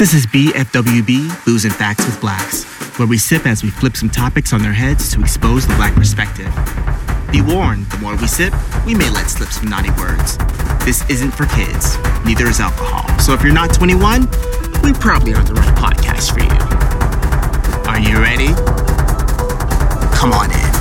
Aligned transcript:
This 0.00 0.14
is 0.14 0.26
BFWB, 0.28 1.44
Booze 1.44 1.66
and 1.66 1.74
Facts 1.74 2.06
with 2.06 2.18
Blacks, 2.22 2.64
where 2.98 3.06
we 3.06 3.18
sip 3.18 3.44
as 3.44 3.62
we 3.62 3.68
flip 3.68 3.98
some 3.98 4.08
topics 4.08 4.54
on 4.54 4.62
their 4.62 4.72
heads 4.72 5.12
to 5.12 5.20
expose 5.20 5.66
the 5.66 5.74
black 5.74 5.94
perspective. 5.94 6.50
Be 7.30 7.42
warned, 7.42 7.84
the 7.84 7.98
more 7.98 8.16
we 8.16 8.26
sip, 8.26 8.54
we 8.86 8.94
may 8.94 9.10
let 9.10 9.28
slip 9.28 9.50
some 9.50 9.68
naughty 9.68 9.90
words. 10.00 10.38
This 10.86 11.04
isn't 11.10 11.32
for 11.32 11.44
kids, 11.44 11.98
neither 12.24 12.46
is 12.46 12.60
alcohol. 12.60 13.06
So 13.18 13.34
if 13.34 13.42
you're 13.42 13.52
not 13.52 13.74
21, 13.74 14.22
we 14.82 14.94
probably 14.94 15.34
aren't 15.34 15.48
the 15.48 15.54
right 15.60 15.76
podcast 15.76 16.32
for 16.32 16.40
you. 16.40 16.60
Are 17.86 18.00
you 18.00 18.16
ready? 18.22 18.54
Come 20.16 20.32
on 20.32 20.50
in. 20.50 20.72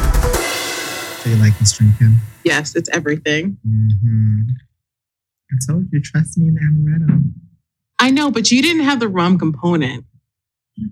Do 1.25 1.29
you 1.31 1.43
like 1.43 1.59
this 1.59 1.73
drink, 1.73 1.99
Kim? 1.99 2.15
Yes, 2.45 2.73
it's 2.73 2.87
everything. 2.93 3.57
Mm-hmm. 3.67 4.43
I 5.51 5.55
told 5.67 5.91
you, 5.91 5.99
trust 5.99 6.37
me 6.37 6.47
in 6.47 6.53
the 6.53 6.61
amaretto. 6.61 7.48
I 7.99 8.11
know, 8.11 8.31
but 8.31 8.51
you 8.51 8.61
didn't 8.61 8.83
have 8.83 8.99
the 8.99 9.07
rum 9.09 9.37
component. 9.37 10.05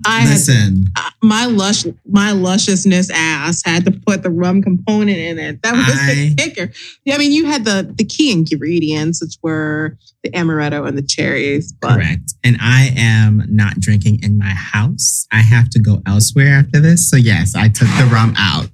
I 0.06 0.22
had 0.22 0.30
Listen, 0.32 0.86
uh, 0.98 1.10
my 1.24 1.46
lush, 1.46 1.86
my 2.06 2.32
lusciousness 2.32 3.10
ass 3.10 3.62
had 3.66 3.86
to 3.86 3.92
put 3.92 4.24
the 4.24 4.30
rum 4.30 4.62
component 4.62 5.18
in 5.18 5.40
it. 5.40 5.62
That 5.62 5.74
was 5.74 5.86
I- 5.90 6.14
the 6.14 6.36
kicker. 6.36 6.72
Yeah, 7.06 7.16
I 7.16 7.18
mean, 7.18 7.32
you 7.32 7.46
had 7.46 7.64
the 7.64 7.94
the 7.98 8.04
key 8.04 8.32
ingredients, 8.32 9.22
which 9.22 9.38
were 9.42 9.98
the 10.24 10.32
amaretto 10.32 10.88
and 10.88 10.98
the 10.98 11.02
cherries. 11.02 11.72
But 11.72 11.96
correct. 11.96 12.34
And 12.44 12.58
I 12.60 12.92
am 12.98 13.44
not 13.50 13.80
drinking 13.80 14.24
in 14.24 14.38
my 14.38 14.50
house. 14.50 15.26
I 15.32 15.40
have 15.40 15.70
to 15.72 15.80
go 15.80 16.02
elsewhere 16.06 16.56
after 16.56 16.80
this. 16.80 17.10
So 17.10 17.16
yes, 17.16 17.56
I 17.56 17.70
took 17.70 17.88
the 17.98 18.10
rum 18.12 18.34
out. 18.38 18.70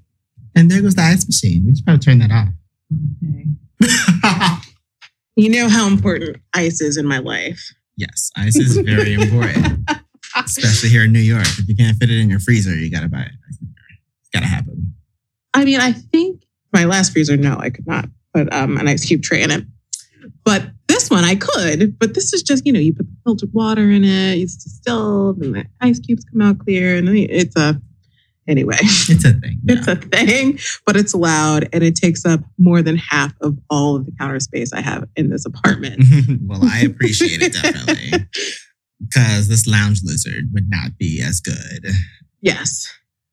And 0.56 0.70
there 0.70 0.82
goes 0.82 0.96
the 0.96 1.02
ice 1.02 1.26
machine. 1.28 1.66
We 1.66 1.76
should 1.76 1.86
probably 1.86 2.00
turn 2.00 2.20
that 2.20 2.32
off. 2.32 2.50
Okay. 3.24 4.62
you 5.36 5.50
know 5.50 5.68
how 5.68 5.88
important 5.88 6.38
ice 6.54 6.80
is 6.82 6.98
in 6.98 7.06
my 7.06 7.20
life. 7.20 7.74
Yes, 7.98 8.32
ice 8.36 8.56
is 8.56 8.78
very 8.78 9.14
important, 9.14 9.90
especially 10.36 10.90
here 10.90 11.04
in 11.04 11.12
New 11.12 11.20
York. 11.20 11.48
If 11.60 11.68
you 11.68 11.76
can't 11.76 11.98
fit 11.98 12.10
it 12.10 12.20
in 12.20 12.30
your 12.30 12.40
freezer, 12.40 12.76
you 12.76 12.90
gotta 12.90 13.10
buy 13.10 13.22
it. 13.22 13.32
It's 13.50 14.30
gotta 14.34 14.48
happen. 14.48 14.94
I 15.54 15.66
mean, 15.66 15.80
I 15.80 15.92
think 15.92 16.44
my 16.72 16.86
last 16.86 17.12
freezer, 17.12 17.38
no, 17.38 17.58
I 17.58 17.70
could 17.70 17.88
not 17.88 18.06
put 18.34 18.52
um, 18.54 18.78
an 18.78 18.88
ice 18.88 19.06
cube 19.06 19.22
tray 19.22 19.44
in 19.44 19.52
it. 19.52 19.66
But 20.44 20.64
this 20.88 21.10
one 21.10 21.24
I 21.24 21.36
could. 21.36 21.98
But 22.00 22.14
this 22.16 22.34
is 22.34 22.44
just, 22.44 22.66
you 22.66 22.74
know, 22.74 22.80
you 22.80 22.94
put 22.94 23.06
the 23.06 23.16
filtered 23.24 23.54
water 23.54 23.90
in 23.92 24.04
it, 24.04 24.40
it's 24.40 24.56
distilled, 24.56 25.42
and 25.42 25.56
the 25.56 25.66
ice 25.80 26.00
cubes 26.00 26.26
come 26.26 26.42
out 26.42 26.60
clear. 26.60 26.98
And 26.98 27.08
it's 27.10 27.56
a, 27.56 27.82
anyway, 28.48 28.78
It's 28.82 29.24
a 29.26 29.34
thing. 29.34 29.60
it's 29.68 29.88
a 29.88 29.96
thing, 29.96 30.60
but 30.86 30.96
it's 30.96 31.14
loud 31.16 31.68
and 31.74 31.84
it 31.84 31.96
takes 31.96 32.26
up 32.26 32.42
more 32.58 32.82
than 32.82 32.98
half 32.98 33.34
of 33.42 33.58
all 33.70 33.96
of 33.96 34.06
the 34.06 34.12
counter 34.20 34.40
space 34.40 34.74
I 34.74 34.82
have 34.82 35.08
in 35.16 35.30
this 35.30 35.46
apartment. 35.46 36.04
well, 36.44 36.60
I 36.64 36.82
appreciate 36.82 37.42
it 37.42 37.54
definitely. 37.54 38.28
Because 39.06 39.50
this 39.50 39.68
lounge 39.68 40.00
lizard 40.04 40.50
would 40.54 40.70
not 40.70 40.98
be 40.98 41.22
as 41.22 41.42
good. 41.42 41.88
yes. 42.40 42.88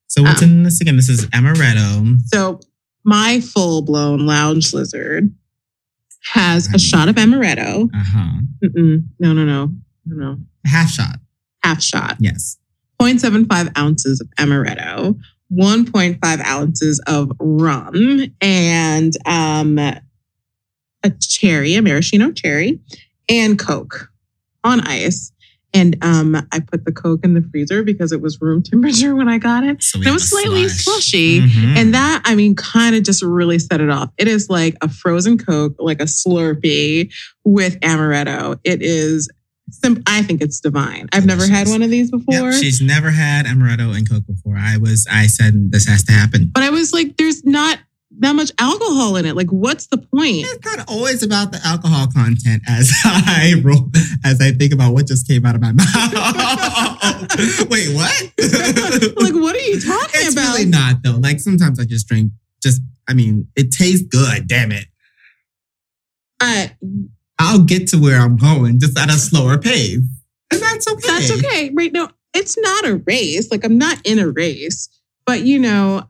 So 0.09 0.23
what's 0.25 0.43
Um, 0.43 0.49
in 0.51 0.63
this 0.65 0.81
again? 0.81 0.97
This 0.97 1.09
is 1.09 1.27
amaretto. 1.27 2.19
So 2.27 2.59
my 3.05 3.39
full 3.41 3.83
blown 3.83 4.27
lounge 4.27 4.75
lizard 4.75 5.33
has 6.33 6.67
a 6.67 6.71
Honey. 6.71 6.79
shot 6.83 7.09
of 7.09 7.15
amaretto. 7.15 7.89
Uh-huh. 7.95 8.41
Mm-mm. 8.65 9.05
No, 9.21 9.33
no, 9.33 9.45
no, 9.45 9.71
no, 10.07 10.17
no. 10.17 10.39
Half 10.67 10.91
shot. 10.91 11.21
Half 11.63 11.83
shot. 11.83 12.17
Yes. 12.19 12.57
0.75 13.01 13.77
ounces 13.79 14.21
of 14.21 14.29
amaretto, 14.39 15.19
1.5 15.53 16.45
ounces 16.47 17.01
of 17.07 17.33
rum, 17.41 18.25
and 18.41 19.13
um, 19.27 19.79
a 19.79 21.11
cherry, 21.21 21.75
a 21.75 21.83
maraschino 21.83 22.31
cherry, 22.33 22.79
and 23.29 23.59
Coke 23.59 24.11
on 24.65 24.81
ice. 24.81 25.33
And 25.73 25.97
um, 26.03 26.35
I 26.51 26.59
put 26.59 26.85
the 26.85 26.91
Coke 26.91 27.21
in 27.23 27.35
the 27.35 27.43
freezer 27.43 27.85
because 27.85 28.11
it 28.11 28.21
was 28.21 28.41
room 28.41 28.61
temperature 28.65 29.15
when 29.15 29.29
I 29.29 29.39
got 29.39 29.63
it. 29.63 29.81
So 29.83 30.01
It 30.01 30.11
was 30.11 30.29
slightly 30.29 30.69
slush. 30.69 30.97
slushy. 31.05 31.41
Mhm. 31.43 31.77
And 31.77 31.95
that, 31.95 32.23
I 32.25 32.35
mean, 32.35 32.57
kind 32.57 32.97
of 32.97 33.05
just 33.05 33.23
really 33.23 33.61
set 33.61 33.81
it 33.81 33.89
off. 33.89 34.11
It 34.19 34.27
is 34.27 34.51
like 34.51 34.77
a 34.83 34.89
frozen 34.89 35.39
Coke, 35.39 35.77
like 35.79 36.01
a 36.01 36.07
Slurpee 36.07 37.13
with 37.45 37.79
amaretto. 37.81 38.59
It 38.65 38.83
is, 38.83 39.31
sim- 39.71 40.03
I 40.07 40.23
think 40.23 40.41
it's 40.43 40.61
divine. 40.61 41.09
I've 41.13 41.27
never 41.27 41.47
had 41.47 41.69
one 41.69 41.83
of 41.83 41.91
these 41.91 42.11
Yep, 42.13 42.27
before. 42.27 42.53
she's 42.53 42.81
never 42.81 43.11
had 43.11 43.47
amaretto 43.47 43.97
and 43.97 44.09
Coke 44.09 44.27
before. 44.27 44.57
I 44.59 44.77
was, 44.77 45.07
I 45.11 45.27
said 45.27 45.71
this 45.73 45.87
has 45.87 46.05
to 46.05 46.13
happen. 46.13 46.51
But 46.53 46.63
I 46.63 46.71
was 46.71 46.93
like, 46.93 47.17
there's 47.17 47.45
not 47.45 47.79
that 48.19 48.33
much 48.35 48.51
alcohol 48.59 49.17
in 49.17 49.25
it. 49.25 49.37
Like, 49.37 49.49
what's 49.51 49.87
the 49.87 49.97
point? 49.99 50.45
It's 50.47 50.65
not 50.65 50.89
always 50.89 51.23
about 51.23 51.53
the 51.53 51.61
alcohol 51.65 52.09
content 52.13 52.63
as 52.69 52.91
I 53.05 53.55
roll, 53.63 53.89
as 54.25 54.41
I 54.41 54.51
think 54.53 54.73
about 54.73 54.93
what 54.93 55.07
just 55.07 55.27
came 55.29 55.47
out 55.47 55.55
of 55.55 55.61
my 55.63 55.73
mouth. 55.73 55.87
Wait, 57.71 57.95
what? 57.95 58.13
like, 59.23 59.35
what 59.35 59.55
are 59.55 59.61
you 59.61 59.81
talking 59.81 60.11
it's 60.15 60.33
about? 60.35 60.55
really 60.57 60.67
not 60.69 60.97
though. 61.05 61.17
Like 61.19 61.39
sometimes 61.41 61.79
I 61.81 61.85
just 61.85 62.09
drink. 62.09 62.33
Just, 62.63 62.83
I 63.09 63.15
mean, 63.15 63.47
it 63.57 63.71
tastes 63.73 64.07
good. 64.07 64.47
Damn 64.49 64.73
it. 64.73 64.87
I, 66.41 66.73
I'll 67.41 67.65
get 67.65 67.89
to 67.89 67.97
where 67.97 68.21
I'm 68.21 68.37
going 68.37 68.79
just 68.79 68.99
at 68.99 69.09
a 69.09 69.15
slower 69.15 69.59
pace, 69.59 69.99
and 70.53 70.61
that's 70.61 70.87
okay. 70.87 71.09
that's 71.09 71.33
okay. 71.33 71.71
Right 71.75 71.93
now, 71.93 72.11
it's 72.35 72.59
not 72.59 72.87
a 72.87 72.97
race. 73.07 73.51
Like, 73.51 73.65
I'm 73.65 73.79
not 73.79 73.99
in 74.05 74.19
a 74.19 74.29
race. 74.29 74.89
But, 75.27 75.43
you 75.43 75.59
know, 75.59 76.03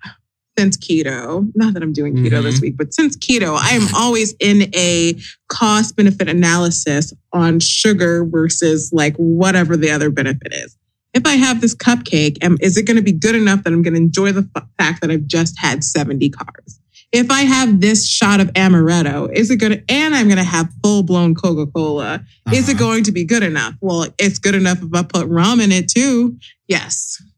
since 0.59 0.77
keto, 0.77 1.51
not 1.55 1.75
that 1.75 1.83
I'm 1.83 1.93
doing 1.93 2.15
keto 2.17 2.43
this 2.43 2.57
mm-hmm. 2.57 2.63
week, 2.63 2.77
but 2.77 2.93
since 2.95 3.17
keto, 3.17 3.57
I 3.57 3.71
am 3.71 3.87
always 3.95 4.35
in 4.41 4.75
a 4.75 5.15
cost 5.49 5.97
benefit 5.97 6.29
analysis 6.29 7.13
on 7.33 7.61
sugar 7.61 8.25
versus 8.25 8.91
like 8.93 9.15
whatever 9.17 9.77
the 9.77 9.91
other 9.91 10.11
benefit 10.11 10.53
is. 10.53 10.77
If 11.13 11.27
I 11.27 11.35
have 11.35 11.61
this 11.61 11.75
cupcake, 11.75 12.43
am, 12.43 12.57
is 12.61 12.77
it 12.77 12.87
going 12.87 12.97
to 12.97 13.03
be 13.03 13.13
good 13.13 13.35
enough 13.35 13.65
that 13.65 13.73
I'm 13.73 13.83
going 13.83 13.95
to 13.95 14.01
enjoy 14.01 14.33
the 14.33 14.49
f- 14.55 14.67
fact 14.79 15.01
that 15.01 15.11
I've 15.11 15.27
just 15.27 15.59
had 15.59 15.83
70 15.83 16.31
carbs? 16.31 16.80
If 17.13 17.31
I 17.31 17.43
have 17.43 17.81
this 17.81 18.07
shot 18.09 18.39
of 18.41 18.53
amaretto, 18.53 19.33
is 19.33 19.51
it 19.51 19.57
going 19.57 19.73
to, 19.73 19.83
and 19.89 20.15
I'm 20.15 20.27
going 20.27 20.39
to 20.39 20.45
have 20.45 20.69
full 20.83 21.03
blown 21.03 21.35
Coca 21.35 21.67
Cola, 21.71 22.25
is 22.53 22.69
it 22.69 22.75
Uh-huh. 22.77 22.79
going 22.85 23.05
to 23.05 23.13
be 23.13 23.25
good 23.25 23.43
enough? 23.43 23.75
Well, 23.81 24.07
it's 24.19 24.39
good 24.39 24.55
enough 24.55 24.81
if 24.83 24.95
I 24.95 25.03
put 25.03 25.27
rum 25.27 25.61
in 25.61 25.73
it 25.73 25.89
too. 25.89 26.39
Yes. 26.69 27.21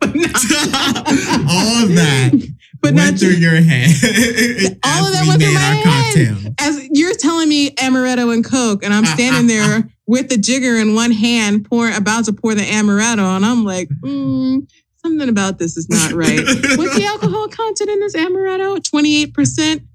But 0.00 0.14
not, 0.14 0.34
all 1.50 1.82
of 1.84 1.94
that 1.96 2.30
but 2.82 2.94
went 2.94 2.96
not 2.96 3.18
through 3.18 3.36
just, 3.36 3.40
your 3.40 3.56
head. 3.60 4.78
All 4.84 5.04
of 5.06 5.12
that 5.12 5.20
we 5.22 5.28
went 5.28 5.42
through 5.42 5.52
my 5.52 5.60
head. 5.60 5.84
cocktail. 5.84 6.54
as 6.60 6.88
you're 6.92 7.14
telling 7.14 7.48
me 7.48 7.70
amaretto 7.72 8.32
and 8.32 8.42
Coke, 8.44 8.82
and 8.84 8.94
I'm 8.94 9.04
standing 9.04 9.46
there 9.48 9.86
with 10.06 10.30
the 10.30 10.36
jigger 10.38 10.76
in 10.80 10.94
one 10.94 11.10
hand, 11.10 11.66
pour 11.68 11.90
about 11.90 12.24
to 12.26 12.32
pour 12.32 12.54
the 12.54 12.62
amaretto, 12.62 13.36
and 13.36 13.44
I'm 13.44 13.64
like, 13.64 13.88
mm, 14.02 14.66
something 15.06 15.28
about 15.28 15.58
this 15.58 15.76
is 15.76 15.88
not 15.88 16.12
right. 16.12 16.40
What's 16.44 16.96
the 16.96 17.04
alcohol 17.12 17.48
content 17.48 17.90
in 17.90 18.00
this 18.00 18.16
amaretto? 18.16 18.78
28%. 18.78 19.86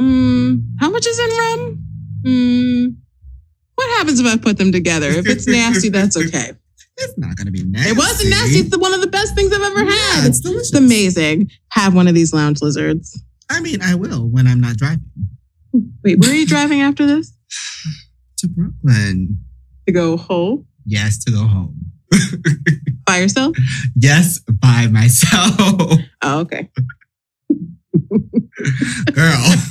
Mm, 0.00 0.62
how 0.80 0.90
much 0.90 1.06
is 1.06 1.18
in 1.18 1.28
rum? 1.36 1.84
Mm, 2.24 2.96
what 3.74 3.98
happens 3.98 4.20
if 4.20 4.26
I 4.26 4.36
put 4.36 4.58
them 4.58 4.72
together? 4.72 5.08
If 5.08 5.26
it's 5.26 5.46
nasty, 5.46 5.88
that's 5.88 6.16
okay. 6.16 6.52
It's 7.00 7.16
not 7.16 7.36
going 7.36 7.46
to 7.46 7.52
be 7.52 7.62
nasty. 7.64 7.90
It 7.90 7.96
wasn't 7.96 8.30
nasty. 8.30 8.58
It's 8.58 8.70
the- 8.70 8.78
one 8.78 8.92
of 8.92 9.00
the 9.00 9.06
best 9.06 9.34
things 9.36 9.52
I've 9.52 9.62
ever 9.62 9.84
Yeah, 9.84 9.90
had. 9.90 10.26
it's 10.28 10.40
delicious. 10.40 10.70
It's 10.70 10.78
amazing. 10.78 11.50
Have 11.70 11.94
one 11.94 12.08
of 12.08 12.14
these 12.14 12.32
lounge 12.32 12.60
lizards. 12.60 13.22
I 13.50 13.60
mean, 13.60 13.80
I 13.82 13.94
will 13.94 14.28
when 14.28 14.46
I'm 14.46 14.60
not 14.60 14.76
driving 14.76 15.04
Wait, 16.02 16.18
where 16.18 16.30
are 16.30 16.34
you 16.34 16.46
driving 16.46 16.80
after 16.80 17.06
this? 17.06 17.32
to 18.38 18.48
Brooklyn. 18.48 19.38
To 19.86 19.92
go 19.92 20.16
home? 20.16 20.66
Yes, 20.86 21.22
to 21.24 21.30
go 21.30 21.46
home. 21.46 21.87
By 23.06 23.18
yourself? 23.18 23.56
Yes, 23.96 24.38
by 24.40 24.86
myself. 24.88 25.92
Oh, 26.20 26.40
okay. 26.40 26.68
Girl. 29.14 29.44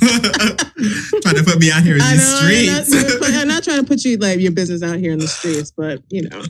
Trying 1.22 1.36
to 1.36 1.42
put 1.44 1.58
me 1.58 1.70
out 1.70 1.82
here 1.82 1.96
in 1.96 2.00
I 2.00 2.12
these 2.12 2.20
know. 2.22 2.38
I'm 2.42 2.66
not, 2.66 2.84
streets. 2.86 3.36
I'm 3.36 3.48
not 3.48 3.62
trying 3.62 3.80
to 3.80 3.84
put 3.86 4.02
you 4.04 4.16
like 4.16 4.40
your 4.40 4.52
business 4.52 4.82
out 4.82 4.96
here 4.98 5.12
in 5.12 5.18
the 5.18 5.28
streets, 5.28 5.70
but 5.76 6.00
you 6.08 6.22
know, 6.28 6.42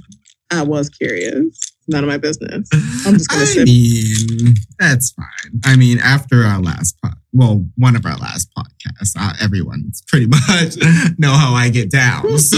I 0.52 0.62
was 0.62 0.88
curious. 0.88 1.58
None 1.88 2.04
of 2.04 2.08
my 2.08 2.16
business. 2.18 2.68
I'm 3.06 3.14
just 3.14 3.28
gonna 3.28 3.42
I 3.42 3.46
sip. 3.46 3.64
mean, 3.66 4.54
that's 4.78 5.10
fine. 5.12 5.60
I 5.64 5.74
mean, 5.76 5.98
after 5.98 6.42
our 6.44 6.60
last 6.60 6.96
pod, 7.02 7.14
well, 7.32 7.66
one 7.76 7.96
of 7.96 8.04
our 8.06 8.16
last 8.16 8.50
podcasts, 8.56 9.16
uh, 9.18 9.32
everyone's 9.42 10.02
pretty 10.06 10.26
much 10.48 10.76
know 11.18 11.32
how 11.32 11.54
I 11.54 11.70
get 11.70 11.90
down. 11.90 12.38
So 12.38 12.56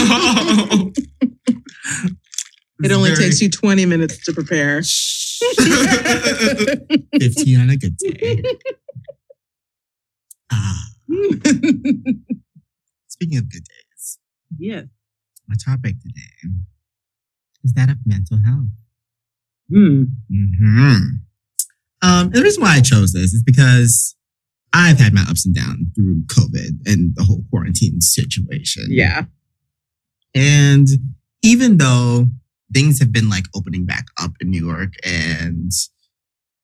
It 2.83 2.93
only 2.93 3.15
takes 3.15 3.41
you 3.41 3.49
20 3.51 3.87
minutes 3.87 4.25
to 4.25 4.33
prepare. 4.33 4.83
15 4.83 7.61
on 7.61 7.71
a 7.71 7.77
good 7.77 7.97
day. 7.97 8.43
Ah, 10.53 10.85
speaking 13.09 13.39
of 13.39 13.49
good 13.51 13.65
days, 13.65 14.19
yeah. 14.59 14.83
my 15.49 15.55
topic 15.65 15.97
today 16.01 16.49
is 17.65 17.73
that 17.75 17.89
of 17.91 17.97
mental 18.05 18.39
health. 18.45 18.67
Mm. 19.73 20.07
hmm 20.29 20.97
Um, 22.03 22.31
the 22.31 22.43
reason 22.43 22.63
why 22.63 22.77
I 22.77 22.81
chose 22.81 23.13
this 23.13 23.33
is 23.33 23.43
because 23.43 24.17
I've 24.73 24.99
had 24.99 25.15
my 25.15 25.23
ups 25.23 25.47
and 25.47 25.55
downs 25.55 25.89
through 25.95 26.23
COVID 26.23 26.87
and 26.87 27.15
the 27.15 27.25
whole 27.25 27.45
quarantine 27.51 28.01
situation. 28.01 28.87
Yeah. 28.89 29.25
And 30.35 30.89
even 31.43 31.79
though 31.79 32.29
things 32.73 32.99
have 33.01 33.13
been 33.13 33.29
like 33.29 33.45
opening 33.55 33.85
back 33.85 34.07
up 34.21 34.33
in 34.41 34.51
New 34.51 34.65
York 34.65 34.93
and 35.05 35.71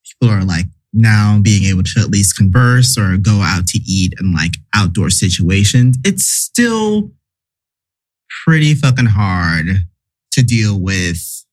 people 0.04 0.32
are 0.32 0.44
like 0.44 0.66
now 0.92 1.38
being 1.42 1.64
able 1.64 1.82
to 1.82 2.00
at 2.00 2.08
least 2.08 2.36
converse 2.36 2.96
or 2.96 3.16
go 3.16 3.40
out 3.42 3.66
to 3.66 3.78
eat 3.86 4.14
in 4.20 4.32
like 4.32 4.52
outdoor 4.74 5.10
situations, 5.10 5.96
it's 6.04 6.24
still 6.24 7.10
pretty 8.44 8.74
fucking 8.74 9.06
hard 9.06 9.66
to 10.32 10.42
deal 10.42 10.80
with 10.80 11.44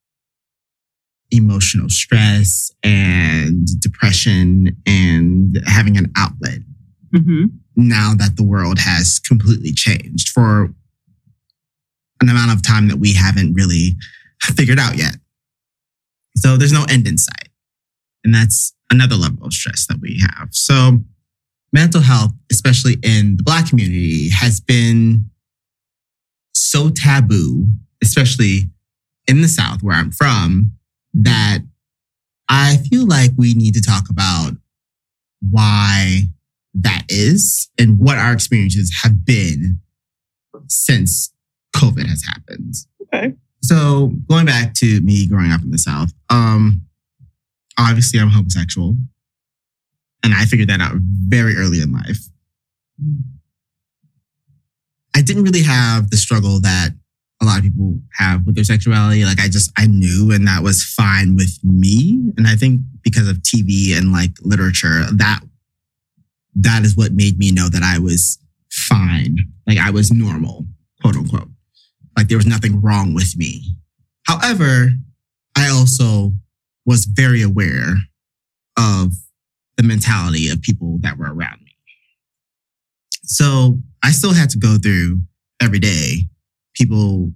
emotional 1.31 1.89
stress 1.89 2.71
and 2.83 3.67
depression 3.81 4.77
and 4.85 5.59
having 5.65 5.97
an 5.97 6.11
outlet 6.15 6.59
Mm-hmm. 7.15 7.45
now 7.75 8.15
that 8.15 8.38
the 8.38 8.44
world 8.44 8.79
has 8.79 9.19
completely 9.19 9.71
changed 9.71 10.29
for 10.29 10.73
an 12.21 12.27
amount 12.29 12.51
of 12.51 12.63
time 12.65 12.88
that 12.88 12.97
we 12.97 13.13
haven't 13.13 13.53
really 13.53 13.95
figured 14.51 14.80
out 14.80 14.98
yet. 14.98 15.16
So 16.36 16.57
there's 16.57 16.74
no 16.74 16.86
end 16.90 17.07
in 17.07 17.18
sight. 17.18 17.50
And 18.24 18.34
that's 18.34 18.74
another 18.90 19.16
level 19.16 19.45
of 19.45 19.54
stress 19.54 19.86
that 19.88 20.00
we 20.01 20.22
have. 20.22 20.50
So 20.51 21.00
mental 21.72 22.01
health, 22.01 22.31
especially 22.51 22.98
in 23.04 23.38
the 23.38 23.44
Black 23.44 23.69
community, 23.69 24.30
has 24.30 24.60
been 24.60 25.30
so 26.54 26.90
taboo, 26.90 27.68
especially 28.04 28.69
in 29.28 29.42
the 29.42 29.48
South 29.48 29.81
where 29.81 29.95
I'm 29.95 30.12
from, 30.12 30.74
that 31.13 31.60
I 32.50 32.78
feel 32.89 33.07
like 33.07 33.31
we 33.38 33.54
need 33.54 33.74
to 33.75 33.81
talk 33.81 34.10
about 34.10 34.54
why 35.50 36.22
that 36.75 37.04
is 37.10 37.69
and 37.78 38.00
what 38.00 38.18
our 38.18 38.34
experiences 38.34 38.92
have 39.04 39.25
been 39.25 39.80
since 40.68 41.34
COVID 41.75 42.07
has 42.07 42.24
happened. 42.24 42.74
Okay. 43.04 43.34
So 43.63 44.12
going 44.30 44.45
back 44.45 44.74
to 44.75 45.01
me 45.01 45.27
growing 45.27 45.51
up 45.51 45.62
in 45.62 45.71
the 45.71 45.77
South, 45.77 46.12
um, 46.30 46.81
obviously 47.80 48.19
I'm 48.19 48.30
homosexual. 48.30 48.95
And 50.21 50.33
I 50.33 50.45
figured 50.45 50.69
that 50.69 50.81
out 50.81 50.94
very 50.95 51.56
early 51.56 51.81
in 51.81 51.92
life. 51.92 52.19
I 55.15 55.21
didn't 55.21 55.44
really 55.44 55.63
have 55.63 56.10
the 56.10 56.18
struggle 56.18 56.60
that 56.62 56.89
a 57.42 57.45
lot 57.45 57.57
of 57.57 57.63
people 57.63 58.00
have 58.18 58.45
with 58.45 58.56
their 58.56 58.63
sexuality. 58.63 59.25
Like 59.25 59.39
I 59.39 59.48
just 59.48 59.71
I 59.77 59.88
knew 59.88 60.31
and 60.33 60.48
that 60.48 60.63
was 60.63 60.83
fine 60.83 61.36
with 61.36 61.57
me. 61.63 62.31
And 62.38 62.48
I 62.48 62.56
think 62.56 62.81
because 63.01 63.27
of 63.27 63.38
TV 63.38 63.98
and 63.98 64.12
like 64.12 64.31
literature, 64.42 65.04
that 65.13 65.42
that 66.56 66.83
is 66.83 66.95
what 66.95 67.13
made 67.13 67.38
me 67.38 67.51
know 67.51 67.69
that 67.69 67.83
I 67.83 68.00
was 68.00 68.39
fine. 68.71 69.38
Like 69.68 69.77
I 69.77 69.89
was 69.89 70.12
normal, 70.12 70.65
quote 71.01 71.15
unquote. 71.15 71.50
Like 72.15 72.27
there 72.27 72.38
was 72.38 72.45
nothing 72.45 72.81
wrong 72.81 73.13
with 73.13 73.36
me. 73.38 73.75
However, 74.27 74.89
I 75.56 75.69
also 75.69 76.33
was 76.86 77.06
very 77.06 77.42
aware 77.42 77.95
of 78.77 79.13
the 79.77 79.83
mentality 79.83 80.50
of 80.50 80.62
people 80.62 80.98
that 81.01 81.18
were 81.18 81.33
around 81.33 81.62
me. 81.62 81.75
So 83.24 83.80
I 84.04 84.12
still 84.12 84.33
had 84.33 84.50
to 84.51 84.57
go 84.57 84.77
through 84.77 85.21
every 85.62 85.80
day 85.80 86.27
people 86.74 87.31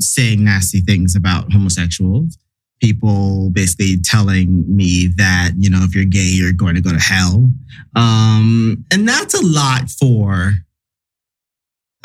saying 0.00 0.44
nasty 0.44 0.80
things 0.80 1.16
about 1.16 1.52
homosexuals, 1.52 2.38
people 2.80 3.50
basically 3.50 3.98
telling 3.98 4.64
me 4.74 5.08
that, 5.16 5.52
you 5.58 5.68
know, 5.68 5.82
if 5.82 5.94
you're 5.94 6.04
gay, 6.04 6.20
you're 6.20 6.52
going 6.52 6.74
to 6.74 6.80
go 6.80 6.92
to 6.92 6.98
hell. 6.98 7.48
Um, 7.96 8.84
and 8.92 9.08
that's 9.08 9.34
a 9.34 9.44
lot 9.44 9.90
for 9.90 10.52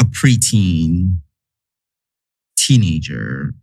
a 0.02 0.06
preteen, 0.06 1.18
teenager, 2.58 3.54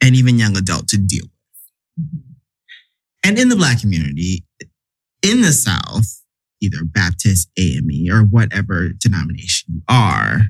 and 0.00 0.14
even 0.14 0.38
young 0.38 0.56
adult 0.56 0.88
to 0.88 0.98
deal 0.98 1.24
with. 1.24 2.06
Mm-hmm. 2.06 2.18
And 3.24 3.38
in 3.38 3.48
the 3.48 3.56
Black 3.56 3.80
community, 3.80 4.44
in 5.22 5.40
the 5.40 5.52
South, 5.52 6.22
either 6.60 6.84
Baptist, 6.84 7.48
AME, 7.58 8.08
or 8.10 8.20
whatever 8.20 8.90
denomination 8.90 9.74
you 9.74 9.82
are, 9.88 10.40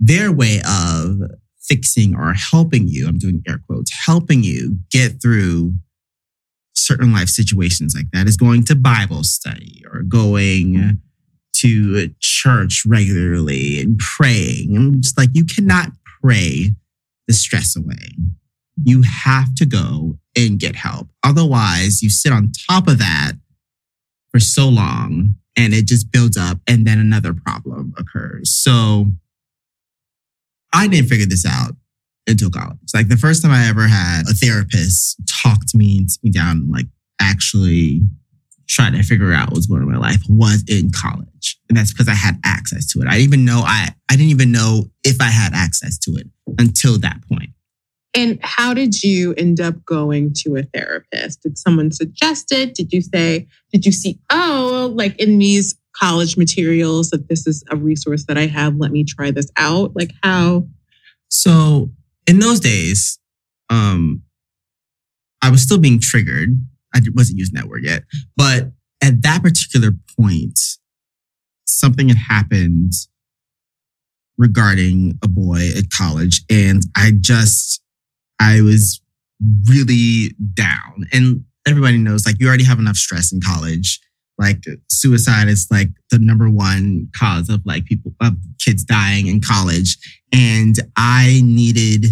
their 0.00 0.32
way 0.32 0.60
of 0.68 1.20
fixing 1.60 2.14
or 2.14 2.34
helping 2.34 2.88
you, 2.88 3.08
I'm 3.08 3.18
doing 3.18 3.42
air 3.48 3.60
quotes, 3.66 3.92
helping 4.04 4.42
you 4.42 4.78
get 4.90 5.22
through 5.22 5.74
certain 6.74 7.12
life 7.12 7.28
situations 7.28 7.94
like 7.94 8.10
that 8.12 8.26
is 8.26 8.36
going 8.36 8.64
to 8.64 8.74
Bible 8.74 9.24
study 9.24 9.82
or 9.90 10.02
going 10.02 11.00
to 11.60 12.08
church 12.20 12.84
regularly 12.86 13.80
and 13.80 13.98
praying. 13.98 14.76
I'm 14.76 15.00
just 15.00 15.18
like, 15.18 15.30
you 15.32 15.44
cannot 15.44 15.90
pray 16.22 16.72
the 17.26 17.34
stress 17.34 17.76
away. 17.76 18.12
You 18.82 19.02
have 19.02 19.54
to 19.56 19.66
go 19.66 20.18
and 20.36 20.58
get 20.58 20.76
help. 20.76 21.08
Otherwise, 21.24 22.02
you 22.02 22.10
sit 22.10 22.32
on 22.32 22.52
top 22.68 22.88
of 22.88 22.98
that 22.98 23.32
for 24.30 24.38
so 24.38 24.68
long 24.68 25.34
and 25.56 25.72
it 25.72 25.86
just 25.86 26.12
builds 26.12 26.36
up 26.36 26.58
and 26.68 26.86
then 26.86 26.98
another 26.98 27.32
problem 27.32 27.94
occurs. 27.98 28.50
So 28.50 29.06
I 30.72 30.88
didn't 30.88 31.08
figure 31.08 31.26
this 31.26 31.46
out 31.46 31.74
until 32.26 32.50
college. 32.50 32.76
Like 32.92 33.08
the 33.08 33.16
first 33.16 33.42
time 33.42 33.52
I 33.52 33.66
ever 33.66 33.88
had 33.88 34.22
a 34.28 34.34
therapist 34.34 35.16
talk 35.42 35.64
to 35.68 35.78
me 35.78 35.98
and 35.98 36.10
sit 36.10 36.22
me 36.22 36.30
down 36.30 36.70
like 36.70 36.86
actually 37.20 38.02
try 38.68 38.90
to 38.90 39.02
figure 39.02 39.32
out 39.32 39.52
what's 39.52 39.66
going 39.66 39.82
on 39.82 39.88
in 39.88 39.94
my 39.94 40.00
life 40.00 40.22
was 40.28 40.64
in 40.68 40.90
college. 40.90 41.58
And 41.68 41.76
that's 41.76 41.92
because 41.92 42.08
I 42.08 42.14
had 42.14 42.38
access 42.44 42.86
to 42.92 43.00
it. 43.00 43.06
I 43.06 43.12
didn't 43.12 43.24
even 43.24 43.44
know 43.44 43.62
I 43.64 43.90
I 44.10 44.16
didn't 44.16 44.30
even 44.30 44.52
know 44.52 44.90
if 45.04 45.20
I 45.20 45.28
had 45.28 45.52
access 45.54 45.98
to 45.98 46.12
it 46.12 46.26
until 46.58 46.98
that 46.98 47.20
point. 47.28 47.50
And 48.16 48.38
how 48.42 48.72
did 48.72 49.02
you 49.02 49.34
end 49.34 49.60
up 49.60 49.84
going 49.84 50.32
to 50.38 50.56
a 50.56 50.62
therapist? 50.62 51.42
Did 51.42 51.58
someone 51.58 51.92
suggest 51.92 52.50
it? 52.50 52.74
Did 52.74 52.90
you 52.90 53.02
say, 53.02 53.46
did 53.70 53.84
you 53.84 53.92
see, 53.92 54.18
oh, 54.30 54.90
like 54.94 55.20
in 55.20 55.38
these 55.38 55.76
college 55.94 56.38
materials 56.38 57.10
that 57.10 57.28
this 57.28 57.46
is 57.46 57.62
a 57.70 57.76
resource 57.76 58.24
that 58.24 58.38
I 58.38 58.46
have? 58.46 58.76
Let 58.76 58.90
me 58.90 59.04
try 59.04 59.32
this 59.32 59.50
out. 59.58 59.94
Like 59.94 60.12
how? 60.22 60.66
So 61.28 61.90
in 62.26 62.38
those 62.38 62.58
days, 62.58 63.18
um, 63.68 64.22
I 65.42 65.50
was 65.50 65.60
still 65.60 65.78
being 65.78 66.00
triggered. 66.00 66.58
I 66.96 67.00
wasn't 67.14 67.38
using 67.38 67.54
that 67.54 67.68
word 67.68 67.84
yet, 67.84 68.04
but 68.36 68.72
at 69.02 69.22
that 69.22 69.42
particular 69.42 69.90
point, 70.18 70.58
something 71.66 72.08
had 72.08 72.16
happened 72.16 72.92
regarding 74.38 75.18
a 75.22 75.28
boy 75.28 75.70
at 75.76 75.90
college, 75.90 76.42
and 76.50 76.82
I 76.96 77.12
just, 77.20 77.82
I 78.40 78.60
was 78.60 79.00
really 79.68 80.34
down. 80.54 81.06
And 81.12 81.44
everybody 81.66 81.98
knows, 81.98 82.26
like, 82.26 82.36
you 82.40 82.48
already 82.48 82.64
have 82.64 82.78
enough 82.78 82.96
stress 82.96 83.32
in 83.32 83.40
college. 83.40 84.00
Like, 84.38 84.64
suicide 84.90 85.48
is 85.48 85.66
like 85.70 85.88
the 86.10 86.18
number 86.18 86.50
one 86.50 87.08
cause 87.16 87.48
of 87.48 87.64
like 87.64 87.86
people, 87.86 88.14
of 88.20 88.34
kids 88.58 88.84
dying 88.84 89.26
in 89.26 89.40
college. 89.40 89.96
And 90.32 90.74
I 90.96 91.40
needed, 91.42 92.06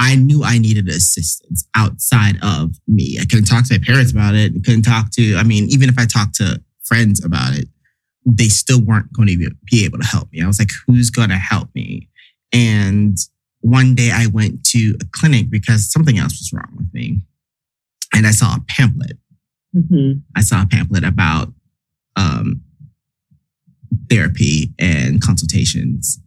I 0.00 0.16
knew 0.16 0.42
I 0.42 0.56
needed 0.56 0.88
assistance 0.88 1.68
outside 1.76 2.36
of 2.42 2.74
me. 2.88 3.18
I 3.20 3.26
couldn't 3.26 3.44
talk 3.44 3.66
to 3.66 3.74
my 3.74 3.84
parents 3.84 4.10
about 4.10 4.34
it. 4.34 4.52
I 4.56 4.60
couldn't 4.64 4.82
talk 4.82 5.10
to, 5.12 5.36
I 5.36 5.42
mean, 5.42 5.68
even 5.68 5.90
if 5.90 5.98
I 5.98 6.06
talked 6.06 6.36
to 6.36 6.60
friends 6.82 7.22
about 7.22 7.54
it, 7.54 7.68
they 8.24 8.48
still 8.48 8.80
weren't 8.80 9.12
going 9.12 9.28
to 9.28 9.50
be 9.70 9.84
able 9.84 9.98
to 9.98 10.06
help 10.06 10.32
me. 10.32 10.42
I 10.42 10.46
was 10.46 10.58
like, 10.58 10.70
who's 10.86 11.10
going 11.10 11.28
to 11.28 11.36
help 11.36 11.68
me? 11.74 12.08
And 12.50 13.18
one 13.60 13.94
day 13.94 14.10
I 14.10 14.26
went 14.26 14.64
to 14.68 14.96
a 15.02 15.04
clinic 15.12 15.50
because 15.50 15.92
something 15.92 16.18
else 16.18 16.32
was 16.40 16.50
wrong 16.54 16.72
with 16.76 16.92
me. 16.94 17.22
And 18.14 18.26
I 18.26 18.30
saw 18.30 18.54
a 18.54 18.60
pamphlet. 18.68 19.18
Mhm. 19.76 20.22
I 20.34 20.40
saw 20.40 20.62
a 20.62 20.66
pamphlet 20.66 21.04
about 21.04 21.52
um, 22.16 22.62
therapy 24.08 24.72
and 24.78 25.20
consultations. 25.20 26.18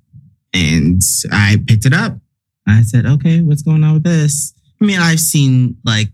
And 0.53 1.01
I 1.31 1.57
picked 1.67 1.87
it 1.87 1.93
up. 1.93 2.19
I 2.67 2.81
said, 2.83 3.05
okay, 3.05 3.41
what's 3.41 3.61
going 3.61 3.83
on 3.83 3.93
with 3.95 4.03
this? 4.03 4.53
I 4.81 4.85
mean, 4.85 4.99
I've 4.99 5.19
seen 5.19 5.77
like 5.83 6.09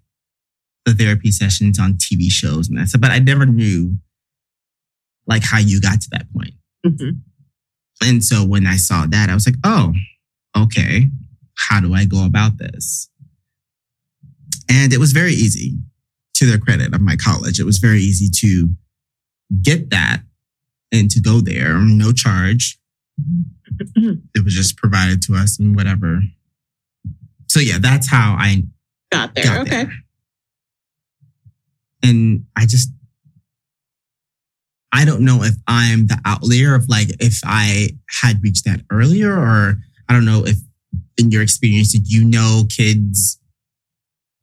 the 0.85 0.93
therapy 0.93 1.31
sessions 1.31 1.79
on 1.79 1.93
TV 1.93 2.31
shows 2.31 2.69
and 2.69 2.77
that 2.77 2.89
stuff, 2.89 3.01
but 3.01 3.11
I 3.11 3.19
never 3.19 3.45
knew 3.45 3.97
like 5.27 5.43
how 5.43 5.59
you 5.59 5.79
got 5.79 6.01
to 6.01 6.09
that 6.11 6.31
point. 6.33 6.53
Mhm. 6.85 7.21
And 8.01 8.23
so 8.23 8.45
when 8.45 8.65
I 8.65 8.77
saw 8.77 9.05
that, 9.05 9.29
I 9.29 9.33
was 9.33 9.45
like, 9.45 9.57
oh, 9.63 9.93
okay, 10.57 11.09
how 11.55 11.79
do 11.81 11.93
I 11.93 12.05
go 12.05 12.25
about 12.25 12.57
this? 12.57 13.09
And 14.69 14.93
it 14.93 14.99
was 14.99 15.11
very 15.11 15.33
easy 15.33 15.77
to 16.35 16.45
their 16.45 16.57
credit 16.57 16.93
of 16.93 17.01
my 17.01 17.15
college. 17.15 17.59
It 17.59 17.65
was 17.65 17.79
very 17.79 17.99
easy 17.99 18.29
to 18.47 18.69
get 19.61 19.89
that 19.89 20.21
and 20.91 21.11
to 21.11 21.19
go 21.19 21.41
there, 21.41 21.77
no 21.79 22.11
charge. 22.11 22.79
It 23.95 24.43
was 24.43 24.53
just 24.53 24.77
provided 24.77 25.21
to 25.23 25.35
us 25.35 25.59
and 25.59 25.75
whatever. 25.75 26.21
So 27.49 27.59
yeah, 27.59 27.77
that's 27.79 28.09
how 28.09 28.35
I 28.39 28.63
Got 29.11 29.33
there. 29.35 29.43
got 29.43 29.61
okay. 29.61 29.69
there. 29.69 29.93
And 32.03 32.45
I 32.55 32.65
just, 32.65 32.91
I 34.93 35.03
don't 35.03 35.21
know 35.21 35.43
if 35.43 35.55
I'm 35.67 36.07
the 36.07 36.19
outlier 36.25 36.75
of 36.75 36.87
like 36.89 37.09
if 37.19 37.41
I 37.43 37.89
had 38.21 38.41
reached 38.41 38.65
that 38.65 38.81
earlier 38.91 39.31
or 39.31 39.77
I 40.07 40.13
don't 40.13 40.25
know 40.25 40.45
if 40.45 40.57
in 41.17 41.31
your 41.31 41.41
experience, 41.41 41.91
did 41.91 42.09
you 42.09 42.23
know 42.23 42.63
kids 42.69 43.39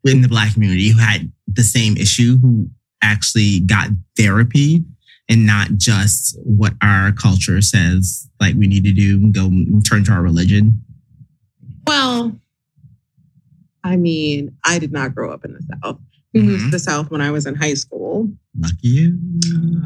in 0.04 0.22
the 0.22 0.28
black 0.28 0.52
community 0.54 0.88
who 0.90 0.98
had 0.98 1.32
the 1.48 1.62
same 1.62 1.96
issue 1.96 2.38
who 2.38 2.68
actually 3.02 3.60
got 3.60 3.88
therapy 4.16 4.84
and 5.28 5.46
not 5.46 5.68
just 5.76 6.38
what 6.44 6.74
our 6.82 7.12
culture 7.12 7.60
says 7.60 8.28
like 8.40 8.54
we 8.54 8.66
need 8.66 8.84
to 8.84 8.92
do 8.92 9.16
and 9.16 9.34
go 9.34 9.46
and 9.46 9.84
turn 9.84 10.04
to 10.04 10.12
our 10.12 10.22
religion? 10.22 10.82
Well, 11.86 12.32
I 13.86 13.96
mean, 13.96 14.56
I 14.64 14.78
did 14.78 14.92
not 14.92 15.14
grow 15.14 15.32
up 15.32 15.44
in 15.44 15.52
the 15.52 15.62
South. 15.82 16.00
We 16.34 16.42
moved 16.42 16.62
Mhm. 16.62 16.66
to 16.66 16.70
the 16.72 16.78
South 16.80 17.10
when 17.10 17.20
I 17.20 17.30
was 17.30 17.46
in 17.46 17.54
high 17.54 17.74
school. 17.74 18.30
Lucky 18.58 18.88
you. 18.88 19.18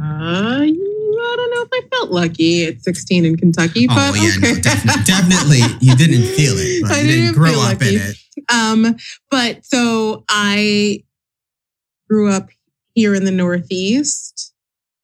Uh, 0.00 0.62
I 0.62 1.37
don't 1.37 1.50
know 1.54 1.62
if 1.62 1.69
I 1.73 1.83
felt 1.97 2.11
lucky 2.11 2.64
at 2.64 2.83
16 2.83 3.25
in 3.26 3.37
Kentucky, 3.37 3.87
but 3.87 3.97
oh 3.99 4.14
yeah, 4.14 4.33
okay. 4.38 4.54
no, 4.54 4.61
definitely, 4.61 5.02
definitely. 5.04 5.59
You 5.80 5.95
didn't 5.97 6.25
feel 6.35 6.54
it, 6.57 6.83
but 6.83 6.92
I 6.92 7.00
you 7.02 7.07
didn't, 7.09 7.25
didn't 7.26 7.35
grow 7.37 7.61
up 7.61 7.83
in 7.83 8.00
it. 8.00 8.16
Um, 8.52 8.97
but 9.30 9.64
so 9.66 10.25
I 10.28 11.04
grew 12.09 12.30
up 12.33 12.49
here 12.95 13.14
in 13.14 13.25
the 13.26 13.30
Northeast. 13.30 14.54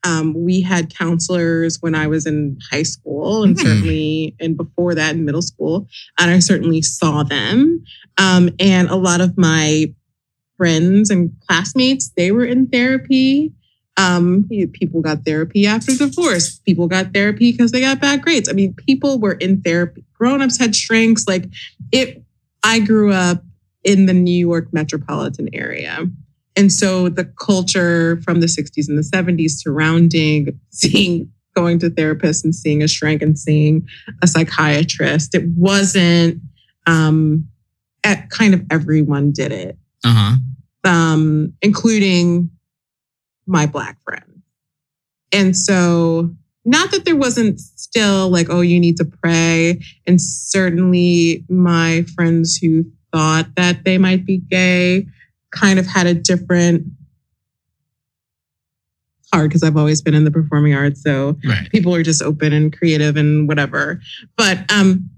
Um, 0.06 0.34
we 0.48 0.60
had 0.60 0.94
counselors 0.94 1.78
when 1.82 1.94
I 1.94 2.06
was 2.06 2.26
in 2.26 2.58
high 2.70 2.84
school 2.84 3.42
and 3.42 3.58
Hmm. 3.58 3.66
certainly 3.66 4.36
and 4.38 4.56
before 4.56 4.94
that 4.94 5.14
in 5.16 5.24
middle 5.24 5.42
school. 5.42 5.88
And 6.18 6.30
I 6.30 6.38
certainly 6.38 6.80
saw 6.82 7.22
them. 7.24 7.82
Um, 8.16 8.50
and 8.60 8.88
a 8.88 8.96
lot 8.96 9.20
of 9.20 9.36
my 9.36 9.92
friends 10.56 11.10
and 11.10 11.32
classmates, 11.46 12.12
they 12.16 12.30
were 12.30 12.44
in 12.44 12.66
therapy. 12.68 13.52
Um, 13.98 14.46
people 14.74 15.00
got 15.00 15.24
therapy 15.24 15.66
after 15.66 15.96
divorce. 15.96 16.58
People 16.66 16.86
got 16.86 17.12
therapy 17.14 17.50
because 17.52 17.72
they 17.72 17.80
got 17.80 18.00
bad 18.00 18.22
grades. 18.22 18.48
I 18.48 18.52
mean, 18.52 18.74
people 18.74 19.18
were 19.18 19.32
in 19.34 19.62
therapy. 19.62 20.04
Grown-ups 20.18 20.58
had 20.58 20.76
shrinks. 20.76 21.26
Like 21.26 21.48
it 21.92 22.22
I 22.62 22.80
grew 22.80 23.12
up 23.12 23.42
in 23.84 24.06
the 24.06 24.12
New 24.12 24.36
York 24.48 24.68
metropolitan 24.72 25.48
area. 25.52 26.06
And 26.56 26.72
so 26.72 27.08
the 27.08 27.24
culture 27.24 28.20
from 28.22 28.40
the 28.40 28.46
60s 28.46 28.88
and 28.88 28.96
the 28.96 29.02
70s 29.02 29.50
surrounding 29.62 30.58
seeing 30.70 31.30
going 31.54 31.78
to 31.78 31.88
therapists 31.90 32.44
and 32.44 32.54
seeing 32.54 32.82
a 32.82 32.88
shrink 32.88 33.22
and 33.22 33.38
seeing 33.38 33.86
a 34.22 34.26
psychiatrist, 34.26 35.34
it 35.34 35.44
wasn't 35.56 36.40
um 36.86 37.48
at 38.04 38.30
kind 38.30 38.54
of 38.54 38.62
everyone 38.70 39.32
did 39.32 39.52
it, 39.52 39.76
Uh 40.04 40.36
huh. 40.84 40.90
um, 40.90 41.52
including 41.62 42.50
my 43.46 43.66
black 43.66 44.00
friend. 44.04 44.42
And 45.32 45.56
so 45.56 46.30
not 46.64 46.90
that 46.92 47.04
there 47.04 47.16
wasn't 47.16 47.58
still 47.60 48.28
like, 48.28 48.48
oh, 48.50 48.60
you 48.60 48.78
need 48.78 48.96
to 48.98 49.04
pray. 49.04 49.80
And 50.06 50.20
certainly 50.20 51.44
my 51.48 52.04
friends 52.14 52.56
who 52.56 52.84
thought 53.12 53.54
that 53.56 53.84
they 53.84 53.98
might 53.98 54.24
be 54.26 54.38
gay 54.38 55.06
kind 55.56 55.78
of 55.78 55.86
had 55.86 56.06
a 56.06 56.14
different 56.14 56.84
hard 59.32 59.50
because 59.50 59.62
I've 59.62 59.76
always 59.76 60.00
been 60.02 60.14
in 60.14 60.24
the 60.24 60.30
performing 60.30 60.74
arts. 60.74 61.02
So 61.02 61.36
Right. 61.44 61.70
people 61.70 61.94
are 61.94 62.02
just 62.02 62.22
open 62.22 62.52
and 62.52 62.76
creative 62.76 63.16
and 63.16 63.48
whatever. 63.48 64.00
But 64.36 64.70
um, 64.72 65.10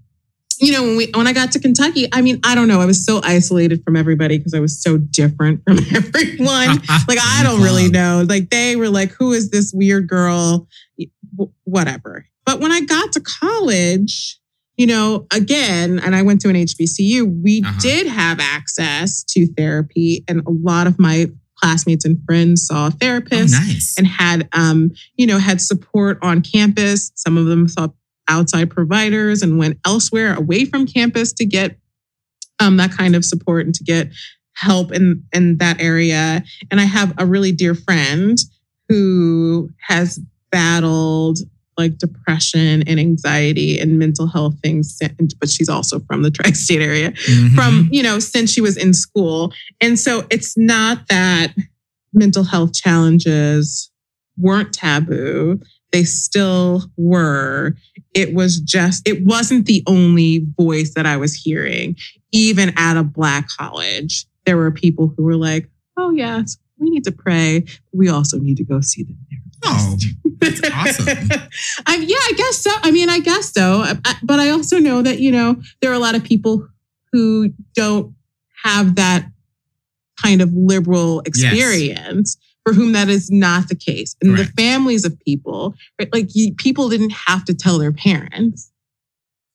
you 0.61 0.73
know, 0.73 0.83
when 0.83 0.97
we 0.97 1.11
when 1.14 1.26
I 1.26 1.33
got 1.33 1.52
to 1.52 1.61
Kentucky, 1.61 2.09
I 2.12 2.21
mean, 2.23 2.40
I 2.45 2.54
don't 2.54 2.68
know. 2.68 2.80
I 2.80 2.87
was 2.87 3.04
so 3.04 3.21
isolated 3.23 3.85
from 3.85 3.97
everybody 3.97 4.38
because 4.38 4.54
I 4.54 4.61
was 4.61 4.80
so 4.80 4.97
different 4.97 5.62
from 5.64 5.78
everyone. 5.95 6.68
like 7.09 7.18
I 7.23 7.42
don't 7.45 7.62
really 7.62 7.88
know. 7.90 8.25
Like 8.28 8.50
they 8.50 8.75
were 8.76 8.88
like, 8.88 9.12
"Who 9.12 9.33
is 9.33 9.50
this 9.50 9.73
weird 9.73 10.09
girl?" 10.09 10.66
Whatever. 11.64 12.26
But 12.45 12.61
when 12.61 12.73
I 12.73 12.80
got 12.80 13.12
to 13.12 13.21
college, 13.21 14.38
you 14.79 14.87
know, 14.87 15.27
again, 15.35 15.99
and 15.99 16.15
I 16.17 16.23
went 16.23 16.41
to 16.43 16.49
an 16.49 16.57
HBCU, 16.57 17.43
we 17.43 17.63
Uh-huh. 17.63 17.79
did 17.81 18.07
have 18.07 18.41
access 18.41 19.23
to 19.25 19.47
therapy, 19.55 20.25
and 20.29 20.41
a 20.47 20.51
lot 20.51 20.87
of 20.87 20.99
my 20.99 21.27
classmates 21.57 22.05
and 22.05 22.19
friends 22.25 22.65
saw 22.67 22.87
Oh, 22.87 22.91
therapists 22.91 23.51
nice. 23.53 23.95
and 23.99 24.07
had 24.07 24.49
um, 24.53 24.93
you 25.17 25.27
know, 25.27 25.39
had 25.39 25.61
support 25.61 26.19
on 26.23 26.41
campus. 26.41 27.11
Some 27.17 27.37
of 27.37 27.47
them 27.47 27.69
saw 27.69 27.89
outside 28.29 28.71
providers 28.71 29.43
and 29.43 29.59
went 29.59 29.79
elsewhere 29.85 30.35
away 30.35 30.65
from 30.65 30.87
campus 30.87 31.33
to 31.35 31.45
get 31.45 31.77
um, 32.61 32.77
that 32.77 32.93
kind 32.93 33.17
of 33.17 33.25
support 33.25 33.67
and 33.67 33.75
to 33.75 33.83
get 33.85 34.11
help 34.55 34.93
in 34.93 35.25
in 35.33 35.57
that 35.59 35.81
area. 35.81 36.45
And 36.71 36.81
I 36.81 36.85
have 36.85 37.13
a 37.19 37.27
really 37.27 37.51
dear 37.53 37.75
friend 37.75 38.39
who 38.89 39.71
has 39.89 40.21
battled 40.53 41.39
like 41.79 41.97
depression 41.99 42.83
and 42.87 42.99
anxiety 43.01 43.79
and 43.79 43.99
mental 43.99 44.27
health 44.27 44.57
things, 44.63 44.99
but 45.41 45.49
she's 45.49 45.69
also 45.69 46.01
from 46.01 46.23
the 46.23 46.31
tri-state 46.39 46.83
area 46.83 47.13
Mhm. 47.13 47.55
from 47.55 47.89
you 47.93 48.03
know 48.03 48.19
since 48.19 48.51
she 48.53 48.61
was 48.61 48.77
in 48.77 48.93
school. 48.93 49.53
And 49.81 49.99
so 49.99 50.27
it's 50.31 50.57
not 50.59 51.09
that 51.09 51.55
mental 52.13 52.43
health 52.45 52.75
challenges 52.75 53.91
weren't 54.37 54.73
taboo. 54.73 55.61
They 55.93 56.05
still 56.05 56.85
were. 56.97 57.75
It 58.15 58.35
was 58.35 58.61
just 58.61 59.07
it 59.09 59.25
wasn't 59.25 59.67
the 59.67 59.83
only 59.87 60.45
voice 60.59 60.95
that 60.95 61.07
i 61.07 61.17
was 61.17 61.35
hearing. 61.35 61.97
Even 62.33 62.73
at 62.77 62.97
a 62.99 63.03
black 63.05 63.49
college 63.49 64.27
there 64.45 64.57
were 64.57 64.71
people 64.71 65.13
who 65.17 65.23
were 65.25 65.37
like 65.37 65.69
oh 65.99 66.11
yes 66.11 66.57
we 66.81 66.91
need 66.91 67.03
to 67.05 67.11
pray. 67.13 67.65
We 67.93 68.09
also 68.09 68.39
need 68.39 68.57
to 68.59 68.65
go 68.65 68.81
see 68.81 69.03
the 69.03 69.15
Oh, 69.65 69.97
that's 70.38 70.61
awesome. 70.71 71.07
I, 71.87 71.97
yeah, 71.97 72.17
I 72.17 72.33
guess 72.37 72.59
so. 72.59 72.71
I 72.83 72.91
mean, 72.91 73.09
I 73.09 73.21
guess 73.21 73.53
so. 73.53 73.85
But 74.23 74.38
I 74.38 74.50
also 74.50 74.79
know 74.79 75.03
that, 75.03 75.21
you 75.21 75.33
know, 75.33 75.57
there 75.81 75.91
are 75.91 75.95
a 75.95 75.99
lot 75.99 76.15
of 76.15 76.25
people 76.25 76.67
who 77.12 77.53
don't 77.75 78.15
have 78.65 78.97
that 78.97 79.27
kind 80.23 80.43
of 80.43 80.53
liberal 80.53 81.21
experience 81.21 82.37
for 82.65 82.75
whom 82.75 82.93
that 82.93 83.09
is 83.09 83.31
not 83.31 83.69
the 83.69 83.75
case. 83.75 84.15
And 84.21 84.37
the 84.37 84.45
families 84.45 85.05
of 85.05 85.19
people, 85.21 85.75
right, 85.99 86.12
like 86.12 86.35
you, 86.35 86.55
people 86.55 86.88
didn't 86.88 87.12
have 87.12 87.45
to 87.47 87.55
tell 87.55 87.79
their 87.79 87.93
parents 87.93 88.71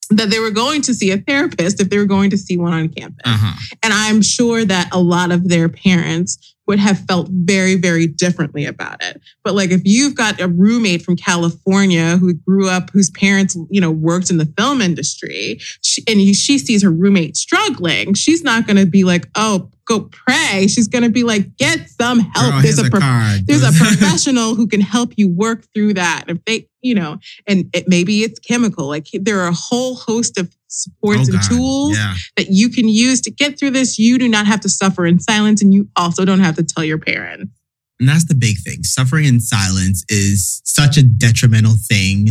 that 0.09 0.29
they 0.29 0.39
were 0.39 0.51
going 0.51 0.81
to 0.83 0.93
see 0.93 1.11
a 1.11 1.17
therapist 1.17 1.79
if 1.79 1.89
they 1.89 1.97
were 1.97 2.05
going 2.05 2.29
to 2.29 2.37
see 2.37 2.57
one 2.57 2.73
on 2.73 2.89
campus. 2.89 3.21
Uh 3.25 3.37
huh. 3.39 3.75
And 3.83 3.93
I'm 3.93 4.21
sure 4.21 4.65
that 4.65 4.89
a 4.91 4.99
lot 4.99 5.31
of 5.31 5.49
their 5.49 5.69
parents 5.69 6.52
would 6.67 6.79
have 6.79 6.99
felt 7.07 7.27
very, 7.29 7.75
very 7.75 8.07
differently 8.07 8.65
about 8.65 9.03
it. 9.03 9.21
But 9.43 9.55
like 9.55 9.71
if 9.71 9.81
you've 9.83 10.15
got 10.15 10.39
a 10.39 10.47
roommate 10.47 11.01
from 11.01 11.15
California 11.15 12.17
who 12.17 12.33
grew 12.33 12.69
up, 12.69 12.89
whose 12.91 13.09
parents, 13.11 13.57
you 13.69 13.81
know, 13.81 13.91
worked 13.91 14.29
in 14.29 14.37
the 14.37 14.51
film 14.57 14.81
industry, 14.81 15.59
she, 15.81 16.03
and 16.07 16.19
she 16.35 16.57
sees 16.57 16.83
her 16.83 16.91
roommate 16.91 17.35
struggling, 17.35 18.13
she's 18.13 18.43
not 18.43 18.65
going 18.65 18.77
to 18.77 18.85
be 18.85 19.03
like, 19.03 19.27
oh, 19.35 19.69
go 19.85 20.09
pray. 20.11 20.67
She's 20.67 20.87
going 20.87 21.03
to 21.03 21.09
be 21.09 21.23
like, 21.23 21.57
get 21.57 21.89
some 21.89 22.19
help. 22.19 22.53
Girl, 22.53 22.61
there's 22.61 22.79
a, 22.79 22.85
a 22.85 22.89
pro- 22.89 23.37
there's 23.45 23.63
a 23.63 23.71
professional 23.83 24.55
who 24.55 24.67
can 24.67 24.81
help 24.81 25.13
you 25.17 25.27
work 25.27 25.65
through 25.73 25.95
that. 25.95 26.25
If 26.27 26.43
they, 26.45 26.67
you 26.81 26.95
know, 26.95 27.19
and 27.47 27.69
it, 27.73 27.87
maybe 27.87 28.23
it's 28.23 28.39
chemical. 28.39 28.87
Like 28.87 29.07
there 29.13 29.41
are 29.41 29.47
a 29.47 29.53
whole 29.53 29.95
host 29.95 30.37
of 30.37 30.55
supports 30.73 31.29
Oh, 31.29 31.33
and 31.33 31.41
God. 31.41 31.49
tools 31.49 31.97
Yeah. 31.97 32.15
that 32.37 32.47
you 32.49 32.69
can 32.69 32.87
use 32.87 33.21
to 33.21 33.31
get 33.31 33.57
through 33.59 33.71
this. 33.71 33.97
You 33.99 34.17
do 34.17 34.27
not 34.27 34.47
have 34.47 34.59
to 34.61 34.69
suffer 34.69 35.05
in 35.05 35.19
silence, 35.19 35.61
and 35.61 35.73
you 35.73 35.89
also 35.95 36.25
don't 36.25 36.39
have 36.41 36.55
to 36.55 36.63
tell 36.63 36.83
your 36.83 36.97
parents. 36.97 37.51
And 37.99 38.09
that's 38.09 38.25
the 38.25 38.35
big 38.35 38.57
thing. 38.59 38.83
Suffering 38.83 39.25
in 39.25 39.39
silence 39.39 40.03
is 40.09 40.61
such 40.65 40.97
a 40.97 41.03
detrimental 41.03 41.75
thing 41.87 42.27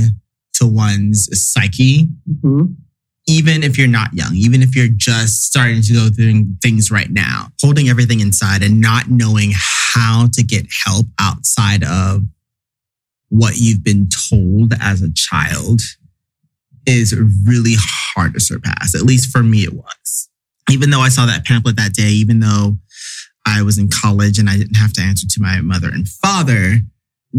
to 0.55 0.67
one's 0.67 1.29
psyche, 1.41 2.09
mm-hmm. 2.31 2.73
even 3.27 3.63
if 3.63 3.79
you're 3.79 3.87
not 3.87 4.13
young, 4.13 4.35
even 4.35 4.61
if 4.63 4.77
you're 4.77 4.89
just 4.89 5.45
starting 5.45 5.81
to 5.83 5.93
go 5.95 6.09
through 6.11 6.45
things 6.61 6.91
right 6.91 7.11
now. 7.11 7.49
Holding 7.63 7.89
everything 7.89 8.21
inside 8.21 8.63
and 8.63 8.81
not 8.81 9.09
knowing 9.09 9.53
how 9.55 10.29
to 10.35 10.43
get 10.43 10.67
help 10.85 11.07
outside 11.19 11.85
of 11.85 12.23
what 13.31 13.55
you've 13.57 13.83
been 13.83 14.09
told 14.11 14.75
as 14.81 15.01
a 15.01 15.11
child 15.15 15.81
is 16.87 17.15
really 17.47 17.75
hard 17.79 18.35
to 18.35 18.41
surpass. 18.41 18.95
At 18.95 19.03
least 19.03 19.31
for 19.31 19.43
me, 19.43 19.65
it 19.65 19.75
was. 19.75 20.29
Even 20.71 20.91
though 20.91 21.01
I 21.01 21.09
saw 21.09 21.27
that 21.27 21.45
pamphlet 21.45 21.77
that 21.77 21.95
day, 21.95 22.09
even 22.09 22.41
though 22.41 22.79
I 23.47 23.63
was 23.63 23.79
in 23.79 23.89
college 23.89 24.39
and 24.39 24.49
I 24.49 24.57
didn't 24.57 24.77
have 24.77 24.93
to 24.95 25.03
answer 25.03 25.27
to 25.27 25.43
my 25.43 25.61
mother 25.61 25.89
and 25.89 26.09
father, 26.09 26.79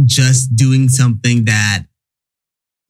just 0.05 0.55
doing 0.55 0.89
something 0.89 1.45
that 1.45 1.83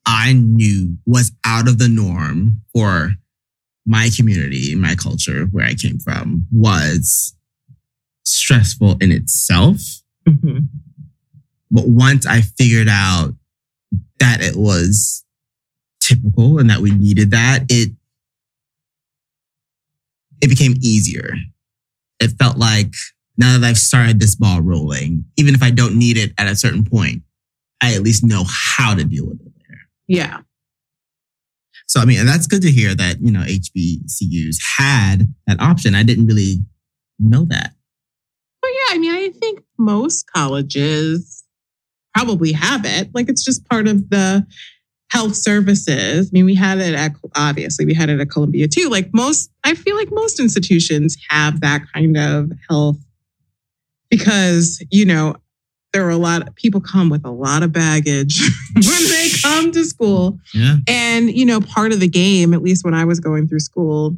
I 0.06 0.34
knew 0.34 0.98
was 1.06 1.32
out 1.46 1.68
of 1.68 1.78
the 1.78 1.88
norm 1.88 2.62
for 2.74 3.12
my 3.86 4.10
community, 4.16 4.76
my 4.76 4.96
culture, 4.96 5.46
where 5.52 5.66
I 5.66 5.76
came 5.76 6.00
from, 6.00 6.48
was 6.52 7.36
stressful 8.24 8.98
in 9.02 9.12
itself. 9.12 9.78
Mm-hmm. 10.28 10.60
But 11.72 11.88
once 11.88 12.26
I 12.26 12.42
figured 12.42 12.88
out 12.90 13.34
that 14.20 14.42
it 14.42 14.56
was 14.56 15.23
typical 16.06 16.60
and 16.60 16.70
that 16.70 16.80
we 16.80 16.92
needed 16.92 17.32
that, 17.32 17.66
it 17.70 17.92
it 20.42 20.50
became 20.50 20.74
easier. 20.82 21.34
It 22.20 22.32
felt 22.40 22.58
like 22.58 22.94
now 23.38 23.58
that 23.58 23.66
I've 23.66 23.78
started 23.78 24.20
this 24.20 24.36
ball 24.36 24.62
rolling, 24.62 25.26
even 25.38 25.56
if 25.56 25.64
I 25.64 25.72
don't 25.72 25.98
need 25.98 26.18
it 26.18 26.34
at 26.38 26.48
a 26.48 26.56
certain 26.56 26.84
point, 26.84 27.24
I 27.82 27.94
at 27.94 28.02
least 28.02 28.24
know 28.24 28.44
how 28.48 28.94
to 28.94 29.04
deal 29.04 29.26
with 29.26 29.40
it. 29.42 29.54
Yeah. 30.08 30.42
So 31.88 32.00
I 32.00 32.06
mean, 32.06 32.20
and 32.20 32.28
that's 32.28 32.48
good 32.48 32.62
to 32.64 32.72
hear 32.72 32.96
that 32.96 33.22
you 33.22 33.32
know 33.32 33.42
HBCUs 33.42 34.58
had 34.78 35.34
that 35.48 35.60
option. 35.60 35.96
I 35.96 36.04
didn't 36.04 36.28
really 36.28 36.58
know 37.20 37.46
that. 37.46 37.74
Well, 38.62 38.72
yeah, 38.74 38.96
I 38.96 38.98
mean, 38.98 39.14
I 39.14 39.30
think 39.30 39.62
most 39.78 40.26
colleges 40.32 41.44
probably 42.16 42.52
have 42.54 42.86
it. 42.86 43.10
Like 43.14 43.30
it's 43.30 43.44
just 43.44 43.68
part 43.70 43.88
of 43.88 44.10
the 44.10 44.46
health 45.10 45.36
services. 45.36 46.28
I 46.28 46.30
mean, 46.32 46.46
we 46.46 46.56
had 46.56 46.80
it 46.80 46.96
at 46.96 47.12
obviously 47.36 47.86
we 47.86 47.94
had 47.94 48.10
it 48.10 48.20
at 48.20 48.30
Columbia 48.30 48.68
too. 48.68 48.90
Like 48.90 49.14
most, 49.14 49.52
I 49.64 49.76
feel 49.76 49.96
like 49.96 50.12
most 50.12 50.40
institutions 50.40 51.18
have 51.30 51.62
that 51.62 51.84
kind 51.94 52.18
of 52.18 52.52
health 52.70 52.98
because 54.10 54.84
you 54.92 55.06
know 55.06 55.36
there 55.94 56.06
are 56.06 56.12
a 56.12 56.18
lot 56.18 56.48
of 56.48 56.56
people 56.56 56.82
come 56.82 57.10
with 57.10 57.24
a 57.24 57.30
lot 57.30 57.64
of 57.64 57.72
baggage 57.72 58.42
when 58.74 59.04
they 59.10 59.30
come 59.42 59.72
to 59.72 59.86
school. 59.86 60.40
Yeah. 60.54 60.78
And, 60.88 61.32
you 61.32 61.46
know, 61.46 61.62
part 61.62 61.94
of 61.94 62.00
the 62.00 62.08
game, 62.08 62.54
at 62.54 62.64
least 62.64 62.84
when 62.84 62.96
I 62.96 63.06
was 63.06 63.20
going 63.20 63.48
through 63.48 63.60
school, 63.60 64.18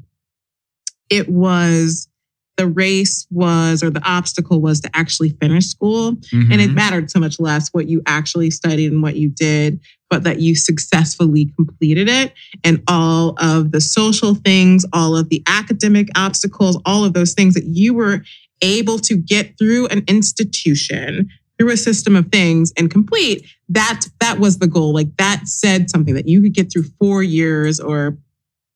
it 1.10 1.30
was 1.30 2.08
the 2.58 2.68
race 2.68 3.28
was 3.32 3.84
or 3.84 3.90
the 3.90 4.02
obstacle 4.10 4.62
was 4.62 4.80
to 4.82 4.90
actually 4.94 5.30
finish 5.42 5.66
school. 5.68 6.18
And 6.32 6.62
it 6.62 6.70
Mhm. 6.72 6.74
mattered 6.76 7.12
so 7.12 7.20
much 7.20 7.40
less 7.40 7.70
what 7.74 7.90
you 7.90 8.02
actually 8.06 8.50
studied 8.50 8.92
and 8.92 9.02
what 9.02 9.18
you 9.18 9.30
did, 9.30 9.80
but 10.10 10.24
that 10.24 10.40
you 10.40 10.56
successfully 10.56 11.52
completed 11.58 12.08
it. 12.08 12.34
And 12.64 12.82
all 12.88 13.36
of 13.40 13.72
the 13.72 13.82
social 13.82 14.36
things, 14.36 14.86
all 14.94 15.18
of 15.18 15.30
the 15.30 15.44
academic 15.48 16.08
obstacles, 16.16 16.80
all 16.86 17.04
of 17.04 17.14
those 17.14 17.34
things 17.34 17.56
that 17.56 17.66
you 17.66 17.94
were 17.94 18.24
able 18.62 19.00
to 19.00 19.18
get 19.18 19.58
through 19.58 19.88
an 19.88 20.04
institution 20.08 21.30
through 21.58 21.72
a 21.72 21.78
system 21.78 22.16
of 22.18 22.28
things 22.32 22.74
and 22.78 22.92
complete 22.92 23.46
that 23.70 24.06
that 24.20 24.40
was 24.40 24.58
the 24.60 24.68
goal 24.68 24.94
like 24.94 25.08
that 25.18 25.48
said 25.48 25.90
something 25.90 26.14
that 26.14 26.28
you 26.28 26.42
could 26.42 26.54
get 26.54 26.72
through 26.72 26.84
four 27.00 27.24
years 27.24 27.80
or 27.80 28.18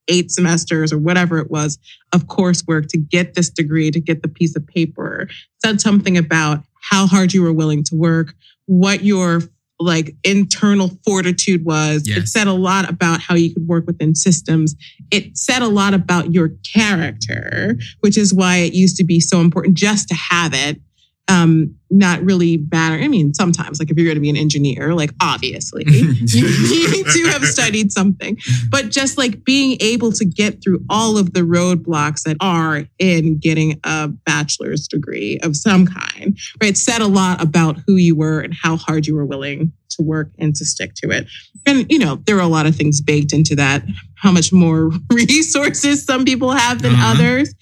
eight 0.09 0.31
semesters 0.31 0.91
or 0.91 0.97
whatever 0.97 1.37
it 1.37 1.49
was 1.49 1.77
of 2.13 2.25
coursework 2.25 2.87
to 2.89 2.97
get 2.97 3.33
this 3.33 3.49
degree 3.49 3.91
to 3.91 3.99
get 3.99 4.21
the 4.21 4.27
piece 4.27 4.55
of 4.55 4.65
paper. 4.67 5.27
Said 5.63 5.79
something 5.79 6.17
about 6.17 6.63
how 6.81 7.07
hard 7.07 7.33
you 7.33 7.41
were 7.41 7.53
willing 7.53 7.83
to 7.85 7.95
work 7.95 8.33
what 8.65 9.03
your 9.03 9.41
like 9.81 10.13
internal 10.25 10.91
fortitude 11.05 11.63
was. 11.63 12.03
It 12.05 12.27
said 12.27 12.47
a 12.47 12.53
lot 12.53 12.89
about 12.89 13.21
how 13.21 13.35
you 13.35 13.53
could 13.53 13.65
work 13.65 13.87
within 13.87 14.13
systems. 14.13 14.75
It 15.09 15.37
said 15.37 15.61
a 15.61 15.67
lot 15.67 15.93
about 15.93 16.33
your 16.33 16.51
character 16.73 17.77
which 18.01 18.17
is 18.17 18.33
why 18.33 18.57
it 18.57 18.73
used 18.73 18.97
to 18.97 19.03
be 19.03 19.19
so 19.19 19.39
important 19.39 19.77
just 19.77 20.07
to 20.09 20.15
have 20.15 20.53
it 20.53 20.81
um 21.29 21.75
not 21.91 22.21
really 22.23 22.57
matter 22.71 22.95
i 23.03 23.07
mean 23.07 23.33
sometimes 23.33 23.79
like 23.79 23.89
if 23.89 23.97
you're 23.97 24.05
going 24.05 24.15
to 24.15 24.21
be 24.21 24.29
an 24.29 24.35
engineer 24.37 24.93
like 24.93 25.11
obviously 25.21 25.83
you 25.87 26.43
need 26.43 27.05
to 27.05 27.29
have 27.31 27.43
studied 27.45 27.91
something. 27.91 28.37
But 28.69 28.89
just 28.89 29.17
like 29.17 29.43
being 29.43 29.77
able 29.79 30.11
to 30.13 30.25
get 30.25 30.61
through 30.63 30.83
all 30.89 31.17
of 31.17 31.33
the 31.33 31.41
roadblocks 31.41 32.23
that 32.23 32.37
are 32.41 32.83
in 32.99 33.37
getting 33.39 33.79
a 33.83 34.07
bachelor's 34.07 34.87
degree 34.87 35.39
of 35.41 35.55
some 35.57 35.85
kind 35.87 36.37
right? 36.61 36.77
Said 36.77 37.01
a 37.01 37.07
lot 37.07 37.41
about 37.41 37.77
who 37.87 37.95
you 37.95 38.15
were 38.15 38.39
and 38.41 38.53
how 38.53 38.77
hard 38.77 39.07
you 39.07 39.15
were 39.15 39.25
willing 39.25 39.71
to 39.91 40.03
work 40.03 40.29
and 40.37 40.55
to 40.57 40.65
stick 40.65 40.93
to 40.95 41.09
it. 41.09 41.27
And 41.65 41.85
you 41.91 41.97
know 41.99 42.17
there 42.25 42.37
are 42.37 42.41
a 42.41 42.47
lot 42.47 42.65
of 42.67 42.75
things 42.75 43.01
baked 43.01 43.33
into 43.33 43.55
that 43.55 43.83
how 44.15 44.31
much 44.31 44.51
more 44.53 44.91
resources 45.11 46.03
some 46.05 46.23
people 46.25 46.51
have 46.51 46.81
than 46.81 46.93
Uh-huh. 46.93 47.13
others 47.13 47.53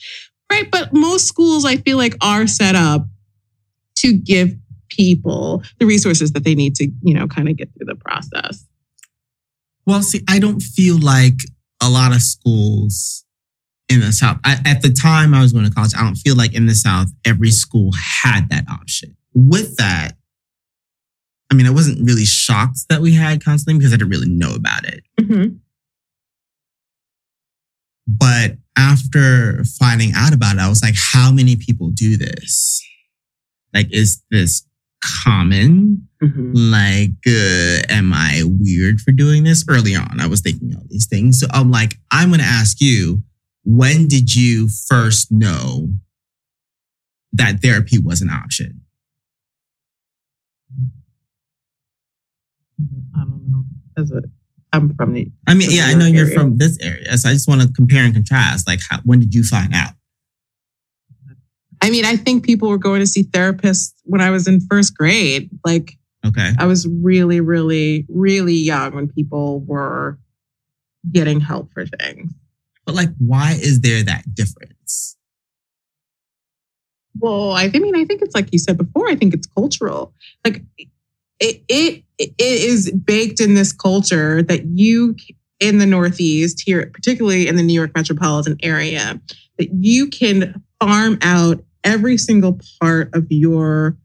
right? 0.52 0.70
But 0.72 0.94
most 0.94 1.28
schools 1.28 1.66
i 1.66 1.78
feel 1.78 1.98
like 1.98 2.16
are 2.22 2.48
set 2.48 2.76
up 2.76 3.06
to 3.98 4.14
give 4.14 4.54
people 4.90 5.64
the 5.80 5.86
resources 5.86 6.32
that 6.32 6.44
they 6.44 6.56
need 6.56 6.76
to 6.76 6.90
you 7.02 7.14
know 7.14 7.28
kind 7.28 7.50
of 7.50 7.58
get 7.58 7.70
through 7.74 7.86
the 7.86 7.96
process 7.96 8.66
Well, 9.86 10.02
see, 10.02 10.24
I 10.28 10.40
don't 10.40 10.62
feel 10.62 11.00
like 11.00 11.38
a 11.82 11.90
lot 11.90 12.14
of 12.14 12.22
schools 12.22 13.26
in 13.90 14.02
the 14.02 14.12
South, 14.12 14.38
I, 14.44 14.58
at 14.66 14.82
the 14.82 14.92
time 14.92 15.34
I 15.34 15.42
was 15.42 15.54
going 15.54 15.66
to 15.66 15.72
college, 15.72 15.96
I 15.96 16.02
don't 16.02 16.16
feel 16.16 16.36
like 16.36 16.54
in 16.54 16.66
the 16.66 16.76
South, 16.76 17.08
every 17.26 17.52
school 17.52 17.92
had 17.94 18.50
that 18.50 18.66
option. 18.70 19.16
With 19.34 19.78
that, 19.78 20.14
I 21.50 21.56
mean, 21.56 21.66
I 21.66 21.70
wasn't 21.70 22.06
really 22.06 22.26
shocked 22.26 22.80
that 22.90 23.00
we 23.00 23.14
had 23.14 23.44
counseling 23.44 23.78
because 23.78 23.94
I 23.94 23.96
didn't 23.96 24.10
really 24.10 24.30
know 24.30 24.54
about 24.54 24.84
it. 24.84 25.04
Mm-hmm. 25.22 25.56
But 28.08 28.58
after 28.78 29.64
finding 29.80 30.12
out 30.16 30.34
about 30.34 30.58
it, 30.58 30.62
I 30.62 30.70
was 30.70 30.82
like, 30.82 30.96
how 30.98 31.32
many 31.32 31.56
people 31.56 31.90
do 31.90 32.18
this? 32.18 32.82
Like, 33.74 33.92
is 33.92 34.24
this 34.32 34.66
common? 35.24 36.08
like 36.22 37.12
uh, 37.28 37.78
am 37.90 38.12
i 38.12 38.42
weird 38.44 39.00
for 39.00 39.12
doing 39.12 39.44
this 39.44 39.64
early 39.70 39.96
on 39.96 40.20
i 40.20 40.26
was 40.26 40.42
thinking 40.42 40.74
all 40.76 40.82
these 40.90 41.06
things 41.06 41.40
so 41.40 41.46
i'm 41.52 41.70
like 41.70 41.94
i'm 42.12 42.30
going 42.30 42.40
to 42.40 42.46
ask 42.46 42.82
you 42.82 43.22
when 43.64 44.08
did 44.08 44.34
you 44.34 44.68
first 44.88 45.32
know 45.32 45.90
that 47.34 47.62
therapy 47.62 48.00
was 48.00 48.22
an 48.22 48.30
option 48.30 48.82
I 53.16 53.20
don't 53.20 53.52
know. 53.52 53.64
As 53.98 54.12
a, 54.12 54.22
I'm 54.74 54.96
from 54.96 55.14
the. 55.14 55.32
i 55.48 55.54
mean 55.54 55.70
yeah 55.72 55.86
i 55.88 55.94
know 55.94 56.08
you're 56.08 56.32
from 56.32 56.58
this 56.58 56.80
area 56.82 57.16
so 57.18 57.30
i 57.30 57.34
just 57.34 57.48
want 57.48 57.62
to 57.62 57.72
compare 57.74 58.04
and 58.04 58.14
contrast 58.14 58.68
like 58.68 58.80
how, 58.90 59.00
when 59.04 59.20
did 59.20 59.36
you 59.36 59.44
find 59.44 59.74
out 59.76 59.94
I 61.82 61.90
mean, 61.90 62.06
I 62.06 62.16
think 62.16 62.46
people 62.46 62.70
were 62.70 62.78
going 62.78 63.00
to 63.02 63.08
see 63.08 63.24
therapists 63.24 63.94
when 64.04 64.22
I 64.22 64.30
was 64.30 64.48
in 64.48 64.62
first 64.62 64.98
grade. 64.98 65.50
Like, 65.66 65.98
okay 66.26 66.52
I 66.58 66.66
was 66.66 66.88
really, 66.88 67.40
really, 67.40 68.06
really 68.10 68.56
young 68.56 68.94
when 68.96 69.08
people 69.08 69.62
were 69.62 70.18
getting 71.12 71.40
help 71.40 71.72
for 71.74 71.86
things. 71.86 72.34
but 72.86 72.96
like 72.96 73.10
why 73.20 73.52
is 73.54 73.82
there 73.82 74.04
that 74.04 74.24
difference 74.36 75.16
Well, 77.20 77.52
I 77.54 77.70
mean, 77.70 77.96
I 77.96 78.06
think 78.06 78.22
it's 78.22 78.36
like 78.36 78.52
you 78.52 78.60
said 78.60 78.78
before. 78.78 79.10
I 79.10 79.16
think 79.16 79.34
it's 79.34 79.48
cultural. 79.48 80.14
Like, 80.46 80.64
it 81.40 81.64
it 81.68 82.04
it 82.18 82.34
is 82.38 82.92
baked 82.92 83.40
in 83.40 83.54
this 83.56 83.72
culture 83.72 84.42
that 84.44 84.66
you 84.66 85.16
in 85.60 85.80
the 85.80 85.86
Northeast 85.86 86.62
here, 86.66 86.90
particularly 86.94 87.48
in 87.48 87.56
the 87.56 87.64
New 87.64 87.74
York 87.74 87.92
metropolitan 87.96 88.58
area, 88.62 89.20
that 89.58 89.70
you 89.74 90.08
can 90.08 90.62
farm 90.80 91.18
out 91.22 91.64
every 91.84 92.18
single 92.18 92.60
part 92.82 93.14
of 93.14 93.26
your 93.30 93.98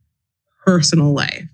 personal 0.64 1.12
life. 1.12 1.48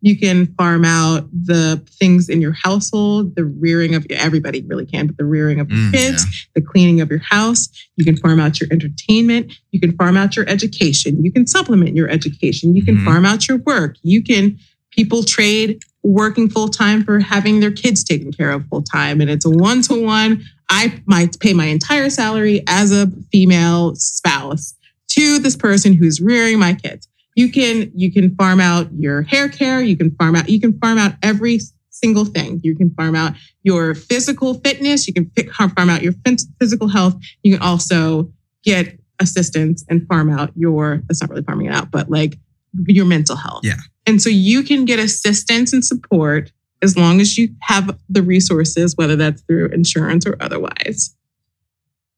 You 0.00 0.16
can 0.16 0.46
farm 0.54 0.84
out 0.84 1.28
the 1.32 1.84
things 1.98 2.28
in 2.28 2.40
your 2.40 2.52
household, 2.52 3.34
the 3.34 3.44
rearing 3.44 3.96
of 3.96 4.06
everybody 4.10 4.62
really 4.62 4.86
can, 4.86 5.08
but 5.08 5.16
the 5.16 5.24
rearing 5.24 5.58
of 5.58 5.68
your 5.70 5.78
Mm, 5.78 5.92
kids, 5.92 6.24
the 6.54 6.60
cleaning 6.60 7.00
of 7.00 7.10
your 7.10 7.18
house. 7.18 7.68
You 7.96 8.04
can 8.04 8.16
farm 8.16 8.38
out 8.38 8.60
your 8.60 8.68
entertainment. 8.72 9.52
You 9.72 9.80
can 9.80 9.96
farm 9.96 10.16
out 10.16 10.36
your 10.36 10.48
education. 10.48 11.24
You 11.24 11.32
can 11.32 11.48
supplement 11.48 11.96
your 11.96 12.08
education. 12.08 12.76
You 12.76 12.84
can 12.84 12.98
Mhm. 12.98 13.04
farm 13.04 13.24
out 13.26 13.48
your 13.48 13.58
work. 13.58 13.96
You 14.04 14.22
can, 14.22 14.58
people 14.92 15.24
trade 15.24 15.82
working 16.04 16.48
full 16.48 16.68
time 16.68 17.02
for 17.02 17.18
having 17.18 17.58
their 17.58 17.72
kids 17.72 18.04
taken 18.04 18.32
care 18.32 18.52
of 18.52 18.64
full 18.68 18.82
time. 18.82 19.20
And 19.20 19.28
it's 19.28 19.44
a 19.44 19.50
one 19.50 19.82
to 19.82 20.00
one. 20.00 20.44
I 20.70 21.00
might 21.06 21.40
pay 21.40 21.54
my 21.54 21.66
entire 21.66 22.08
salary 22.08 22.62
as 22.68 22.92
a 22.92 23.10
female 23.32 23.96
spouse 23.96 24.74
to 25.08 25.38
this 25.38 25.56
person 25.56 25.92
who's 25.92 26.20
rearing 26.20 26.58
my 26.58 26.74
kids. 26.74 27.08
You 27.36 27.50
can 27.50 27.92
you 27.94 28.12
can 28.12 28.34
farm 28.34 28.60
out 28.60 28.88
your 28.92 29.22
hair 29.22 29.48
care. 29.48 29.80
You 29.80 29.96
can 29.96 30.10
farm 30.12 30.34
out 30.34 30.48
you 30.48 30.60
can 30.60 30.78
farm 30.78 30.98
out 30.98 31.14
every 31.22 31.60
single 31.98 32.24
thing. 32.24 32.60
You 32.62 32.76
can 32.76 32.90
farm 32.94 33.14
out 33.14 33.34
your 33.62 33.94
physical 33.94 34.54
fitness. 34.54 35.06
You 35.06 35.14
can 35.14 35.30
pick, 35.30 35.52
farm 35.52 35.90
out 35.90 36.02
your 36.02 36.14
physical 36.60 36.88
health. 36.88 37.16
You 37.42 37.52
can 37.52 37.62
also 37.62 38.32
get 38.64 38.98
assistance 39.20 39.84
and 39.88 40.06
farm 40.06 40.30
out 40.30 40.52
your, 40.54 41.02
that's 41.08 41.20
not 41.20 41.30
really 41.30 41.42
farming 41.42 41.66
it 41.66 41.74
out, 41.74 41.90
but 41.90 42.10
like 42.10 42.38
your 42.86 43.04
mental 43.04 43.36
health. 43.36 43.62
Yeah. 43.64 43.74
And 44.06 44.22
so 44.22 44.30
you 44.30 44.62
can 44.62 44.84
get 44.84 44.98
assistance 44.98 45.72
and 45.72 45.84
support 45.84 46.52
as 46.80 46.96
long 46.96 47.20
as 47.20 47.36
you 47.36 47.54
have 47.62 47.98
the 48.08 48.22
resources, 48.22 48.96
whether 48.96 49.16
that's 49.16 49.42
through 49.42 49.66
insurance 49.68 50.26
or 50.26 50.36
otherwise. 50.40 51.16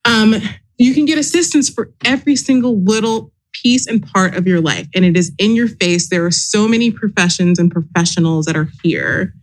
Um, 0.05 0.35
you 0.81 0.95
can 0.95 1.05
get 1.05 1.19
assistance 1.19 1.69
for 1.69 1.93
every 2.05 2.35
single 2.35 2.81
little 2.83 3.33
piece 3.53 3.87
and 3.87 4.03
part 4.03 4.35
of 4.35 4.47
your 4.47 4.61
life. 4.61 4.89
And 4.95 5.05
it 5.05 5.17
is 5.17 5.33
in 5.39 5.55
your 5.55 5.69
face. 5.69 6.09
There 6.09 6.25
are 6.25 6.31
so 6.31 6.67
many 6.67 6.91
professions 6.91 7.59
and 7.59 7.71
professionals 7.71 8.47
that 8.47 8.57
are 8.57 8.69
here. 8.83 9.35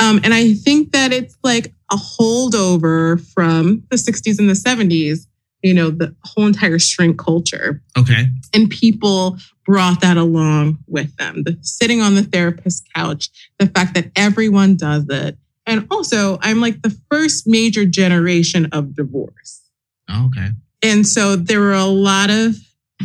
Um, 0.00 0.20
and 0.24 0.34
I 0.34 0.54
think 0.54 0.92
that 0.92 1.12
it's 1.12 1.36
like 1.44 1.72
a 1.92 1.96
holdover 1.96 3.20
from 3.32 3.84
the 3.90 3.96
60s 3.96 4.40
and 4.40 4.48
the 4.48 4.54
70s, 4.54 5.26
you 5.62 5.72
know, 5.72 5.90
the 5.90 6.16
whole 6.24 6.46
entire 6.46 6.80
shrink 6.80 7.16
culture. 7.16 7.80
okay 7.96 8.26
And 8.52 8.68
people 8.68 9.38
brought 9.64 10.00
that 10.00 10.16
along 10.16 10.78
with 10.88 11.14
them. 11.16 11.44
The 11.44 11.56
sitting 11.60 12.00
on 12.00 12.16
the 12.16 12.24
therapist 12.24 12.84
couch, 12.92 13.28
the 13.60 13.68
fact 13.68 13.94
that 13.94 14.10
everyone 14.16 14.76
does 14.76 15.08
it. 15.08 15.38
And 15.64 15.86
also, 15.92 16.38
I'm 16.42 16.60
like 16.60 16.82
the 16.82 16.98
first 17.08 17.46
major 17.46 17.84
generation 17.84 18.68
of 18.72 18.96
divorce. 18.96 19.60
okay 20.10 20.48
And 20.82 21.06
so 21.06 21.36
there 21.36 21.60
were 21.60 21.74
a 21.74 21.84
lot 21.84 22.30
of 22.30 22.56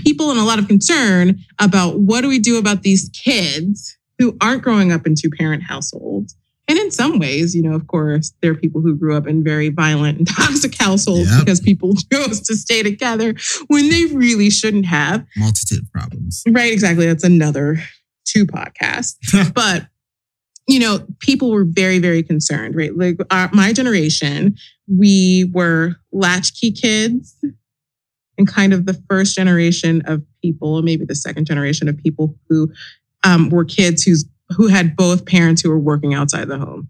people 0.05 0.29
and 0.31 0.39
a 0.39 0.43
lot 0.43 0.59
of 0.59 0.67
concern 0.67 1.39
about 1.59 1.99
what 1.99 2.21
do 2.21 2.27
we 2.27 2.39
do 2.39 2.57
about 2.57 2.83
these 2.83 3.09
kids 3.13 3.97
who 4.19 4.35
aren't 4.41 4.63
growing 4.63 4.91
up 4.91 5.05
in 5.07 5.15
two 5.15 5.29
parent 5.29 5.63
households 5.63 6.35
And 6.69 6.77
in 6.77 6.91
some 6.91 7.17
ways, 7.19 7.55
you 7.55 7.61
know, 7.61 7.73
of 7.75 7.87
course, 7.87 8.33
there 8.41 8.51
are 8.51 8.55
people 8.55 8.81
who 8.81 8.95
grew 8.97 9.15
up 9.15 9.25
in 9.25 9.43
very 9.43 9.69
violent 9.69 10.17
and 10.17 10.27
toxic 10.37 10.75
households 10.75 11.29
Yep. 11.29 11.45
because 11.45 11.61
people 11.61 11.95
chose 12.13 12.41
to 12.41 12.55
stay 12.55 12.83
together 12.83 13.35
when 13.67 13.89
they 13.89 14.05
really 14.05 14.49
shouldn't 14.49 14.85
have. 14.85 15.25
Multitude 15.37 15.83
of 15.83 15.91
problems. 15.91 16.43
Right, 16.49 16.73
exactly. 16.73 17.05
That's 17.05 17.23
another 17.23 17.77
two 18.25 18.45
podcasts. 18.45 19.15
but 19.53 19.87
you 20.67 20.79
know, 20.79 20.99
people 21.19 21.51
were 21.51 21.63
very, 21.63 21.97
very 21.99 22.21
concerned, 22.21 22.75
right? 22.75 22.93
Like 22.95 23.15
our, 23.31 23.49
my 23.53 23.71
generation, 23.71 24.57
we 24.87 25.49
were 25.53 25.95
latchkey 26.11 26.73
kids 26.73 27.33
and 28.37 28.47
kind 28.47 28.73
of 28.73 28.85
the 28.85 28.93
first 29.09 29.35
generation 29.35 30.01
of 30.05 30.23
people, 30.41 30.81
maybe 30.81 31.05
the 31.05 31.15
second 31.15 31.45
generation 31.45 31.87
of 31.87 31.97
people 31.97 32.35
who 32.49 32.71
um, 33.23 33.49
were 33.49 33.65
kids 33.65 34.03
who's 34.03 34.25
who 34.55 34.67
had 34.67 34.95
both 34.95 35.25
parents 35.25 35.61
who 35.61 35.69
were 35.69 35.79
working 35.79 36.13
outside 36.13 36.47
the 36.47 36.57
home. 36.57 36.87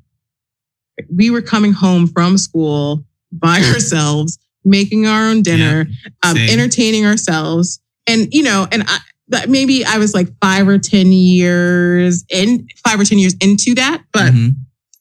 We 1.13 1.29
were 1.29 1.41
coming 1.41 1.73
home 1.73 2.07
from 2.07 2.37
school 2.37 3.03
by 3.31 3.57
ourselves, 3.73 4.37
making 4.63 5.07
our 5.07 5.29
own 5.29 5.41
dinner, 5.41 5.87
um, 6.23 6.37
entertaining 6.37 7.05
ourselves. 7.05 7.79
And, 8.07 8.31
you 8.33 8.43
know, 8.43 8.67
and 8.71 8.83
I, 8.87 8.99
but 9.27 9.49
maybe 9.49 9.83
I 9.83 9.97
was 9.97 10.13
like 10.13 10.27
five 10.41 10.67
or 10.67 10.77
10 10.77 11.11
years 11.11 12.23
in, 12.29 12.67
five 12.85 12.99
or 12.99 13.03
10 13.05 13.17
years 13.19 13.35
into 13.41 13.75
that. 13.75 14.03
But, 14.13 14.33
Mhm. 14.33 14.55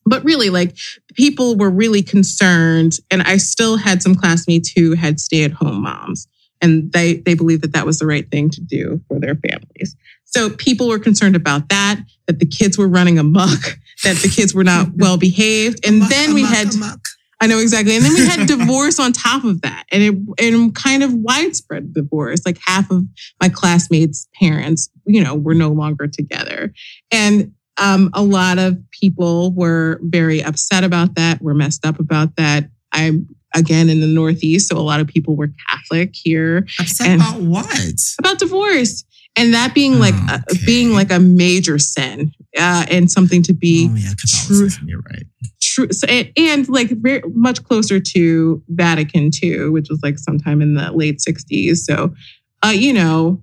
but 0.05 0.25
really, 0.25 0.51
like 0.51 0.77
people 1.15 1.57
were 1.57 1.71
really 1.71 2.03
concerned. 2.03 2.99
And 3.11 3.23
I 3.23 3.37
still 3.37 3.77
had 3.77 4.03
some 4.03 4.15
classmates 4.15 4.71
who 4.71 4.95
had 4.95 5.21
stay 5.21 5.45
at 5.45 5.53
home 5.53 5.83
moms. 5.83 6.27
And 6.61 6.93
they, 6.93 7.17
they 7.17 7.35
believed 7.35 7.63
that 7.63 7.73
that 7.73 7.87
was 7.87 7.99
the 7.99 8.07
right 8.07 8.29
thing 8.31 8.51
to 8.51 8.61
do 8.61 9.01
for 9.09 9.21
their 9.21 9.35
families. 9.35 9.97
So 10.25 10.51
people 10.51 10.89
were 10.89 10.99
concerned 10.99 11.37
about 11.37 11.69
that, 11.69 12.01
that 12.27 12.39
the 12.39 12.47
kids 12.47 12.77
were 12.77 12.89
running 12.89 13.19
amok, 13.19 13.79
that 14.05 14.17
the 14.17 14.29
kids 14.29 14.55
were 14.55 14.65
not 14.65 14.89
well 14.97 15.17
behaved. 15.17 15.87
And 15.87 15.97
Amok, 15.97 16.11
then 16.11 16.35
we 16.35 16.43
amok, 16.43 16.55
had 16.55 16.75
amok. 16.75 17.01
I 17.41 17.47
know 17.47 17.59
exactly. 17.59 17.95
And 17.97 18.05
then 18.05 18.15
we 18.15 18.27
had 18.27 18.47
divorce 18.59 18.99
on 18.99 19.13
top 19.13 19.45
of 19.45 19.61
that. 19.63 19.85
And 19.93 20.03
it 20.03 20.45
and 20.45 20.75
kind 20.75 21.03
of 21.03 21.13
widespread 21.13 21.93
divorce. 21.93 22.45
Like 22.47 22.59
half 22.65 22.91
of 22.91 23.05
my 23.41 23.49
classmates' 23.49 24.29
parents, 24.41 24.91
you 25.05 25.23
know, 25.23 25.35
were 25.35 25.55
no 25.55 25.71
longer 25.71 26.07
together. 26.07 26.73
And 27.11 27.53
um, 27.79 28.11
a 28.15 28.23
lot 28.23 28.59
of 28.59 28.79
people 28.91 29.53
were 29.53 30.01
very 30.03 30.43
upset 30.43 30.83
about 30.83 31.15
that, 31.17 31.43
were 31.43 31.55
messed 31.55 31.85
up 31.85 32.01
about 32.01 32.37
that. 32.37 32.71
I'm 32.97 33.29
again 33.55 33.89
in 33.89 34.01
the 34.01 34.07
Northeast, 34.07 34.69
so 34.69 34.77
a 34.77 34.81
lot 34.83 35.01
of 35.01 35.07
people 35.07 35.37
were 35.37 35.51
Catholic 35.69 36.11
here 36.15 36.67
Upset 36.81 37.07
And- 37.09 37.21
about 37.23 37.41
what? 37.41 38.01
about 38.19 38.39
divorce. 38.39 39.05
And 39.39 39.53
that 39.53 39.75
being 39.75 39.99
like 39.99 40.15
Oh, 40.17 40.39
a, 40.51 40.55
being 40.65 40.93
like 40.95 41.11
a 41.13 41.19
major 41.21 41.79
sin 41.79 42.33
uh, 42.59 42.87
and 42.91 43.11
something 43.11 43.43
to 43.43 43.53
be 43.53 43.89
oh 43.91 43.95
yeah, 43.95 44.15
Catholicism. 44.19 44.89
You're 44.89 45.03
right. 45.11 45.25
true 45.61 45.89
so, 45.93 46.07
and, 46.09 46.33
and 46.39 46.67
like 46.71 46.89
very 46.89 47.21
much 47.35 47.63
closer 47.63 48.01
to 48.01 48.63
Vatican 48.69 49.31
II, 49.43 49.69
which 49.69 49.89
was 49.91 50.01
like 50.03 50.19
sometime 50.19 50.63
in 50.63 50.73
the 50.75 50.91
late 50.91 51.19
60s. 51.19 51.77
So, 51.79 52.15
uh, 52.65 52.69
you 52.71 52.95
know, 52.95 53.43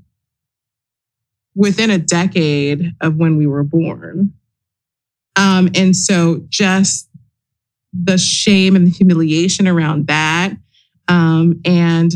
within 1.55 1.91
a 1.91 1.99
decade 1.99 2.93
of 3.01 3.15
when 3.17 3.37
we 3.37 3.45
were 3.45 3.63
born. 3.63 4.33
Um, 5.35 5.69
and 5.75 5.95
so 5.95 6.43
just 6.49 7.07
the 7.93 8.17
shame 8.17 8.75
and 8.75 8.87
the 8.87 8.91
humiliation 8.91 9.67
around 9.67 10.07
that, 10.07 10.53
um, 11.07 11.59
and 11.65 12.13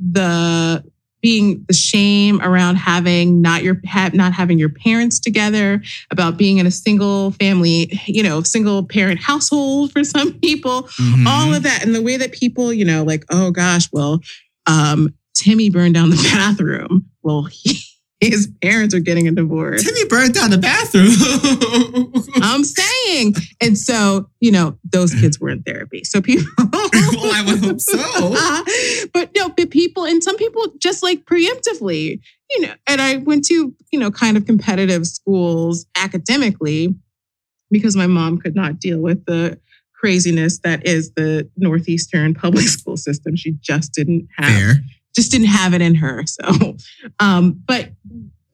the 0.00 0.84
being 1.20 1.64
the 1.66 1.74
shame 1.74 2.40
around 2.42 2.76
having 2.76 3.42
not 3.42 3.64
your 3.64 3.80
ha- 3.86 4.10
not 4.14 4.32
having 4.32 4.56
your 4.56 4.68
parents 4.68 5.18
together 5.18 5.82
about 6.12 6.36
being 6.36 6.58
in 6.58 6.66
a 6.66 6.70
single 6.70 7.32
family 7.32 7.90
you 8.06 8.22
know 8.22 8.40
single 8.42 8.84
parent 8.84 9.18
household 9.20 9.90
for 9.90 10.04
some 10.04 10.32
people 10.34 10.82
Mhm. 10.96 11.26
all 11.26 11.52
of 11.52 11.64
that 11.64 11.84
and 11.84 11.92
the 11.92 12.02
way 12.02 12.16
that 12.16 12.30
people 12.30 12.72
you 12.72 12.84
know 12.84 13.02
like 13.02 13.24
oh 13.30 13.50
gosh 13.50 13.88
well 13.92 14.20
um 14.68 15.12
timmy 15.34 15.70
burned 15.70 15.94
down 15.94 16.10
the 16.10 16.16
bathroom 16.32 17.06
well 17.24 17.42
he, 17.50 17.80
his 18.20 18.50
parents 18.62 18.94
are 18.94 19.00
getting 19.00 19.28
a 19.28 19.30
divorce 19.30 19.84
Timmy 19.84 20.04
burned 20.06 20.34
down 20.34 20.50
the 20.50 20.58
bathroom. 20.58 21.08
i'm 22.42 22.64
saying 22.64 23.34
and 23.60 23.78
so 23.78 24.28
you 24.40 24.50
know 24.50 24.78
those 24.84 25.14
kids 25.14 25.38
were 25.40 25.50
in 25.50 25.62
therapy 25.62 26.02
so 26.04 26.20
people 26.20 26.46
well, 26.72 26.90
oh, 26.94 27.32
I 27.34 27.44
would 27.44 27.64
hope 27.64 27.80
so. 27.80 29.08
but 29.12 29.30
no, 29.36 29.48
but 29.50 29.70
people 29.70 30.04
and 30.04 30.22
some 30.22 30.36
people 30.36 30.64
just 30.78 31.02
like 31.02 31.24
preemptively, 31.24 32.20
you 32.50 32.60
know, 32.60 32.74
and 32.86 33.00
I 33.00 33.16
went 33.18 33.44
to, 33.46 33.74
you 33.92 33.98
know, 33.98 34.10
kind 34.10 34.36
of 34.36 34.46
competitive 34.46 35.06
schools 35.06 35.86
academically 35.96 36.94
because 37.70 37.96
my 37.96 38.06
mom 38.06 38.38
could 38.38 38.54
not 38.54 38.78
deal 38.78 39.00
with 39.00 39.24
the 39.26 39.58
craziness 39.94 40.60
that 40.60 40.86
is 40.86 41.12
the 41.14 41.48
Northeastern 41.56 42.34
public 42.34 42.66
school 42.68 42.96
system. 42.96 43.36
She 43.36 43.52
just 43.60 43.92
didn't 43.92 44.28
have 44.36 44.48
Fair. 44.48 44.74
Just 45.18 45.32
didn't 45.32 45.48
have 45.48 45.74
it 45.74 45.82
in 45.82 45.96
her. 45.96 46.24
So, 46.26 46.76
um, 47.20 47.60
but 47.66 47.90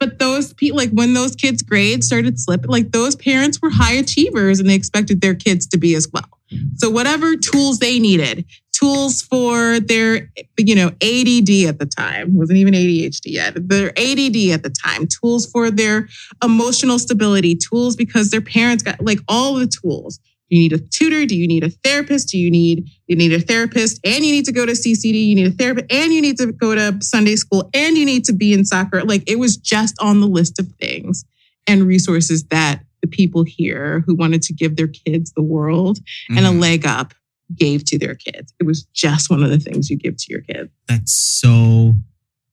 but 0.01 0.19
those 0.19 0.53
people, 0.55 0.77
like 0.77 0.91
when 0.91 1.15
those 1.15 1.37
kids' 1.37 1.63
grades 1.63 2.07
started 2.07 2.39
slipping, 2.39 2.71
like 2.71 2.91
those 2.91 3.17
parents 3.17 3.61
were 3.63 3.71
high 3.71 3.95
achievers 3.95 4.61
and 4.61 4.69
they 4.69 4.75
expected 4.75 5.21
their 5.21 5.35
kids 5.35 5.67
to 5.69 5.79
be 5.79 5.95
as 5.95 6.09
well. 6.13 6.29
So 6.77 6.91
whatever 6.91 7.37
tools 7.37 7.79
they 7.79 7.99
needed, 7.99 8.45
tools 8.73 9.23
for 9.23 9.81
their, 9.81 10.31
you 10.59 10.75
know, 10.75 10.89
ADD 10.89 11.69
at 11.69 11.79
the 11.79 11.89
time 11.97 12.35
wasn't 12.35 12.59
even 12.59 12.75
ADHD 12.75 13.21
yet. 13.27 13.55
Their 13.57 13.91
ADD 13.91 14.51
at 14.53 14.63
the 14.63 14.75
time, 14.85 15.07
tools 15.07 15.51
for 15.51 15.71
their 15.71 16.09
emotional 16.43 16.99
stability, 16.99 17.57
tools 17.57 17.97
because 17.97 18.31
their 18.31 18.43
parents 18.43 18.83
got 18.83 19.01
like 19.01 19.21
all 19.29 19.55
the 19.55 19.67
tools. 19.67 20.21
You 20.55 20.61
need 20.61 20.73
a 20.73 20.79
tutor? 20.79 21.27
Do 21.27 21.35
you 21.37 21.49
need 21.49 21.65
a 21.65 21.71
therapist? 21.71 22.29
Do 22.29 22.39
you 22.39 22.49
need 22.49 22.89
you 23.09 23.17
need 23.17 23.33
a 23.33 23.41
therapist 23.41 23.99
and 24.05 24.25
you 24.25 24.31
need 24.31 24.45
to 24.45 24.53
go 24.53 24.65
to 24.65 24.71
CCD, 24.71 25.27
you 25.27 25.35
need 25.35 25.49
a 25.49 25.51
therapist 25.51 25.93
and 25.93 26.13
you 26.13 26.23
need 26.23 26.37
to 26.39 26.53
go 26.53 26.77
to 26.77 26.97
Sunday 27.03 27.35
school 27.35 27.69
and 27.75 27.99
you 27.99 28.07
need 28.07 28.25
to 28.27 28.33
be 28.33 28.53
in 28.53 28.65
soccer. 28.65 29.03
Like 29.03 29.29
it 29.29 29.41
was 29.41 29.57
just 29.57 29.97
on 30.01 30.21
the 30.21 30.29
list 30.29 30.61
of 30.61 30.69
things 30.81 31.25
and 31.67 31.83
resources 31.83 32.45
that 32.45 32.85
the 33.03 33.09
people 33.09 33.43
here 33.43 34.05
who 34.07 34.15
wanted 34.15 34.43
to 34.43 34.53
give 34.53 34.77
their 34.77 34.87
kids 34.87 35.33
the 35.33 35.43
world 35.43 35.99
and 36.29 36.47
a 36.47 36.51
Mhm. 36.51 36.61
leg 36.61 36.87
up 36.87 37.15
gave 37.57 37.85
to 37.87 37.99
their 37.99 38.15
kids. 38.15 38.55
It 38.61 38.65
was 38.65 38.87
just 38.95 39.31
one 39.31 39.43
of 39.43 39.51
the 39.51 39.59
things 39.59 39.91
you 39.91 39.97
give 39.97 40.17
to 40.19 40.27
your 40.29 40.43
kids. 40.43 40.71
That's 40.87 41.13
so 41.13 41.97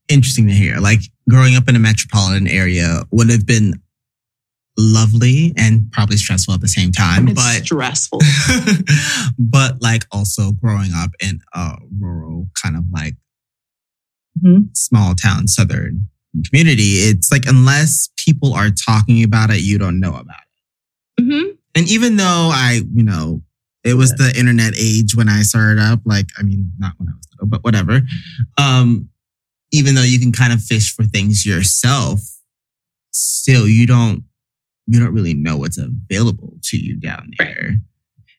interesting 0.09 0.47
to 0.47 0.53
hear. 0.53 0.79
Like 0.79 1.01
growing 1.29 1.55
up 1.55 1.69
in 1.69 1.75
a 1.75 1.79
metropolitan 1.79 2.47
area 2.47 3.03
would 3.11 3.29
have 3.29 3.45
been 3.45 3.79
lovely 4.77 5.53
and 5.57 5.91
probably 5.91 6.17
stressful 6.17 6.53
at 6.53 6.61
the 6.61 6.67
same 6.67 6.91
time, 6.91 7.27
It's 7.27 7.35
but 7.35 7.65
stressful. 7.65 8.19
but 9.39 9.81
like 9.81 10.05
also 10.11 10.51
growing 10.53 10.91
up 10.95 11.11
in 11.21 11.39
a 11.53 11.75
rural 11.99 12.47
kind 12.61 12.75
of 12.75 12.85
like 12.91 13.15
Mhm. 14.43 14.75
small 14.75 15.13
town 15.13 15.47
southern 15.47 16.07
community, 16.49 16.99
it's 16.99 17.31
like 17.31 17.45
unless 17.45 18.09
people 18.17 18.53
are 18.53 18.69
talking 18.69 19.23
about 19.23 19.49
it, 19.51 19.59
you 19.61 19.77
don't 19.77 19.99
know 19.99 20.15
about 20.15 20.37
it. 21.17 21.23
hmm 21.23 21.49
And 21.75 21.87
even 21.89 22.15
though 22.15 22.49
I, 22.53 22.81
you 22.93 23.03
know, 23.03 23.43
it 23.83 23.95
was 23.95 24.11
the 24.13 24.33
internet 24.37 24.73
age 24.77 25.15
when 25.15 25.27
I 25.27 25.41
started 25.41 25.81
up, 25.81 25.99
like, 26.05 26.27
I 26.39 26.43
mean, 26.43 26.71
not 26.79 26.93
when 26.97 27.09
I 27.09 27.13
was 27.13 27.25
little, 27.33 27.47
but 27.47 27.63
whatever. 27.63 28.01
Um, 28.57 29.09
even 29.73 29.95
though 29.95 30.03
you 30.03 30.19
can 30.19 30.31
kind 30.31 30.53
of 30.53 30.61
fish 30.63 30.93
for 30.95 31.03
things 31.03 31.45
yourself, 31.45 32.21
still 33.11 33.67
you 33.67 33.85
don't 33.85 34.23
you 34.91 34.99
don't 34.99 35.13
really 35.13 35.33
know 35.33 35.57
what's 35.57 35.77
available 35.77 36.53
to 36.63 36.77
you 36.77 36.99
down 36.99 37.31
there. 37.39 37.75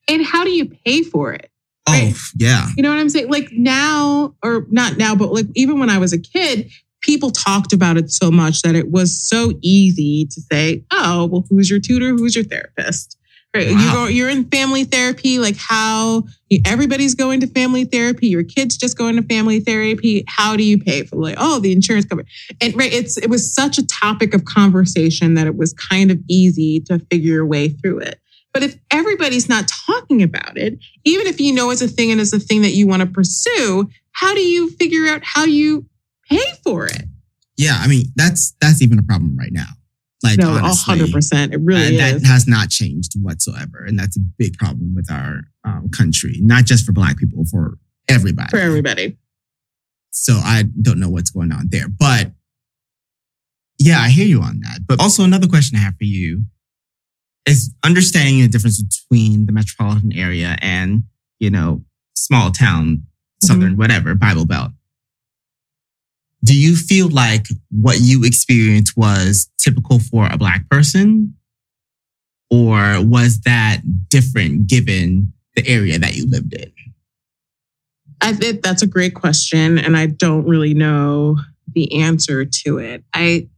And 0.08 0.24
how 0.24 0.44
do 0.44 0.50
you 0.50 0.66
pay 0.84 1.02
for 1.02 1.32
it? 1.32 1.50
Oh, 1.88 2.12
yeah. 2.36 2.68
You 2.76 2.82
know 2.82 2.90
what 2.90 2.98
I'm 2.98 3.08
saying? 3.08 3.30
Like 3.30 3.48
now, 3.52 4.34
or 4.42 4.66
not 4.70 4.98
now, 4.98 5.14
but 5.14 5.32
like 5.32 5.46
even 5.54 5.80
when 5.80 5.88
I 5.88 5.98
was 5.98 6.12
a 6.12 6.18
kid, 6.18 6.70
people 7.00 7.30
talked 7.30 7.72
about 7.72 7.96
it 7.96 8.10
so 8.10 8.30
much 8.30 8.62
that 8.62 8.74
it 8.74 8.90
was 8.90 9.18
so 9.18 9.52
easy 9.62 10.26
to 10.26 10.40
say, 10.42 10.84
oh, 10.92 11.26
well, 11.26 11.44
who's 11.48 11.70
your 11.70 11.80
tutor? 11.80 12.10
Who's 12.10 12.36
your 12.36 12.44
therapist? 12.44 13.16
You 13.54 13.74
Wow. 13.74 13.92
go, 13.92 14.06
you're 14.06 14.30
in 14.30 14.44
family 14.44 14.84
therapy, 14.84 15.38
like 15.38 15.56
how 15.56 16.24
everybody's 16.64 17.14
going 17.14 17.40
to 17.40 17.46
family 17.46 17.84
therapy, 17.84 18.28
your 18.28 18.42
kids 18.42 18.76
just 18.78 18.96
going 18.96 19.16
to 19.16 19.22
family 19.22 19.60
therapy. 19.60 20.24
How 20.26 20.56
do 20.56 20.62
you 20.64 20.78
pay 20.78 21.04
for 21.04 21.16
like, 21.16 21.34
oh, 21.38 21.58
the 21.58 21.72
insurance 21.72 22.06
company? 22.06 22.28
And 22.62 22.74
right, 22.76 22.92
it's 22.92 23.18
it 23.18 23.28
was 23.28 23.54
such 23.54 23.76
a 23.78 23.86
topic 23.86 24.32
of 24.32 24.46
conversation 24.46 25.34
that 25.34 25.46
it 25.46 25.56
was 25.56 25.74
kind 25.74 26.10
of 26.10 26.18
easy 26.28 26.80
to 26.80 26.98
figure 27.10 27.34
your 27.34 27.46
way 27.46 27.68
through 27.68 27.98
it. 28.00 28.18
But 28.54 28.62
if 28.62 28.76
everybody's 28.90 29.48
not 29.48 29.68
talking 29.68 30.22
about 30.22 30.56
it, 30.56 30.78
even 31.04 31.26
if 31.26 31.40
you 31.40 31.52
know 31.54 31.70
it's 31.70 31.82
a 31.82 31.88
thing 31.88 32.10
and 32.10 32.20
it's 32.20 32.32
a 32.32 32.40
thing 32.40 32.62
that 32.62 32.72
you 32.72 32.86
want 32.86 33.00
to 33.00 33.06
pursue, 33.06 33.88
how 34.12 34.34
do 34.34 34.40
you 34.40 34.70
figure 34.70 35.06
out 35.08 35.22
how 35.24 35.44
you 35.44 35.86
pay 36.28 36.44
for 36.64 36.86
it? 36.86 37.04
Yeah. 37.56 37.76
I 37.78 37.86
mean, 37.86 38.06
that's 38.16 38.54
that's 38.60 38.80
even 38.82 38.98
a 38.98 39.02
problem 39.02 39.36
right 39.36 39.52
now. 39.52 39.68
Like 40.22 40.38
No, 40.38 40.50
honestly, 40.50 40.92
hundred 40.92 41.12
percent. 41.12 41.52
It 41.52 41.60
really 41.62 41.98
uh, 42.00 42.06
is. 42.06 42.22
that 42.22 42.28
has 42.28 42.46
not 42.46 42.70
changed 42.70 43.14
whatsoever. 43.20 43.84
And 43.86 43.98
that's 43.98 44.16
a 44.16 44.20
big 44.38 44.56
problem 44.56 44.94
with 44.94 45.10
our 45.10 45.42
um, 45.64 45.90
country, 45.90 46.36
not 46.40 46.64
just 46.64 46.84
for 46.86 46.92
black 46.92 47.18
people, 47.18 47.44
for 47.44 47.78
everybody. 48.08 48.48
for 48.50 48.58
everybody. 48.58 49.16
So 50.10 50.34
I 50.34 50.64
don't 50.80 51.00
know 51.00 51.08
what's 51.08 51.30
going 51.30 51.52
on 51.52 51.68
there. 51.70 51.88
But 51.88 52.32
yeah, 53.78 54.00
I 54.00 54.10
hear 54.10 54.26
you 54.26 54.42
on 54.42 54.60
that. 54.60 54.86
But 54.86 55.00
also 55.00 55.24
another 55.24 55.48
question 55.48 55.76
I 55.76 55.80
have 55.82 55.96
for 55.96 56.04
you. 56.04 56.44
is 57.46 57.74
understanding 57.84 58.42
the 58.42 58.48
difference 58.48 58.80
between 58.80 59.46
the 59.46 59.52
metropolitan 59.52 60.12
area 60.12 60.56
and, 60.60 61.04
you 61.40 61.50
know, 61.50 61.82
small 62.14 62.52
town, 62.52 63.02
southern, 63.42 63.76
whatever, 63.76 64.14
Bible 64.14 64.46
Belt. 64.46 64.70
Do 66.44 66.58
you 66.58 66.74
feel 66.76 67.08
like 67.08 67.46
what 67.70 68.00
you 68.00 68.24
experienced 68.24 68.96
was 68.96 69.48
typical 69.58 69.98
for 70.00 70.26
a 70.30 70.36
Black 70.36 70.68
person? 70.68 71.34
Or 72.50 72.96
was 73.00 73.40
that 73.42 73.80
different 74.08 74.66
given 74.66 75.32
the 75.54 75.66
area 75.66 75.98
that 75.98 76.14
you 76.16 76.28
lived 76.28 76.52
in? 76.54 76.70
I 78.20 78.32
think 78.32 78.62
that's 78.62 78.82
a 78.82 78.86
great 78.86 79.14
question, 79.14 79.78
and 79.78 79.96
I 79.96 80.06
don't 80.06 80.46
really 80.46 80.74
know 80.74 81.38
the 81.74 82.02
answer 82.02 82.44
to 82.44 82.78
it. 82.78 83.04
I 83.14 83.48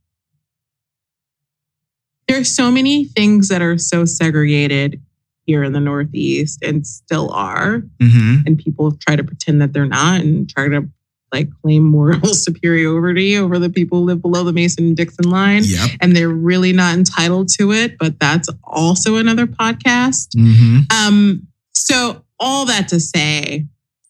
there 2.29 2.39
are 2.41 2.45
so 2.45 2.71
many 2.71 3.05
things 3.05 3.49
that 3.49 3.61
are 3.61 3.77
so 3.77 4.07
segregated 4.07 5.03
here 5.45 5.63
in 5.63 5.75
the 5.75 5.81
Northeast 5.81 6.63
and 6.63 6.87
still 6.87 7.31
are, 7.33 7.83
Mm-hmm. 8.01 8.47
and 8.47 8.59
people 8.59 8.93
try 8.93 9.17
to 9.17 9.25
pretend 9.25 9.61
that 9.61 9.73
they're 9.75 9.85
not 9.85 10.21
and 10.23 10.49
try 10.49 10.69
to 10.69 10.89
like 11.35 11.49
claim 11.63 11.83
moral 11.83 12.27
superiority 12.35 13.37
over 13.37 13.59
the 13.59 13.69
people 13.69 13.99
who 13.99 14.05
live 14.05 14.23
below 14.23 14.45
the 14.45 14.53
Mason 14.53 14.95
Dixon 14.95 15.29
line. 15.29 15.63
Yep. 15.65 15.91
And 16.01 16.17
they're 16.17 16.29
really 16.29 16.73
not 16.73 16.95
entitled 16.95 17.49
to 17.59 17.73
it, 17.73 17.99
but 17.99 18.19
that's 18.21 18.49
also 18.63 19.17
another 19.17 19.47
podcast. 19.47 20.29
Mm-hmm. 20.37 20.81
Um, 20.97 21.49
so 21.73 22.25
all 22.39 22.67
that 22.67 22.89
to 22.89 23.01
say, 23.01 23.67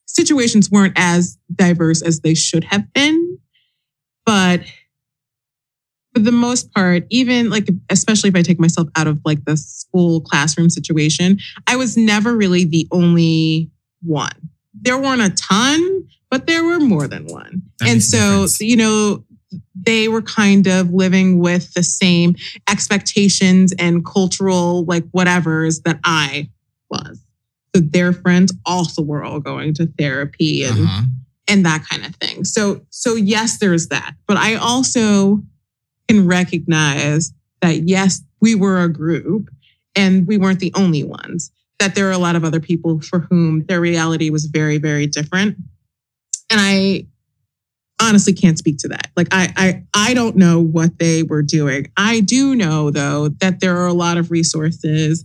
situations 0.07 0.71
weren't 0.71 0.93
as 0.97 1.39
diverse 1.55 2.03
as 2.03 2.21
they 2.21 2.35
should 2.35 2.65
have 2.65 2.93
been, 2.93 3.39
but 4.27 4.61
for 6.15 6.21
the 6.21 6.33
most 6.33 6.73
part, 6.73 7.05
even 7.11 7.51
like 7.51 7.69
especially 7.91 8.29
if 8.29 8.37
I 8.37 8.43
take 8.43 8.61
myself 8.61 8.89
out 8.97 9.07
of 9.07 9.21
like 9.25 9.45
the 9.45 9.57
school 9.57 10.21
classroom 10.21 10.71
situation, 10.71 11.39
I 11.67 11.77
was 11.77 11.97
never 11.97 12.37
really 12.37 12.65
the 12.65 12.87
only 12.93 13.71
one. 14.03 14.51
There 14.81 14.99
weren't 14.99 15.23
a 15.23 15.31
ton, 15.31 16.09
but 16.35 16.49
there 16.49 16.65
were 16.65 16.81
more 16.81 17.07
than 17.07 17.27
one. 17.27 17.63
That 17.79 17.91
and 17.91 18.03
so, 18.03 18.49
you 18.59 18.77
know, 18.77 19.25
they 19.81 20.09
were 20.09 20.21
kind 20.21 20.67
of 20.67 20.91
living 20.91 21.39
with 21.39 21.73
the 21.75 21.85
same 21.85 22.35
expectations 22.69 23.73
and 23.79 24.05
cultural 24.05 24.85
like 24.85 25.05
whatevers 25.13 25.85
that 25.85 26.01
I 26.03 26.51
was. 26.91 27.25
So 27.73 27.83
their 27.83 28.13
friends 28.13 28.53
also 28.67 29.01
were 29.01 29.23
all 29.23 29.39
going 29.39 29.75
to 29.75 29.87
therapy 29.97 30.65
and 30.65 30.81
Uh-huh. 30.81 31.03
and 31.47 31.65
that 31.67 31.87
kind 31.89 32.05
of 32.05 32.17
thing. 32.17 32.45
So 32.45 32.85
so 32.91 33.15
yes, 33.15 33.59
there's 33.59 33.87
that. 33.89 34.17
But 34.27 34.37
I 34.37 34.57
also 34.57 35.41
can 36.09 36.27
recognize 36.27 37.33
that 37.61 37.87
yes, 37.89 38.23
we 38.41 38.57
were 38.57 38.83
a 38.83 38.89
group 38.89 39.51
and 39.95 40.27
we 40.27 40.37
weren't 40.37 40.59
the 40.59 40.73
only 40.75 41.05
ones. 41.05 41.53
That 41.79 41.95
there 41.95 42.09
are 42.09 42.13
a 42.13 42.19
lot 42.19 42.35
of 42.35 42.43
other 42.45 42.61
people 42.61 43.01
for 43.03 43.21
whom 43.21 43.67
their 43.67 43.81
reality 43.81 44.31
was 44.31 44.47
very, 44.47 44.79
very 44.79 45.07
different. 45.07 45.59
And 46.51 46.61
I 46.61 47.07
honestly 48.01 48.33
can't 48.33 48.59
speak 48.59 48.79
to 48.79 48.89
that. 48.89 49.11
Like 49.17 49.29
I 49.31 49.53
I 49.57 49.83
I 49.95 50.15
don't 50.15 50.37
know 50.37 50.61
what 50.61 50.99
they 50.99 51.23
were 51.23 51.43
doing. 51.43 51.91
I 51.97 52.21
do 52.21 52.55
know 52.55 52.91
though 52.91 53.29
that 53.41 53.61
there 53.61 53.77
are 53.79 53.87
a 53.87 53.93
lot 53.93 54.17
of 54.17 54.31
resources 54.31 55.25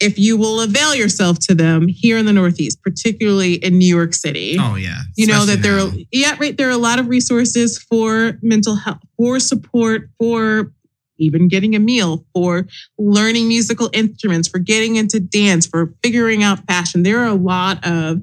if 0.00 0.18
you 0.18 0.36
will 0.36 0.60
avail 0.60 0.94
yourself 0.94 1.38
to 1.38 1.54
them 1.54 1.86
here 1.86 2.18
in 2.18 2.26
the 2.26 2.32
Northeast, 2.32 2.82
particularly 2.82 3.54
in 3.54 3.78
New 3.78 3.86
York 3.86 4.12
City. 4.12 4.56
Oh 4.58 4.74
yeah. 4.74 4.98
you 5.16 5.26
know 5.26 5.46
that 5.46 5.62
there 5.62 5.78
are 5.78 5.88
yeah, 6.10 6.36
right. 6.38 6.56
There 6.56 6.68
are 6.68 6.72
a 6.72 6.76
lot 6.76 6.98
of 6.98 7.08
resources 7.08 7.78
for 7.78 8.38
mental 8.42 8.74
health, 8.74 8.98
for 9.16 9.38
support, 9.38 10.10
for 10.18 10.72
even 11.18 11.46
getting 11.46 11.76
a 11.76 11.78
meal, 11.78 12.24
for 12.34 12.66
learning 12.98 13.46
musical 13.46 13.88
instruments, 13.92 14.48
for 14.48 14.58
getting 14.58 14.96
into 14.96 15.20
dance, 15.20 15.66
for 15.66 15.94
figuring 16.02 16.42
out 16.42 16.66
fashion. 16.66 17.04
There 17.04 17.20
are 17.20 17.28
a 17.28 17.34
lot 17.34 17.86
of 17.86 18.20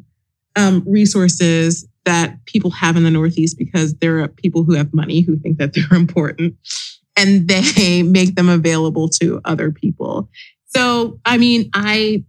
um, 0.55 0.83
resources 0.85 1.87
that 2.05 2.43
people 2.45 2.71
have 2.71 2.97
in 2.97 3.03
the 3.03 3.11
Northeast 3.11 3.57
because 3.57 3.95
there 3.95 4.19
are 4.19 4.27
people 4.27 4.63
who 4.63 4.73
have 4.73 4.93
money 4.93 5.21
who 5.21 5.37
think 5.37 5.57
that 5.57 5.73
they're 5.89 5.97
important 5.97 6.55
and 7.17 7.47
they 7.47 8.03
make 8.03 8.35
them 8.35 8.49
available 8.49 9.09
to 9.09 9.41
other 9.45 9.71
people. 9.71 10.29
So, 10.67 11.19
I 11.25 11.37
mean, 11.37 11.69
I 11.73 12.23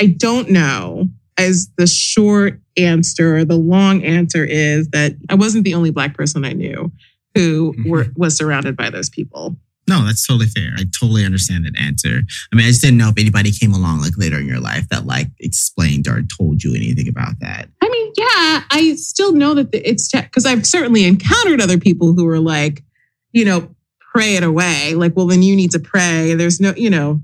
I 0.00 0.06
don't 0.06 0.50
know 0.50 1.08
as 1.38 1.70
the 1.76 1.86
short 1.86 2.60
answer, 2.76 3.36
or 3.36 3.44
the 3.44 3.56
long 3.56 4.02
answer 4.04 4.44
is 4.44 4.88
that 4.90 5.14
I 5.28 5.34
wasn't 5.34 5.64
the 5.64 5.74
only 5.74 5.90
black 5.90 6.14
person 6.14 6.44
I 6.44 6.52
knew 6.52 6.90
who 7.34 7.74
were 7.86 8.06
was 8.16 8.36
surrounded 8.36 8.76
by 8.76 8.90
those 8.90 9.08
people. 9.08 9.56
No, 9.88 10.04
that's 10.04 10.26
totally 10.26 10.46
fair. 10.46 10.72
I 10.76 10.84
totally 11.00 11.24
understand 11.24 11.64
that 11.64 11.76
answer. 11.78 12.22
I 12.52 12.56
mean, 12.56 12.66
I 12.66 12.68
just 12.68 12.82
didn't 12.82 12.98
know 12.98 13.08
if 13.08 13.18
anybody 13.18 13.50
came 13.50 13.72
along 13.72 14.00
like 14.00 14.18
later 14.18 14.38
in 14.38 14.46
your 14.46 14.60
life 14.60 14.86
that 14.90 15.06
like 15.06 15.28
explained 15.40 16.06
or 16.06 16.22
told 16.22 16.62
you 16.62 16.74
anything 16.74 17.08
about 17.08 17.40
that. 17.40 17.68
I 17.80 17.88
mean, 17.88 18.12
yeah, 18.16 18.64
I 18.70 18.94
still 18.96 19.32
know 19.32 19.54
that 19.54 19.70
it's 19.72 20.12
because 20.12 20.44
I've 20.44 20.66
certainly 20.66 21.04
encountered 21.06 21.62
other 21.62 21.78
people 21.78 22.12
who 22.12 22.28
are 22.28 22.38
like, 22.38 22.84
you 23.32 23.46
know, 23.46 23.74
pray 24.12 24.36
it 24.36 24.42
away. 24.42 24.94
Like, 24.94 25.16
well, 25.16 25.26
then 25.26 25.42
you 25.42 25.56
need 25.56 25.70
to 25.70 25.78
pray. 25.78 26.34
There's 26.34 26.60
no, 26.60 26.74
you 26.76 26.90
know, 26.90 27.22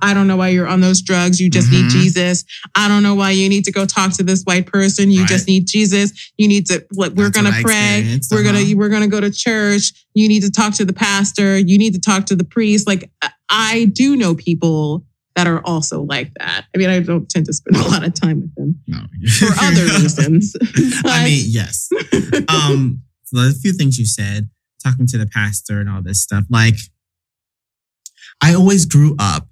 I 0.00 0.14
don't 0.14 0.26
know 0.28 0.36
why 0.36 0.48
you're 0.48 0.68
on 0.68 0.80
those 0.80 1.02
drugs. 1.02 1.40
You 1.40 1.50
just 1.50 1.70
need 1.70 1.86
Mhm. 1.86 1.90
Jesus. 1.90 2.44
I 2.76 2.86
don't 2.86 3.02
know 3.02 3.14
why 3.14 3.32
you 3.32 3.48
need 3.48 3.64
to 3.64 3.72
go 3.72 3.84
talk 3.84 4.12
to 4.14 4.22
this 4.22 4.42
white 4.44 4.66
person. 4.66 5.10
You 5.10 5.20
Right. 5.20 5.28
just 5.28 5.46
need 5.48 5.66
Jesus. 5.66 6.12
You 6.38 6.46
need 6.48 6.66
to. 6.66 6.84
Like, 6.92 7.12
we're 7.14 7.30
gonna 7.30 7.50
what 7.50 7.58
I 7.58 7.62
pray. 7.62 8.20
We're 8.30 8.42
gonna 8.44 8.60
uh-huh. 8.60 8.74
we're 8.76 8.88
gonna 8.88 9.08
go 9.08 9.20
to 9.20 9.30
church. 9.30 9.92
You 10.14 10.28
need 10.28 10.42
to 10.42 10.50
talk 10.50 10.74
to 10.74 10.84
the 10.84 10.92
pastor. 10.92 11.58
You 11.58 11.78
need 11.78 11.94
to 11.94 12.00
talk 12.00 12.26
to 12.26 12.36
the 12.36 12.44
priest. 12.44 12.86
Like, 12.86 13.10
I 13.48 13.86
do 13.92 14.16
know 14.16 14.34
people 14.34 15.04
that 15.34 15.46
are 15.46 15.60
also 15.64 16.02
like 16.02 16.30
that. 16.38 16.66
I 16.74 16.78
mean, 16.78 16.90
I 16.90 17.00
don't 17.00 17.28
tend 17.28 17.46
to 17.46 17.52
spend 17.52 17.76
a 17.76 17.88
lot 17.88 18.04
of 18.04 18.12
time 18.14 18.42
with 18.42 18.54
them 18.54 18.78
No. 18.86 19.00
for 19.30 19.46
other 19.60 19.84
reasons. 20.00 20.54
I 21.04 21.24
mean, 21.24 21.44
yes. 21.48 21.88
Um, 22.48 23.02
so 23.24 23.38
a 23.38 23.52
few 23.52 23.72
things 23.72 23.98
you 23.98 24.04
said, 24.06 24.48
talking 24.84 25.06
to 25.06 25.16
the 25.18 25.26
pastor 25.26 25.80
and 25.80 25.88
all 25.88 26.02
this 26.02 26.20
stuff. 26.20 26.44
Like, 26.50 26.74
I 28.42 28.54
always 28.54 28.84
grew 28.86 29.14
up 29.18 29.48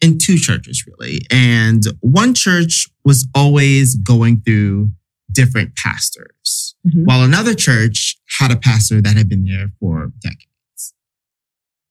in 0.00 0.18
two 0.18 0.36
churches, 0.38 0.84
really. 0.86 1.22
And 1.30 1.82
one 2.00 2.32
church 2.34 2.88
was 3.04 3.26
always 3.34 3.96
going 3.96 4.40
through 4.42 4.90
different 5.32 5.74
pastors, 5.76 6.74
Mhm. 6.86 7.04
while 7.06 7.22
another 7.22 7.54
church 7.54 8.16
had 8.38 8.52
a 8.52 8.56
pastor 8.56 9.00
that 9.02 9.16
had 9.16 9.28
been 9.28 9.44
there 9.44 9.72
for 9.80 10.12
decades. 10.20 10.94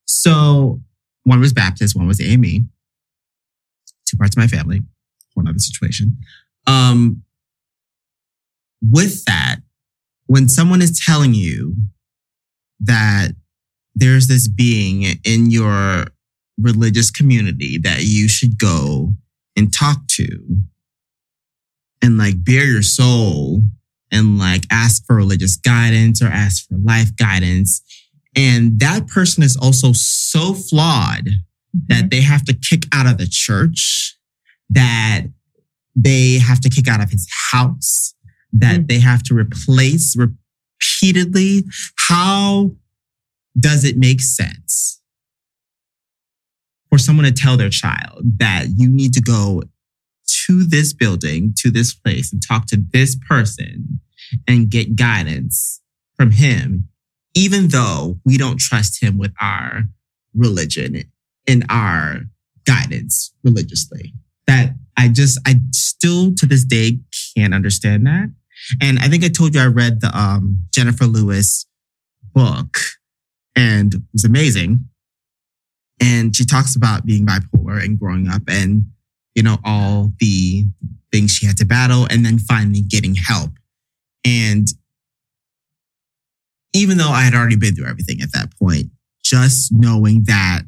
So 0.05 0.81
one 1.23 1.39
was 1.39 1.51
Baptist, 1.53 1.95
one 1.95 2.07
was 2.07 2.21
AME. 2.21 2.69
Two 4.05 4.17
parts 4.17 4.36
of 4.36 4.39
my 4.39 4.47
family, 4.47 4.81
one 5.33 5.47
other 5.47 5.59
situation. 5.59 6.17
Um, 6.67 7.23
with 8.81 9.25
that, 9.25 9.57
when 10.27 10.47
someone 10.47 10.81
is 10.81 10.99
telling 10.99 11.33
you 11.33 11.75
that 12.79 13.36
there's 13.95 14.27
this 14.27 14.47
being 14.47 15.03
in 15.23 15.51
your 15.51 16.07
religious 16.59 17.09
community 17.11 17.77
that 17.79 18.03
you 18.03 18.27
should 18.27 18.57
go 18.57 19.13
and 19.55 19.73
talk 19.73 20.05
to 20.07 20.27
and 22.01 22.17
like 22.17 22.43
bare 22.43 22.65
your 22.65 22.81
soul 22.81 23.61
and 24.11 24.37
like 24.37 24.65
ask 24.69 25.05
for 25.05 25.15
religious 25.15 25.55
guidance 25.55 26.21
or 26.21 26.27
ask 26.27 26.67
for 26.67 26.77
life 26.77 27.15
guidance. 27.15 27.81
And 28.35 28.79
that 28.79 29.07
person 29.07 29.43
is 29.43 29.55
also 29.57 29.93
so 29.93 30.53
flawed 30.53 31.29
that 31.87 32.09
they 32.11 32.21
have 32.21 32.43
to 32.45 32.53
kick 32.53 32.83
out 32.93 33.07
of 33.07 33.17
the 33.17 33.27
church, 33.27 34.15
that 34.69 35.23
they 35.95 36.39
have 36.39 36.59
to 36.61 36.69
kick 36.69 36.87
out 36.87 37.01
of 37.01 37.09
his 37.11 37.27
house, 37.51 38.13
that 38.51 38.81
Mm. 38.81 38.87
they 38.87 38.99
have 38.99 39.23
to 39.23 39.33
replace 39.33 40.15
repeatedly. 40.15 41.65
How 41.97 42.75
does 43.59 43.83
it 43.83 43.97
make 43.97 44.21
sense 44.21 44.99
for 46.93 46.99
someone 46.99 47.25
to 47.25 47.32
tell 47.32 47.58
their 47.58 47.71
child 47.71 48.21
that 48.38 48.67
you 48.75 48.88
need 48.88 49.12
to 49.15 49.19
go 49.19 49.63
to 50.27 50.63
this 50.63 50.93
building, 50.93 51.51
to 51.58 51.71
this 51.71 51.91
place, 51.91 52.32
and 52.32 52.39
talk 52.47 52.67
to 52.67 52.77
this 52.91 53.17
person 53.27 53.99
and 54.47 54.69
get 54.69 54.95
guidance 54.95 55.82
from 56.15 56.29
him, 56.29 56.88
even 57.34 57.69
though 57.69 58.19
we 58.23 58.38
don't 58.38 58.60
trust 58.60 59.01
him 59.01 59.17
with 59.17 59.34
our 59.41 59.86
religion 60.36 61.03
and 61.47 61.65
our 61.67 62.25
guidance 62.67 63.34
religiously? 63.43 64.13
That 64.45 64.75
I 64.95 65.08
just, 65.08 65.39
I 65.47 65.62
still 65.71 66.36
to 66.36 66.45
this 66.45 66.63
day 66.63 66.99
can't 67.36 67.56
understand 67.56 68.06
that. 68.06 68.32
And 68.79 68.99
I 68.99 69.08
think 69.08 69.23
I 69.23 69.29
told 69.29 69.56
you 69.56 69.62
I 69.62 69.65
read 69.65 69.99
the 69.99 70.15
um, 70.15 70.60
Jennifer 70.69 71.06
Lewis 71.06 71.65
book 72.36 72.77
and 73.56 73.95
it 73.95 74.01
was 74.13 74.25
amazing. 74.25 74.89
And 76.01 76.36
she 76.36 76.45
talks 76.45 76.75
about 76.75 77.06
being 77.06 77.25
bipolar 77.25 77.84
and 77.84 77.99
growing 77.99 78.27
up 78.27 78.41
and, 78.47 78.86
you 79.36 79.43
know, 79.43 79.58
all 79.63 80.12
the 80.19 80.65
things 81.12 81.32
she 81.32 81.45
had 81.45 81.58
to 81.58 81.65
battle 81.65 82.08
and 82.10 82.25
then 82.25 82.39
finally 82.39 82.82
getting 82.82 83.15
help. 83.15 83.51
And 84.25 84.67
even 86.73 86.97
though 86.97 87.10
I 87.10 87.21
had 87.21 87.36
already 87.36 87.56
been 87.56 87.75
through 87.75 87.88
everything 87.88 88.21
at 88.21 88.32
that 88.34 88.58
point, 88.58 88.88
just 89.23 89.71
knowing 89.71 90.23
that 90.23 90.63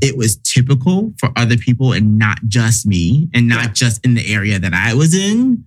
it 0.00 0.16
was 0.16 0.36
typical 0.36 1.12
for 1.18 1.30
other 1.36 1.56
people 1.56 1.92
and 1.92 2.18
not 2.18 2.38
just 2.48 2.86
me 2.86 3.28
and 3.34 3.48
not 3.48 3.64
Yeah. 3.64 3.72
just 3.72 4.04
in 4.04 4.14
the 4.14 4.32
area 4.32 4.58
that 4.58 4.74
I 4.74 4.94
was 4.94 5.14
in. 5.14 5.64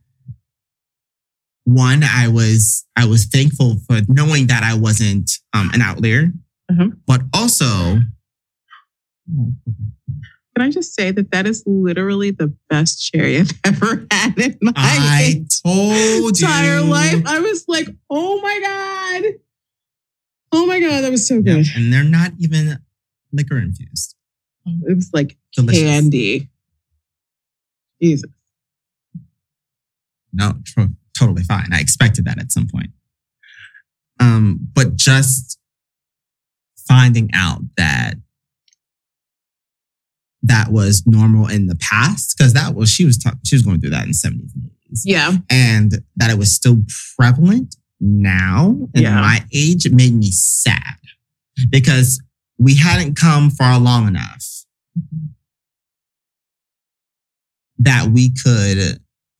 One, 1.63 2.03
I 2.03 2.27
was 2.27 2.85
I 2.95 3.05
was 3.05 3.25
thankful 3.25 3.77
for 3.87 4.01
knowing 4.07 4.47
that 4.47 4.63
I 4.63 4.75
wasn't 4.75 5.31
um, 5.53 5.71
an 5.73 5.81
outlier, 5.81 6.31
Uh-huh. 6.69 6.89
but 7.05 7.21
also 7.33 7.99
Can 9.27 9.57
I 10.57 10.69
just 10.71 10.95
say 10.95 11.11
that 11.11 11.31
that 11.31 11.45
is 11.45 11.63
literally 11.67 12.31
the 12.31 12.53
best 12.69 13.11
cherry 13.11 13.37
I've 13.39 13.51
ever 13.65 14.07
had 14.11 14.39
in 14.39 14.57
my 14.61 14.71
I 14.75 15.45
told 15.63 16.39
you 16.39 16.47
entire 16.47 16.81
life? 16.81 17.21
I 17.27 17.39
was 17.39 17.65
like, 17.67 17.87
oh 18.09 18.41
my 18.41 18.59
God. 18.61 19.33
Oh 20.53 20.65
my 20.65 20.79
God, 20.79 21.01
that 21.01 21.11
was 21.11 21.27
so 21.27 21.35
Yeah, 21.35 21.55
good. 21.55 21.65
and 21.75 21.91
they're 21.91 22.03
not 22.03 22.31
even 22.39 22.79
liquor 23.33 23.57
infused. 23.57 24.15
It 24.65 24.95
was 24.95 25.09
like 25.13 25.37
Delicious. 25.53 25.81
candy. 25.83 26.49
Jesus. 28.01 28.29
No, 30.33 30.53
tr- 30.65 30.81
totally 31.17 31.43
fine. 31.43 31.67
I 31.73 31.79
expected 31.79 32.25
that 32.25 32.39
at 32.39 32.51
some 32.51 32.67
point. 32.67 32.89
Um, 34.19 34.67
but 34.73 34.95
just 34.95 35.59
finding 36.87 37.29
out 37.33 37.61
that 37.77 38.15
that 40.43 40.71
was 40.71 41.03
normal 41.07 41.47
in 41.47 41.67
the 41.67 41.75
past, 41.75 42.35
because 42.37 42.53
that 42.53 42.75
was 42.75 42.89
she 42.89 43.05
was 43.05 43.17
talking, 43.17 43.39
she 43.43 43.55
was 43.55 43.63
going 43.63 43.79
through 43.81 43.89
that 43.89 44.03
in 44.03 44.09
the 44.09 44.13
70s 44.13 44.53
and 44.53 44.69
80s. 44.91 45.01
Yeah. 45.03 45.31
And 45.49 46.03
that 46.17 46.29
it 46.29 46.37
was 46.37 46.53
still 46.53 46.83
prevalent 47.17 47.75
now 47.99 48.77
in 48.93 49.03
Yeah. 49.03 49.15
my 49.21 49.43
age, 49.51 49.85
it 49.85 49.93
made 49.93 50.13
me 50.13 50.29
sad 50.31 50.97
because 51.69 52.21
we 52.59 52.75
hadn't 52.75 53.15
come 53.15 53.49
far 53.49 53.79
long 53.79 54.07
enough 54.07 54.45
that 57.79 58.09
we 58.09 58.29
could 58.29 58.99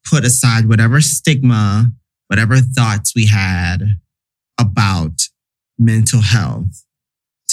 put 0.09 0.25
aside 0.25 0.67
whatever 0.67 1.01
stigma, 1.01 1.91
whatever 2.27 2.57
thoughts 2.57 3.13
we 3.15 3.27
had 3.27 3.83
about 4.59 5.27
mental 5.77 6.21
health 6.21 6.83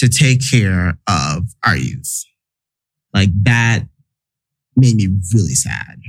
to 0.03 0.09
take 0.09 0.39
care 0.49 0.97
of 1.07 1.43
our 1.65 1.75
youth. 1.75 2.23
Like 3.13 3.29
that 3.43 3.83
made 4.75 4.95
me 4.95 5.07
really 5.33 5.53
sad. 5.53 5.99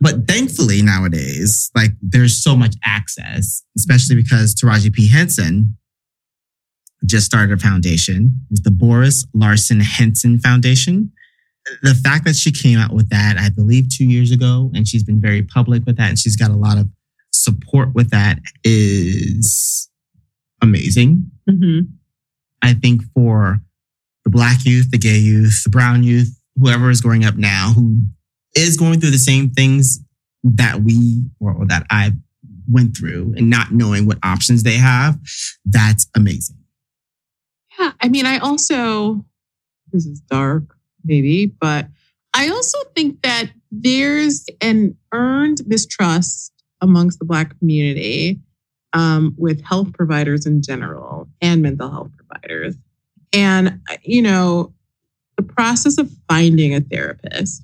But 0.00 0.26
thankfully 0.26 0.82
nowadays, 0.82 1.70
like 1.74 1.92
there's 2.02 2.42
so 2.42 2.56
much 2.56 2.76
access, 2.84 3.62
especially 3.76 4.16
because 4.16 4.54
Taraji 4.54 4.92
P. 4.92 5.08
Henson 5.08 5.76
just 7.04 7.26
started 7.26 7.52
a 7.52 7.60
foundation. 7.60 8.40
It's 8.50 8.62
the 8.62 8.70
Boris 8.70 9.26
Lawrence 9.34 9.70
Henson 9.70 10.38
Foundation 10.38 11.12
the 11.82 11.94
fact 11.94 12.24
that 12.24 12.36
she 12.36 12.52
came 12.52 12.78
out 12.78 12.92
with 12.92 13.08
that, 13.10 13.36
I 13.38 13.48
believe, 13.48 13.88
two 13.88 14.04
years 14.04 14.30
ago, 14.30 14.70
and 14.74 14.86
she's 14.86 15.02
been 15.02 15.20
very 15.20 15.42
public 15.42 15.84
with 15.86 15.96
that, 15.96 16.10
and 16.10 16.18
she's 16.18 16.36
got 16.36 16.50
a 16.50 16.56
lot 16.56 16.78
of 16.78 16.88
support 17.32 17.94
with 17.94 18.10
that 18.10 18.38
is 18.62 19.88
amazing. 20.62 21.30
Mm-hmm. 21.48 21.92
I 22.64 22.72
think 22.72 23.02
for 23.12 23.60
the 24.24 24.30
black 24.30 24.64
youth, 24.64 24.90
the 24.90 24.98
gay 24.98 25.18
youth, 25.18 25.62
the 25.64 25.70
brown 25.70 26.02
youth, 26.02 26.34
whoever 26.58 26.88
is 26.88 27.02
growing 27.02 27.24
up 27.24 27.36
now, 27.36 27.72
who 27.74 28.00
is 28.56 28.78
going 28.78 29.00
through 29.00 29.10
the 29.10 29.18
same 29.18 29.50
things 29.50 30.00
that 30.42 30.80
we 30.82 31.24
or, 31.40 31.52
or 31.52 31.66
that 31.66 31.86
I 31.90 32.12
went 32.66 32.96
through 32.96 33.34
and 33.36 33.50
not 33.50 33.72
knowing 33.72 34.06
what 34.06 34.18
options 34.22 34.62
they 34.62 34.76
have, 34.76 35.18
that's 35.66 36.06
amazing. 36.16 36.56
Yeah. 37.78 37.92
I 38.00 38.08
mean, 38.08 38.24
I 38.24 38.38
also, 38.38 39.26
this 39.92 40.06
is 40.06 40.20
dark, 40.20 40.74
maybe, 41.04 41.46
but 41.46 41.88
I 42.32 42.48
also 42.48 42.78
think 42.96 43.20
that 43.22 43.50
there's 43.70 44.46
an 44.62 44.96
earned 45.12 45.60
mistrust 45.66 46.52
amongst 46.80 47.18
the 47.18 47.26
Black 47.26 47.58
community 47.58 48.40
um, 48.94 49.34
with 49.36 49.62
health 49.62 49.92
providers 49.92 50.46
in 50.46 50.62
general 50.62 51.23
and 51.44 51.62
mental 51.62 51.90
health 51.90 52.10
providers. 52.16 52.74
And, 53.32 53.80
uh, 53.90 53.96
you 54.02 54.22
know, 54.22 54.72
the 55.36 55.42
process 55.42 55.98
of 55.98 56.10
finding 56.28 56.74
a 56.74 56.80
therapist, 56.80 57.62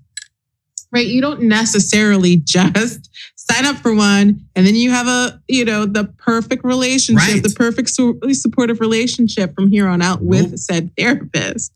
right? 0.93 1.07
You 1.07 1.21
don't 1.21 1.43
necessarily 1.43 2.37
just 2.45 3.09
sign 3.37 3.65
up 3.65 3.77
for 3.77 3.95
one 3.95 4.45
and 4.55 4.67
then 4.67 4.75
you 4.75 4.91
have 4.91 5.07
a, 5.07 5.41
you 5.49 5.65
know, 5.65 5.87
the 5.87 6.05
perfect 6.19 6.63
relationship, 6.65 7.35
Right. 7.35 7.43
the 7.43 7.51
perfect 7.51 7.89
su- 7.91 8.21
supportive 8.33 8.81
relationship 8.81 9.55
from 9.55 9.71
here 9.71 9.89
on 9.89 10.03
out 10.03 10.23
with 10.23 10.59
said 10.59 10.91
therapist. 10.97 11.73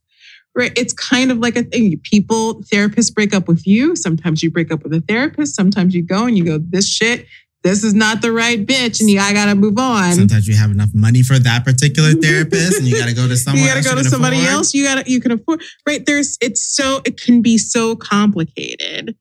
Right. 0.56 0.72
It's 0.78 0.92
kind 0.92 1.32
of 1.32 1.38
like 1.38 1.56
a 1.56 1.64
thing. 1.64 1.98
People, 2.04 2.62
therapists 2.62 3.12
break 3.12 3.34
up 3.34 3.48
with 3.48 3.66
you. 3.66 3.96
Sometimes 3.96 4.40
you 4.40 4.52
break 4.52 4.70
up 4.70 4.84
with 4.84 4.92
a 4.94 5.00
therapist. 5.00 5.56
Sometimes 5.56 5.96
you 5.96 6.02
go 6.02 6.26
and 6.26 6.38
you 6.38 6.44
go, 6.44 6.58
this 6.58 6.88
shit, 6.88 7.26
this 7.64 7.82
is 7.82 7.94
not 7.94 8.20
the 8.22 8.30
right 8.30 8.64
bitch. 8.64 9.00
And 9.00 9.08
you, 9.10 9.18
I 9.18 9.32
got 9.32 9.46
to 9.46 9.54
move 9.54 9.78
on. 9.78 10.12
Sometimes 10.12 10.46
you 10.46 10.54
have 10.54 10.70
enough 10.70 10.90
money 10.94 11.22
for 11.22 11.38
that 11.38 11.64
particular 11.64 12.12
therapist, 12.22 12.78
and 12.78 12.86
you 12.86 12.96
got 12.98 13.08
to 13.08 13.14
go 13.14 13.26
to 13.26 13.36
someone. 13.36 13.62
you 13.62 13.68
got 13.68 13.72
to 13.72 13.78
else 13.78 13.88
go 13.88 14.02
to 14.02 14.04
somebody 14.08 14.36
afford. 14.36 14.52
else. 14.52 14.74
You 14.74 14.84
got 14.84 15.04
to, 15.04 15.10
you 15.10 15.20
can 15.20 15.32
afford, 15.32 15.62
right? 15.88 16.04
There's, 16.04 16.36
it's 16.42 16.60
so, 16.62 17.00
it 17.06 17.18
can 17.20 17.40
be 17.42 17.56
so 17.58 17.96
complicated. 17.96 19.16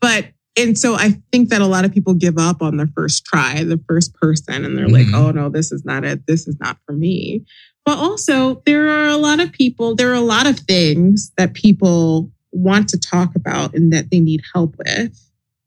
But, 0.00 0.26
and 0.58 0.76
so 0.76 0.94
I 0.96 1.14
think 1.32 1.48
that 1.50 1.60
a 1.62 1.66
lot 1.66 1.84
of 1.84 1.92
people 1.94 2.14
give 2.14 2.36
up 2.36 2.62
on 2.62 2.76
the 2.76 2.88
first 2.96 3.24
try, 3.24 3.62
the 3.64 3.80
first 3.88 4.12
person, 4.14 4.64
and 4.64 4.76
they're 4.76 4.88
like, 4.88 5.06
Mhm. 5.06 5.14
oh 5.14 5.30
no, 5.30 5.48
this 5.48 5.72
is 5.72 5.84
not 5.84 6.04
it. 6.04 6.26
This 6.26 6.46
is 6.48 6.56
not 6.60 6.76
for 6.86 6.92
me. 6.92 7.44
But 7.86 7.98
also, 7.98 8.62
there 8.66 8.88
are 8.88 9.08
a 9.08 9.16
lot 9.16 9.38
of 9.40 9.52
people, 9.52 9.94
there 9.94 10.10
are 10.10 10.14
a 10.14 10.20
lot 10.20 10.46
of 10.46 10.58
things 10.58 11.30
that 11.36 11.54
people 11.54 12.30
want 12.50 12.88
to 12.88 12.98
talk 12.98 13.34
about 13.36 13.74
and 13.74 13.92
that 13.92 14.10
they 14.10 14.20
need 14.20 14.42
help 14.52 14.74
with, 14.78 15.16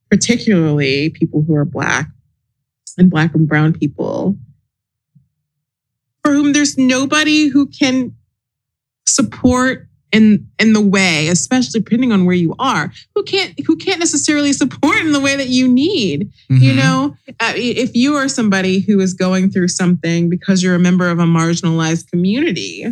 particularly 0.10 1.10
people 1.12 1.44
who 1.48 1.54
are 1.56 1.66
Black 1.66 2.08
and 2.98 3.10
Black 3.10 3.34
and 3.36 3.48
Brown 3.48 3.74
people 3.74 4.38
for 6.24 6.34
whom 6.34 6.54
there's 6.54 6.78
nobody 6.78 7.48
who 7.48 7.68
can 7.68 8.14
support 9.06 9.88
in 10.14 10.48
in 10.58 10.72
the 10.74 10.82
way, 10.82 11.28
especially 11.28 11.82
depending 11.82 12.12
on 12.14 12.26
where 12.26 12.36
you 12.36 12.56
are, 12.60 12.92
who 13.14 13.24
can't 13.24 13.54
who 13.66 13.76
can't 13.76 14.00
necessarily 14.00 14.54
support 14.54 14.98
in 15.00 15.12
the 15.12 15.20
way 15.20 15.36
that 15.36 15.50
you 15.50 15.68
need. 15.68 16.32
You 16.50 16.74
Mhm. 16.74 16.76
know, 16.76 17.18
uh, 17.42 17.54
if 17.56 17.94
you 17.94 18.16
are 18.16 18.30
somebody 18.30 18.80
who 18.80 19.00
is 19.02 19.14
going 19.14 19.52
through 19.52 19.68
something 19.68 20.30
because 20.30 20.64
you're 20.64 20.76
a 20.76 20.80
member 20.80 21.10
of 21.10 21.20
a 21.20 21.26
marginalized 21.26 22.10
community, 22.10 22.86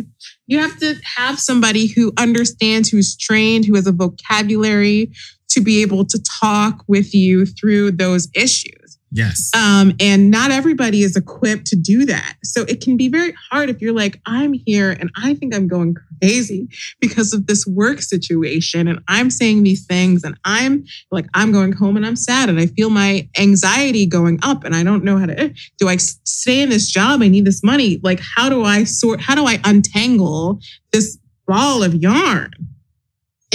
you 0.46 0.58
have 0.58 0.78
to 0.80 0.96
have 1.16 1.38
somebody 1.40 1.86
who 1.86 2.12
understands, 2.18 2.90
who's 2.90 3.16
trained, 3.16 3.64
who 3.64 3.74
has 3.76 3.86
a 3.86 3.92
vocabulary 3.92 5.10
to 5.50 5.60
be 5.62 5.80
able 5.80 6.04
to 6.04 6.22
talk 6.40 6.84
with 6.86 7.14
you 7.14 7.46
through 7.46 7.92
those 7.92 8.28
issues. 8.34 8.85
Yes. 9.12 9.50
Um, 9.54 9.94
and 10.00 10.30
not 10.30 10.50
everybody 10.50 11.02
is 11.02 11.16
equipped 11.16 11.66
to 11.68 11.76
do 11.76 12.04
that. 12.06 12.36
So 12.42 12.62
it 12.62 12.80
can 12.80 12.96
be 12.96 13.08
very 13.08 13.34
hard 13.50 13.70
if 13.70 13.80
you're 13.80 13.94
like, 13.94 14.20
I'm 14.26 14.52
here 14.52 14.90
and 14.90 15.10
I 15.16 15.34
think 15.34 15.54
I'm 15.54 15.68
going 15.68 15.96
crazy 16.20 16.68
because 17.00 17.32
of 17.32 17.46
this 17.46 17.66
work 17.66 18.02
situation. 18.02 18.88
And 18.88 19.00
I'm 19.06 19.30
saying 19.30 19.62
these 19.62 19.86
things 19.86 20.24
and 20.24 20.36
I'm 20.44 20.84
like, 21.10 21.26
I'm 21.34 21.52
going 21.52 21.72
home 21.72 21.96
and 21.96 22.04
I'm 22.04 22.16
sad 22.16 22.48
and 22.48 22.58
I 22.58 22.66
feel 22.66 22.90
my 22.90 23.28
anxiety 23.38 24.06
going 24.06 24.40
up 24.42 24.64
and 24.64 24.74
I 24.74 24.82
don't 24.82 25.04
know 25.04 25.18
how 25.18 25.26
to, 25.26 25.54
do 25.78 25.88
I 25.88 25.96
stay 25.96 26.60
in 26.60 26.68
this 26.68 26.90
job? 26.90 27.22
I 27.22 27.28
need 27.28 27.44
this 27.44 27.62
money. 27.62 28.00
Like, 28.02 28.20
how 28.20 28.48
do 28.48 28.64
I 28.64 28.84
sort, 28.84 29.20
how 29.20 29.34
do 29.36 29.46
I 29.46 29.60
untangle 29.64 30.60
this 30.92 31.16
ball 31.46 31.84
of 31.84 31.94
yarn? 31.94 32.50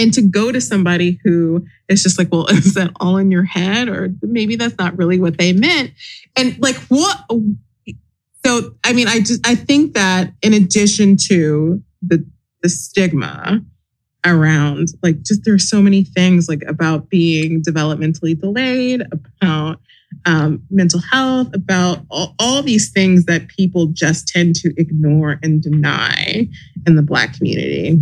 And 0.01 0.11
to 0.15 0.21
go 0.23 0.51
to 0.51 0.59
somebody 0.59 1.19
who 1.23 1.63
is 1.87 2.01
just 2.01 2.17
like, 2.17 2.29
well, 2.31 2.47
is 2.49 2.73
that 2.73 2.91
all 2.99 3.17
in 3.17 3.29
your 3.29 3.43
head? 3.43 3.87
Or 3.87 4.09
maybe 4.23 4.55
that's 4.55 4.77
not 4.79 4.97
really 4.97 5.19
what 5.19 5.37
they 5.37 5.53
meant. 5.53 5.91
And 6.35 6.57
like, 6.59 6.75
what? 6.87 7.17
So, 8.43 8.75
I 8.83 8.93
mean, 8.93 9.07
I 9.07 9.19
just, 9.19 9.45
I 9.45 9.53
think 9.53 9.93
that 9.93 10.33
in 10.41 10.53
addition 10.53 11.17
to 11.27 11.83
the, 12.01 12.25
the 12.63 12.69
stigma 12.69 13.63
around, 14.25 14.87
like, 15.03 15.21
just 15.21 15.45
there's 15.45 15.69
so 15.69 15.81
many 15.81 16.03
things 16.03 16.49
like 16.49 16.63
about 16.67 17.09
being 17.09 17.61
developmentally 17.61 18.39
delayed, 18.39 19.03
about 19.11 19.79
um, 20.25 20.63
mental 20.71 20.99
health, 20.99 21.53
about 21.53 21.99
all, 22.09 22.33
all 22.39 22.63
these 22.63 22.91
things 22.91 23.25
that 23.25 23.47
people 23.49 23.87
just 23.87 24.27
tend 24.27 24.55
to 24.55 24.73
ignore 24.77 25.39
and 25.43 25.61
deny 25.61 26.47
in 26.87 26.95
the 26.95 27.03
Black 27.03 27.37
community 27.37 27.99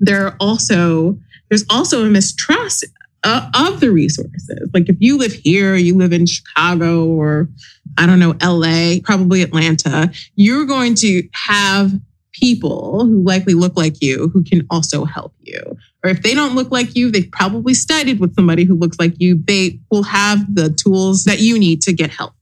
there 0.00 0.26
are 0.26 0.36
also 0.40 1.18
there's 1.48 1.64
also 1.70 2.04
a 2.04 2.08
mistrust 2.08 2.84
of, 3.24 3.42
of 3.54 3.80
the 3.80 3.90
resources. 3.90 4.70
Like 4.74 4.88
if 4.88 4.96
you 5.00 5.18
live 5.18 5.32
here, 5.32 5.74
you 5.76 5.96
live 5.96 6.12
in 6.12 6.26
Chicago 6.26 7.06
or 7.06 7.48
I 7.96 8.06
don't 8.06 8.20
know 8.20 8.36
LA, 8.42 9.00
probably 9.02 9.42
Atlanta, 9.42 10.12
you're 10.36 10.66
going 10.66 10.94
to 10.96 11.26
have 11.32 11.92
people 12.32 13.04
who 13.04 13.22
likely 13.22 13.54
look 13.54 13.76
like 13.76 14.00
you 14.00 14.28
who 14.28 14.44
can 14.44 14.66
also 14.70 15.04
help 15.04 15.34
you. 15.40 15.60
Or 16.04 16.10
if 16.10 16.22
they 16.22 16.34
don't 16.34 16.54
look 16.54 16.70
like 16.70 16.94
you, 16.94 17.10
they've 17.10 17.30
probably 17.30 17.74
studied 17.74 18.20
with 18.20 18.34
somebody 18.34 18.64
who 18.64 18.74
looks 18.74 18.98
like 19.00 19.14
you. 19.18 19.42
They 19.46 19.80
will 19.90 20.04
have 20.04 20.54
the 20.54 20.70
tools 20.70 21.24
that 21.24 21.40
you 21.40 21.58
need 21.58 21.82
to 21.82 21.92
get 21.92 22.10
help. 22.10 22.34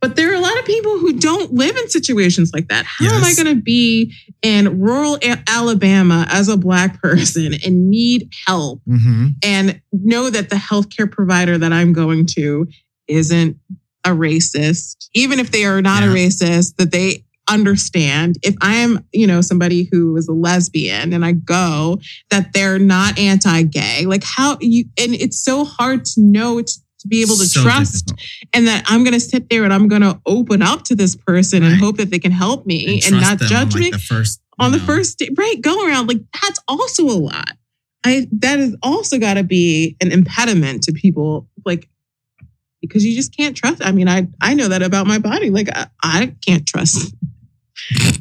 But 0.00 0.16
there 0.16 0.30
are 0.32 0.34
a 0.34 0.40
lot 0.40 0.58
of 0.58 0.64
people 0.64 0.98
who 0.98 1.12
don't 1.12 1.52
live 1.52 1.76
in 1.76 1.88
situations 1.90 2.52
like 2.54 2.68
that. 2.68 2.86
How 2.86 3.04
am 3.14 3.22
I 3.22 3.34
going 3.34 3.54
to 3.54 3.60
be 3.62 4.14
in 4.40 4.80
rural 4.80 5.18
A- 5.22 5.42
Alabama 5.46 6.26
as 6.30 6.48
a 6.48 6.56
Black 6.56 7.00
person 7.02 7.52
and 7.64 7.90
need 7.90 8.30
help 8.46 8.80
Mm-hmm. 8.88 9.26
and 9.44 9.80
know 9.92 10.30
that 10.30 10.48
the 10.48 10.56
healthcare 10.56 11.10
provider 11.10 11.58
that 11.58 11.72
I'm 11.72 11.92
going 11.92 12.24
to 12.36 12.66
isn't 13.08 13.58
a 14.04 14.10
racist, 14.10 15.08
even 15.14 15.38
if 15.38 15.50
they 15.50 15.64
are 15.66 15.82
not 15.82 16.02
a 16.02 16.06
racist, 16.06 16.76
that 16.76 16.90
they 16.92 17.24
understand 17.50 18.38
if 18.42 18.54
I 18.62 18.76
am, 18.76 19.04
you 19.12 19.26
know, 19.26 19.40
somebody 19.40 19.88
who 19.90 20.16
is 20.16 20.28
a 20.28 20.32
lesbian 20.32 21.12
and 21.12 21.24
I 21.24 21.32
go 21.32 22.00
that 22.30 22.52
they're 22.52 22.78
not 22.78 23.18
anti-gay. 23.18 24.06
Like 24.06 24.22
how 24.24 24.56
you 24.60 24.84
and 24.98 25.14
it's 25.14 25.40
so 25.40 25.64
hard 25.64 26.04
to 26.06 26.20
know 26.22 26.62
to, 26.62 26.72
to 27.00 27.08
be 27.08 27.22
able 27.22 27.36
to 27.36 27.46
So 27.46 27.62
trust 27.62 28.06
difficult. 28.06 28.48
and 28.54 28.66
that 28.66 28.84
I'm 28.86 29.02
going 29.04 29.14
to 29.14 29.20
sit 29.20 29.48
there 29.50 29.64
and 29.64 29.72
I'm 29.72 29.88
going 29.88 30.02
to 30.02 30.20
open 30.26 30.62
up 30.62 30.84
to 30.84 30.94
this 30.94 31.16
person 31.16 31.62
and 31.62 31.76
hope 31.76 31.96
that 31.96 32.10
they 32.10 32.18
can 32.18 32.32
help 32.32 32.66
me 32.66 33.00
and, 33.04 33.20
trust 33.20 33.40
not 33.40 33.48
judge 33.48 33.74
on, 33.74 33.80
like, 33.80 33.80
me 33.80 33.90
The 33.90 33.98
first 33.98 34.40
on 34.58 34.72
the 34.72 34.78
first 34.78 35.18
day, 35.18 35.30
right? 35.36 35.60
Go 35.60 35.86
around 35.86 36.08
like 36.08 36.20
that's 36.42 36.60
also 36.68 37.04
a 37.04 37.16
lot. 37.18 37.52
I 38.04 38.26
that 38.32 38.58
is 38.58 38.76
also 38.82 39.18
got 39.18 39.34
to 39.34 39.42
be 39.42 39.96
an 40.00 40.12
impediment 40.12 40.82
to 40.84 40.92
people 40.92 41.48
like 41.64 41.88
because 42.80 43.04
you 43.04 43.14
just 43.14 43.36
can't 43.36 43.56
trust. 43.56 43.84
I 43.84 43.92
mean, 43.92 44.08
I 44.08 44.28
I 44.40 44.54
know 44.54 44.68
that 44.68 44.82
about 44.82 45.06
my 45.06 45.18
body. 45.18 45.50
Like 45.50 45.68
I, 45.74 45.86
I 46.02 46.34
can't 46.46 46.66
trust. 46.66 47.14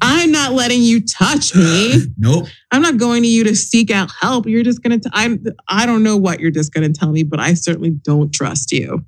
I'm 0.01 0.31
not 0.31 0.53
letting 0.53 0.81
you 0.81 1.05
touch 1.05 1.55
me. 1.55 2.05
Nope. 2.17 2.47
I'm 2.71 2.81
not 2.81 2.97
going 2.97 3.23
to 3.23 3.29
you 3.29 3.43
to 3.45 3.55
seek 3.55 3.91
out 3.91 4.11
help. 4.19 4.45
You're 4.45 4.63
just 4.63 4.83
gonna. 4.83 4.99
T- 4.99 5.09
I'm. 5.13 5.43
I 5.67 5.85
don't 5.85 6.03
know 6.03 6.17
what 6.17 6.39
you're 6.39 6.51
just 6.51 6.73
gonna 6.73 6.89
tell 6.89 7.11
me, 7.11 7.23
but 7.23 7.39
I 7.39 7.53
certainly 7.53 7.91
don't 7.91 8.33
trust 8.33 8.71
you. 8.71 9.05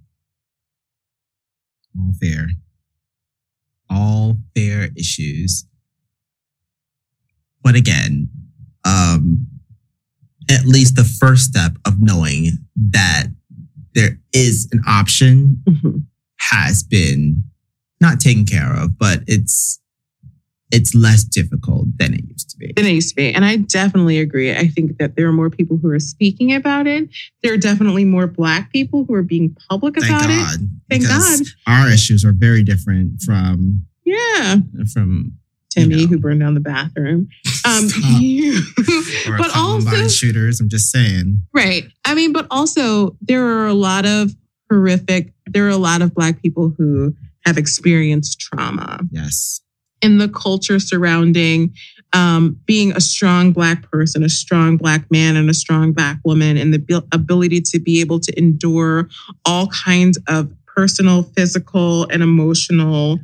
All 1.97 2.13
fair. 2.21 2.47
All 3.89 4.37
fair 4.55 4.89
issues. 4.95 5.65
But 7.63 7.75
again, 7.75 8.29
um, 8.85 9.47
at 10.49 10.65
least 10.65 10.95
the 10.95 11.03
first 11.03 11.45
step 11.45 11.73
of 11.85 11.99
knowing 11.99 12.51
that 12.75 13.27
there 13.93 14.17
is 14.33 14.69
an 14.71 14.81
option 14.87 15.63
has 16.39 16.81
been 16.83 17.43
not 17.99 18.19
taken 18.19 18.45
care 18.45 18.73
of, 18.73 18.97
but 18.97 19.19
it's 19.27 19.80
it's 20.71 20.95
less 20.95 21.23
difficult 21.23 21.85
than 21.97 22.13
it 22.13 22.23
used 22.29 22.49
to 22.51 22.57
be. 22.57 22.71
than 22.75 22.85
it 22.85 22.91
used 22.93 23.09
to 23.09 23.15
be. 23.15 23.33
And 23.33 23.43
I 23.45 23.57
definitely 23.57 24.19
agree. 24.19 24.51
I 24.51 24.67
think 24.67 24.97
that 24.99 25.15
there 25.15 25.27
are 25.27 25.33
more 25.33 25.49
people 25.49 25.77
who 25.77 25.89
are 25.89 25.99
speaking 25.99 26.53
about 26.53 26.87
it. 26.87 27.09
There 27.43 27.53
are 27.53 27.57
definitely 27.57 28.05
more 28.05 28.27
Black 28.27 28.71
people 28.71 29.05
who 29.05 29.13
are 29.13 29.23
being 29.23 29.55
public 29.69 29.95
Thank 29.95 30.09
about 30.09 30.29
it. 30.29 30.35
God. 30.37 30.59
Thank 30.89 31.01
because 31.03 31.39
God. 31.41 31.47
Our 31.67 31.89
issues 31.91 32.23
are 32.25 32.31
very 32.33 32.63
different 32.63 33.21
from 33.21 33.85
Yeah. 34.05 34.57
from 34.93 35.33
Timmy, 35.69 36.01
know. 36.01 36.07
who 36.07 36.19
burned 36.19 36.41
down 36.41 36.53
the 36.53 36.59
bathroom. 36.59 37.27
Um, 37.63 37.87
you- 38.19 38.59
but 39.37 39.55
also, 39.55 40.07
shooters. 40.07 40.59
I'm 40.59 40.67
just 40.67 40.89
saying. 40.91 41.43
right. 41.53 41.83
I 42.05 42.15
mean, 42.15 42.33
but 42.33 42.47
also, 42.49 43.15
there 43.21 43.45
are 43.45 43.67
a 43.67 43.73
lot 43.75 44.05
of 44.07 44.33
horrific, 44.69 45.31
there 45.45 45.67
are 45.67 45.69
a 45.69 45.77
lot 45.77 46.01
of 46.01 46.15
Black 46.15 46.41
people 46.41 46.73
who 46.75 47.15
have 47.45 47.59
experienced 47.59 48.39
trauma. 48.39 49.01
Yes. 49.11 49.61
In 50.01 50.17
the 50.17 50.29
culture 50.29 50.79
surrounding 50.79 51.73
um, 52.13 52.59
being 52.65 52.91
a 52.91 53.01
strong 53.01 53.51
black 53.51 53.89
person, 53.89 54.23
a 54.23 54.29
strong 54.29 54.77
black 54.77 55.09
man, 55.11 55.35
and 55.35 55.49
a 55.49 55.53
strong 55.53 55.93
black 55.93 56.17
woman, 56.25 56.57
and 56.57 56.73
the 56.73 56.79
abil- 56.79 57.07
ability 57.11 57.61
to 57.61 57.79
be 57.79 58.01
able 58.01 58.19
to 58.19 58.37
endure 58.37 59.07
all 59.45 59.67
kinds 59.67 60.19
of 60.27 60.51
personal, 60.65 61.23
physical, 61.23 62.07
and 62.09 62.21
emotional 62.21 63.19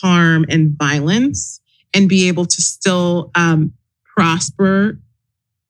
harm 0.00 0.44
and 0.48 0.76
violence, 0.78 1.60
and 1.94 2.08
be 2.08 2.28
able 2.28 2.44
to 2.44 2.60
still 2.60 3.30
um, 3.34 3.72
prosper 4.04 4.98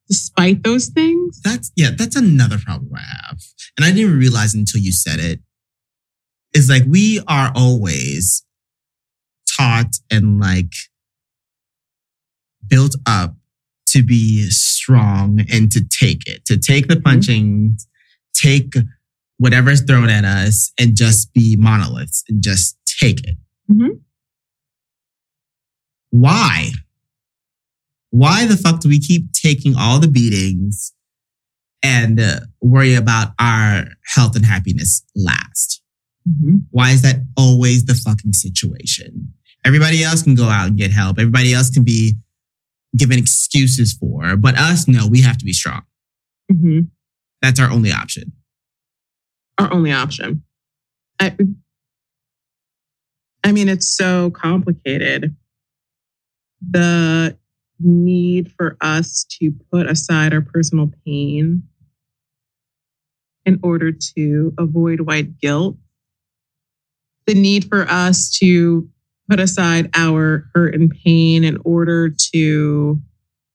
despite 0.08 0.62
those 0.62 0.88
things. 0.88 1.40
That's 1.42 1.70
yeah, 1.76 1.90
that's 1.96 2.16
another 2.16 2.58
problem 2.58 2.92
I 2.94 3.00
have. 3.00 3.38
And 3.76 3.84
I 3.84 3.92
didn't 3.92 4.18
realize 4.18 4.54
until 4.54 4.80
you 4.80 4.92
said 4.92 5.18
it. 5.18 5.40
Is 6.54 6.70
like 6.70 6.84
we 6.86 7.20
are 7.28 7.52
always 7.54 8.45
taught 9.56 9.94
and 10.10 10.38
like 10.40 10.72
built 12.66 12.94
up 13.06 13.34
to 13.88 14.02
be 14.02 14.48
strong 14.50 15.40
and 15.52 15.70
to 15.72 15.80
take 15.88 16.26
it, 16.26 16.44
to 16.46 16.56
take 16.58 16.88
the 16.88 17.00
punching, 17.00 17.76
take 18.34 18.74
whatever's 19.38 19.82
thrown 19.82 20.08
at 20.10 20.24
us 20.24 20.72
and 20.78 20.96
just 20.96 21.32
be 21.32 21.56
monoliths 21.56 22.24
and 22.28 22.42
just 22.42 22.76
take 23.00 23.20
it. 23.26 23.36
Mhm. 23.70 24.00
Why? 26.10 26.72
Why 28.10 28.46
the 28.46 28.56
fuck 28.56 28.80
do 28.80 28.88
we 28.88 28.98
keep 28.98 29.32
taking 29.32 29.76
all 29.76 30.00
the 30.00 30.08
beatings 30.08 30.92
and 31.82 32.18
uh, 32.18 32.40
worry 32.60 32.94
about 32.94 33.32
our 33.38 33.84
health 34.14 34.34
and 34.36 34.44
happiness 34.46 35.02
last? 35.14 35.82
Why 36.70 36.90
is 36.90 37.02
that 37.02 37.24
always 37.36 37.84
the 37.84 37.94
fucking 37.94 38.32
situation? 38.32 39.32
Everybody 39.66 40.04
else 40.04 40.22
can 40.22 40.34
go 40.36 40.44
out 40.44 40.68
and 40.68 40.78
get 40.78 40.92
help. 40.92 41.18
Everybody 41.18 41.52
else 41.52 41.70
can 41.70 41.82
be 41.82 42.14
given 42.96 43.18
excuses 43.18 43.92
for, 43.92 44.36
but 44.36 44.56
us, 44.56 44.86
no, 44.86 45.08
we 45.08 45.20
have 45.22 45.36
to 45.38 45.44
be 45.44 45.52
strong. 45.52 45.82
Mhm. 46.50 46.88
That's 47.42 47.58
our 47.60 47.70
only 47.70 47.90
option. 47.92 48.32
our 49.58 49.72
only 49.72 49.90
option. 49.90 50.42
I, 51.18 51.34
I 53.42 53.52
mean, 53.52 53.68
it's 53.68 53.88
so 53.88 54.30
complicated. 54.30 55.34
The 56.60 57.36
need 57.80 58.52
for 58.52 58.76
us 58.80 59.24
to 59.40 59.52
put 59.72 59.86
aside 59.88 60.32
our 60.34 60.42
personal 60.42 60.92
pain 61.04 61.62
in 63.44 63.58
order 63.62 63.92
to 63.92 64.52
avoid 64.58 65.00
white 65.00 65.38
guilt. 65.38 65.76
The 67.26 67.34
need 67.34 67.64
for 67.68 67.86
us 67.88 68.30
to 68.38 68.88
put 69.28 69.40
aside 69.40 69.90
our 69.94 70.48
hurt 70.54 70.74
and 70.74 70.90
pain 70.90 71.44
in 71.44 71.58
order 71.64 72.08
to 72.08 73.00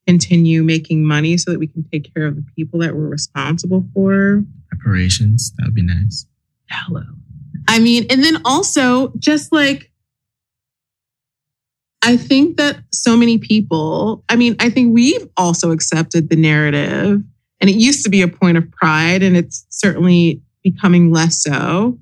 continue 0.07 0.63
making 0.63 1.05
money 1.05 1.37
so 1.37 1.51
that 1.51 1.59
we 1.59 1.67
can 1.67 1.83
take 1.91 2.13
care 2.13 2.25
of 2.25 2.35
the 2.35 2.45
people 2.55 2.79
that 2.79 2.95
we're 2.95 3.07
responsible 3.07 3.87
for. 3.93 4.43
Reparations, 4.71 5.53
that 5.57 5.65
would 5.65 5.75
be 5.75 5.83
nice. 5.83 6.25
Hello. 6.69 7.03
I 7.67 7.79
mean, 7.79 8.05
and 8.09 8.23
then 8.23 8.41
also 8.43 9.13
just 9.19 9.51
like, 9.51 9.91
I 12.01 12.17
think 12.17 12.57
that 12.57 12.79
so 12.91 13.15
many 13.15 13.37
people, 13.37 14.23
I 14.27 14.35
mean, 14.35 14.55
I 14.59 14.69
think 14.69 14.93
we've 14.93 15.27
also 15.37 15.71
accepted 15.71 16.29
the 16.29 16.35
narrative, 16.35 17.21
and 17.59 17.69
it 17.69 17.75
used 17.75 18.03
to 18.05 18.09
be 18.09 18.23
a 18.23 18.27
point 18.27 18.57
of 18.57 18.69
pride, 18.71 19.21
and 19.21 19.37
it's 19.37 19.67
certainly 19.69 20.41
becoming 20.63 21.11
less 21.11 21.43
so 21.43 21.99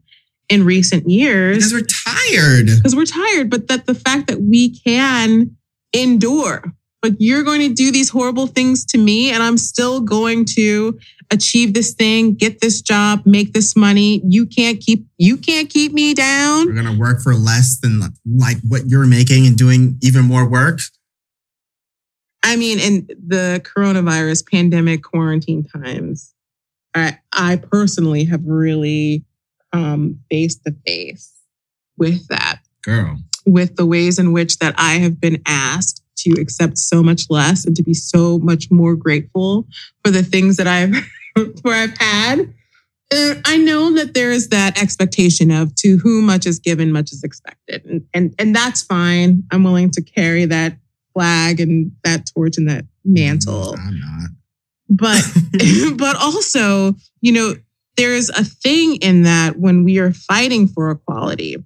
in 0.50 0.66
recent 0.66 1.08
years 1.10 1.58
Because 1.58 1.74
we're 1.74 1.88
tired. 2.32 2.66
because 2.68 2.96
we're 2.96 3.06
tired, 3.06 3.50
but 3.50 3.68
that 3.68 3.86
the 3.86 3.94
fact 3.96 4.28
that 4.28 4.42
we 4.42 4.78
can 4.80 5.56
endure. 5.94 6.64
Like 7.02 7.14
you're 7.18 7.44
going 7.44 7.62
to 7.62 7.74
do 7.74 7.92
these 7.92 8.10
horrible 8.10 8.48
things 8.48 8.84
to 8.88 8.98
me, 8.98 9.32
and 9.32 9.42
I'm 9.42 9.58
still 9.58 10.02
going 10.02 10.44
to 10.58 11.00
achieve 11.32 11.74
this 11.74 11.94
thing, 11.94 12.34
get 12.34 12.60
this 12.60 12.82
job, 12.82 13.22
make 13.26 13.54
this 13.54 13.76
money. 13.76 14.22
You 14.28 14.46
can't 14.46 14.82
keep 14.82 15.06
you 15.18 15.38
can't 15.38 15.70
keep 15.70 15.94
me 15.94 16.14
down. 16.14 16.66
We're 16.66 16.74
gonna 16.74 16.98
work 16.98 17.22
for 17.22 17.36
less 17.36 17.80
than 17.80 18.02
like 18.26 18.58
what 18.68 18.88
you're 18.88 19.06
making 19.06 19.46
and 19.48 19.56
doing 19.58 19.98
even 20.02 20.26
more 20.26 20.50
work. 20.50 20.80
I 22.44 22.56
mean, 22.56 22.80
in 22.80 23.08
the 23.28 23.62
coronavirus 23.64 24.50
pandemic 24.50 25.04
quarantine 25.04 25.64
times, 25.64 26.34
I 26.96 27.20
I 27.32 27.58
personally 27.58 28.26
have 28.26 28.42
really 28.46 29.24
Um, 29.72 29.82
come 29.82 30.20
face 30.32 30.56
to 30.66 30.76
face 30.86 31.32
with 31.98 32.28
that. 32.28 32.60
Girl. 32.82 33.18
with 33.46 33.76
the 33.76 33.86
ways 33.86 34.20
in 34.20 34.32
which 34.32 34.58
that 34.60 34.74
I 34.78 34.94
have 34.96 35.20
been 35.20 35.42
asked 35.46 36.02
to 36.20 36.32
accept 36.40 36.78
so 36.78 37.04
much 37.04 37.24
less 37.30 37.66
and 37.66 37.76
to 37.76 37.84
be 37.84 37.94
so 37.94 38.40
much 38.40 38.72
more 38.72 38.96
grateful 38.96 39.68
for 40.04 40.12
the 40.12 40.24
things 40.24 40.58
that 40.58 40.68
I've 40.68 40.96
where 41.62 41.76
I've 41.84 41.98
had. 41.98 42.54
I 43.12 43.58
know 43.58 43.94
that 43.96 44.14
there 44.14 44.32
is 44.32 44.50
that 44.50 44.80
expectation 44.82 45.50
of 45.52 45.74
to 45.76 45.98
whom 45.98 46.26
much 46.26 46.46
is 46.46 46.60
given, 46.60 46.92
much 46.92 47.12
is 47.12 47.24
expected, 47.24 47.84
and 47.86 48.06
and 48.14 48.36
and 48.38 48.56
that's 48.56 48.84
fine. 48.84 49.44
I'm 49.52 49.64
willing 49.64 49.90
to 49.92 50.02
carry 50.02 50.46
that 50.46 50.78
flag 51.14 51.60
and 51.60 51.92
that 52.04 52.30
torch 52.34 52.58
and 52.58 52.70
that 52.70 52.84
mm, 52.84 52.88
mantle 53.06 53.76
I'm 53.78 54.00
not. 54.00 54.30
but 54.90 55.24
but 55.98 56.16
also 56.18 56.96
you 57.22 57.32
know 57.32 57.56
there's 58.00 58.30
a 58.30 58.44
thing 58.44 58.96
in 58.98 59.24
that 59.24 59.58
when 59.60 59.84
we 59.84 60.00
are 60.00 60.12
fighting 60.14 60.68
for 60.68 60.90
equality 60.92 61.58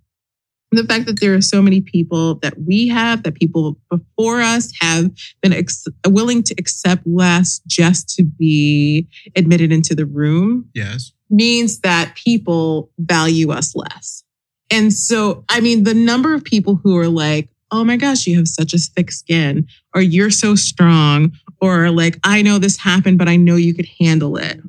the 0.71 0.84
fact 0.86 1.05
that 1.05 1.19
there 1.21 1.36
are 1.36 1.41
so 1.41 1.61
many 1.61 1.81
people 1.81 2.36
that 2.41 2.55
we 2.59 2.88
have 2.88 3.21
that 3.21 3.36
people 3.36 3.77
before 3.91 4.41
us 4.41 4.71
have 4.81 5.11
been 5.43 5.53
ex- 5.53 5.86
willing 6.07 6.41
to 6.41 6.55
accept 6.57 7.05
less 7.05 7.61
just 7.67 8.09
to 8.15 8.23
be 8.23 9.07
admitted 9.36 9.71
into 9.71 9.93
the 9.93 10.05
room 10.07 10.67
Yes. 10.73 11.11
means 11.29 11.79
that 11.81 12.15
people 12.15 12.89
value 12.97 13.51
us 13.51 13.75
less 13.75 14.23
And 14.71 14.91
so, 14.91 15.43
I 15.49 15.59
mean, 15.61 15.84
the 15.84 15.93
number 15.93 16.34
of 16.34 16.43
people 16.43 16.79
who 16.84 16.97
are 16.97 17.07
like, 17.07 17.49
oh 17.69 17.84
my 17.84 17.95
gosh, 17.97 18.25
you 18.25 18.38
have 18.38 18.47
such 18.47 18.73
a 18.73 18.79
thick 18.79 19.11
skin, 19.11 19.67
or 19.93 20.01
you're 20.01 20.31
so 20.31 20.55
strong, 20.55 21.34
or 21.61 21.91
like, 21.91 22.17
I 22.23 22.41
know 22.41 22.57
this 22.57 22.77
happened, 22.77 23.19
but 23.19 23.27
I 23.29 23.36
know 23.36 23.55
you 23.57 23.73
could 23.75 23.89
handle 23.99 24.38
it. 24.38 24.59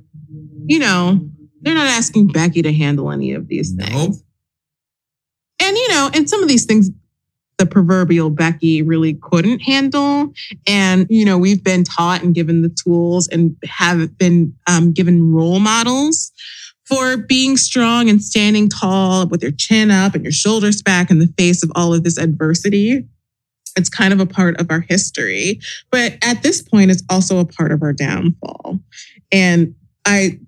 You 0.66 0.78
know, 0.78 1.20
they're 1.64 1.74
not 1.74 1.86
asking 1.86 2.28
Becky 2.28 2.62
to 2.62 2.72
handle 2.72 3.10
any 3.10 3.32
of 3.32 3.48
these 3.48 3.72
things. 3.74 3.92
Nope. 3.92 4.16
And, 5.60 5.76
you 5.76 5.88
know, 5.88 6.10
and 6.14 6.28
some 6.28 6.42
of 6.42 6.48
these 6.48 6.66
things, 6.66 6.90
the 7.56 7.66
proverbial 7.66 8.30
Becky 8.30 8.82
really 8.82 9.14
couldn't 9.14 9.60
handle. 9.60 10.32
And, 10.66 11.06
you 11.08 11.24
know, 11.24 11.38
we've 11.38 11.62
been 11.64 11.84
taught 11.84 12.22
and 12.22 12.34
given 12.34 12.62
the 12.62 12.68
tools 12.68 13.28
and 13.28 13.56
have 13.64 14.18
been 14.18 14.54
um, 14.66 14.92
given 14.92 15.32
role 15.32 15.60
models 15.60 16.32
for 16.84 17.16
being 17.16 17.56
strong 17.56 18.10
and 18.10 18.22
standing 18.22 18.68
tall 18.68 19.26
with 19.26 19.42
your 19.42 19.52
chin 19.52 19.90
up 19.90 20.14
and 20.14 20.24
your 20.24 20.32
shoulders 20.32 20.82
back 20.82 21.10
in 21.10 21.18
the 21.18 21.32
face 21.38 21.62
of 21.62 21.72
all 21.74 21.94
of 21.94 22.04
this 22.04 22.18
adversity. 22.18 23.06
It's 23.76 23.88
kind 23.88 24.12
of 24.12 24.20
a 24.20 24.26
part 24.26 24.60
of 24.60 24.70
our 24.70 24.80
history, 24.80 25.60
but 25.90 26.18
at 26.22 26.42
this 26.42 26.62
point, 26.62 26.90
it's 26.90 27.02
also 27.08 27.38
a 27.38 27.44
part 27.44 27.72
of 27.72 27.82
our 27.82 27.92
downfall. 27.92 28.78
And 29.32 29.74
I, 30.04 30.38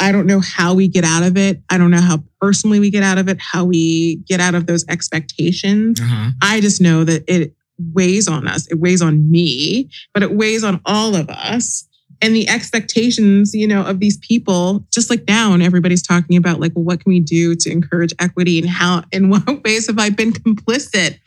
I 0.00 0.12
don't 0.12 0.26
know 0.26 0.40
how 0.40 0.74
we 0.74 0.88
get 0.88 1.04
out 1.04 1.22
of 1.22 1.36
it. 1.36 1.62
I 1.70 1.78
don't 1.78 1.90
know 1.90 2.00
how 2.00 2.22
personally 2.40 2.80
we 2.80 2.90
get 2.90 3.02
out 3.02 3.18
of 3.18 3.28
it, 3.28 3.38
how 3.40 3.64
we 3.64 4.16
get 4.26 4.40
out 4.40 4.54
of 4.54 4.66
those 4.66 4.84
expectations. 4.88 6.00
Uh-huh. 6.00 6.30
I 6.42 6.60
just 6.60 6.80
know 6.80 7.04
that 7.04 7.24
it 7.28 7.54
weighs 7.92 8.28
on 8.28 8.46
us. 8.48 8.66
It 8.70 8.78
weighs 8.80 9.02
on 9.02 9.30
me, 9.30 9.88
but 10.12 10.22
it 10.22 10.32
weighs 10.32 10.64
on 10.64 10.80
all 10.84 11.14
of 11.14 11.28
us. 11.30 11.86
And 12.22 12.34
the 12.34 12.48
expectations, 12.48 13.52
you 13.54 13.66
know, 13.66 13.82
of 13.84 14.00
these 14.00 14.16
people, 14.18 14.86
just 14.92 15.10
like 15.10 15.24
now, 15.28 15.52
and 15.52 15.62
everybody's 15.62 16.02
talking 16.02 16.36
about 16.36 16.58
like, 16.60 16.72
well, 16.74 16.84
what 16.84 17.00
can 17.02 17.10
we 17.10 17.20
do 17.20 17.54
to 17.56 17.70
encourage 17.70 18.14
equity 18.18 18.58
and 18.58 18.68
how, 18.68 19.02
in 19.12 19.28
what 19.30 19.62
ways 19.64 19.88
have 19.88 19.98
I 19.98 20.10
been 20.10 20.32
complicit? 20.32 21.18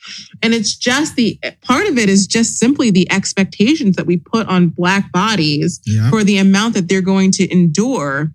And 0.41 0.53
it's 0.53 0.75
just 0.75 1.15
the 1.15 1.39
part 1.61 1.87
of 1.87 1.97
it 1.97 2.09
is 2.09 2.25
just 2.25 2.57
simply 2.57 2.89
the 2.89 3.09
expectations 3.11 3.95
that 3.97 4.05
we 4.07 4.17
put 4.17 4.47
on 4.47 4.69
Black 4.69 5.11
bodies 5.11 5.79
Yeah. 5.85 6.09
for 6.09 6.23
the 6.23 6.37
amount 6.37 6.73
that 6.75 6.87
they're 6.87 7.01
going 7.01 7.31
to 7.31 7.51
endure 7.51 8.31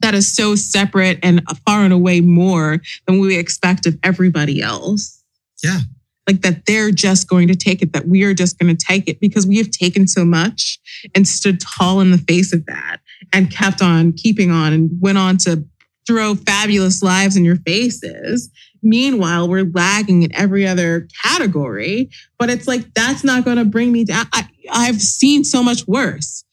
that 0.00 0.14
is 0.14 0.32
so 0.32 0.54
separate 0.54 1.18
and 1.22 1.42
far 1.66 1.84
and 1.84 1.92
away 1.92 2.20
more 2.20 2.80
than 3.06 3.20
we 3.20 3.38
expect 3.38 3.86
of 3.86 3.98
everybody 4.02 4.60
else. 4.60 5.22
Yeah. 5.62 5.80
Like 6.26 6.42
that 6.42 6.66
they're 6.66 6.90
just 6.90 7.28
going 7.28 7.48
to 7.48 7.56
take 7.56 7.82
it, 7.82 7.92
that 7.92 8.06
we 8.06 8.22
are 8.24 8.34
just 8.34 8.58
going 8.58 8.74
to 8.74 8.86
take 8.86 9.08
it 9.08 9.20
because 9.20 9.46
we 9.46 9.58
have 9.58 9.70
taken 9.70 10.06
so 10.06 10.24
much 10.24 10.78
and 11.14 11.26
stood 11.26 11.60
tall 11.60 12.00
in 12.00 12.10
the 12.10 12.18
face 12.18 12.52
of 12.52 12.66
that 12.66 12.98
and 13.32 13.50
kept 13.50 13.82
on 13.82 14.12
keeping 14.12 14.50
on 14.50 14.72
and 14.72 14.90
went 15.00 15.18
on 15.18 15.36
to 15.38 15.64
throw 16.06 16.34
fabulous 16.34 17.02
lives 17.02 17.36
in 17.36 17.44
your 17.44 17.56
faces. 17.56 18.50
Meanwhile, 18.82 19.48
we're 19.48 19.70
lagging 19.74 20.22
in 20.22 20.34
every 20.34 20.66
other 20.66 21.06
category, 21.22 22.10
but 22.38 22.48
it's 22.48 22.66
like 22.66 22.94
that's 22.94 23.24
not 23.24 23.44
going 23.44 23.58
to 23.58 23.64
bring 23.64 23.92
me 23.92 24.04
down. 24.04 24.26
I, 24.32 24.48
I've 24.72 25.02
seen 25.02 25.44
so 25.44 25.62
much 25.62 25.86
worse, 25.86 26.44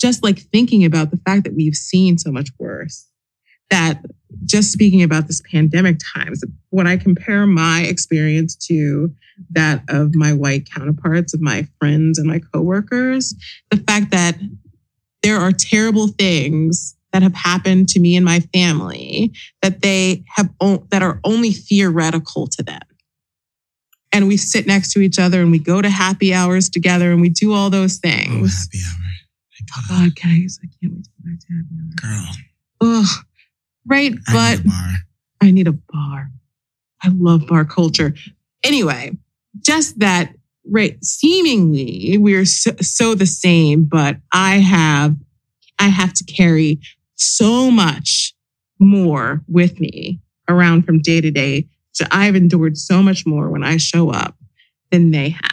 just 0.00 0.22
like 0.22 0.38
thinking 0.52 0.84
about 0.84 1.10
the 1.10 1.18
fact 1.18 1.44
that 1.44 1.54
we've 1.54 1.74
seen 1.74 2.18
so 2.18 2.30
much 2.30 2.48
worse, 2.58 3.06
that 3.70 4.02
just 4.46 4.72
speaking 4.72 5.02
about 5.02 5.26
this 5.26 5.42
pandemic 5.50 5.98
times, 6.14 6.42
when 6.70 6.86
I 6.86 6.96
compare 6.96 7.46
my 7.46 7.82
experience 7.82 8.56
to 8.68 9.12
that 9.50 9.82
of 9.88 10.14
my 10.14 10.32
white 10.32 10.68
counterparts, 10.70 11.34
of 11.34 11.40
my 11.40 11.66
friends 11.78 12.18
and 12.18 12.26
my 12.28 12.40
coworkers, 12.52 13.34
the 13.70 13.76
fact 13.78 14.10
that 14.10 14.36
there 15.22 15.36
are 15.38 15.52
terrible 15.52 16.08
things 16.08 16.96
that 17.12 17.22
have 17.22 17.34
happened 17.34 17.88
to 17.90 18.00
me 18.00 18.16
and 18.16 18.24
my 18.24 18.40
family 18.54 19.32
that 19.62 19.82
they 19.82 20.24
have 20.36 20.48
that 20.90 21.02
are 21.02 21.20
only 21.24 21.52
theoretical 21.52 22.46
to 22.46 22.62
them. 22.62 22.80
And 24.12 24.26
we 24.28 24.36
sit 24.36 24.66
next 24.66 24.92
to 24.92 25.00
each 25.00 25.18
other 25.18 25.40
and 25.40 25.50
we 25.50 25.58
go 25.58 25.80
to 25.82 25.88
happy 25.90 26.32
hours 26.34 26.68
together 26.68 27.12
and 27.12 27.20
we 27.20 27.28
do 27.28 27.52
all 27.52 27.70
those 27.70 27.98
Oh, 28.04 28.08
things. 28.08 28.58
happy 28.64 28.78
hour. 28.84 28.96
Oh, 29.76 29.82
God. 29.88 30.10
Guys, 30.16 30.58
I 30.62 30.68
can't 30.80 30.94
wait 30.94 31.04
to 31.04 31.10
go 31.10 31.30
back 31.30 31.40
to 31.40 31.46
happy 31.52 32.08
hour. 32.08 32.24
Girl, 32.80 33.02
Ugh. 33.02 33.24
Right, 33.86 34.12
I 34.28 34.32
but 34.32 34.64
need. 34.64 34.72
I 35.40 35.50
need 35.50 35.68
a 35.68 35.72
bar. 35.72 36.30
I 37.02 37.08
love 37.08 37.46
bar 37.46 37.64
culture. 37.64 38.14
Anyway, 38.62 39.16
just 39.60 39.98
that, 40.00 40.34
right? 40.68 41.02
Seemingly 41.02 42.18
we're 42.18 42.44
so, 42.44 42.72
so 42.80 43.14
the 43.14 43.26
same, 43.26 43.84
but 43.84 44.16
I 44.32 44.56
have, 44.58 45.16
I 45.78 45.88
have 45.88 46.12
to 46.14 46.24
carry 46.24 46.80
so 47.14 47.70
much 47.70 48.34
more 48.78 49.42
with 49.48 49.80
me 49.80 50.20
around 50.48 50.84
from 50.84 51.00
day 51.00 51.20
to 51.20 51.30
day. 51.30 51.66
So 51.92 52.04
I've 52.10 52.36
endured 52.36 52.76
so 52.76 53.02
much 53.02 53.26
more 53.26 53.48
when 53.48 53.64
I 53.64 53.76
show 53.78 54.10
up 54.10 54.36
than 54.90 55.10
they 55.10 55.30
have. 55.30 55.49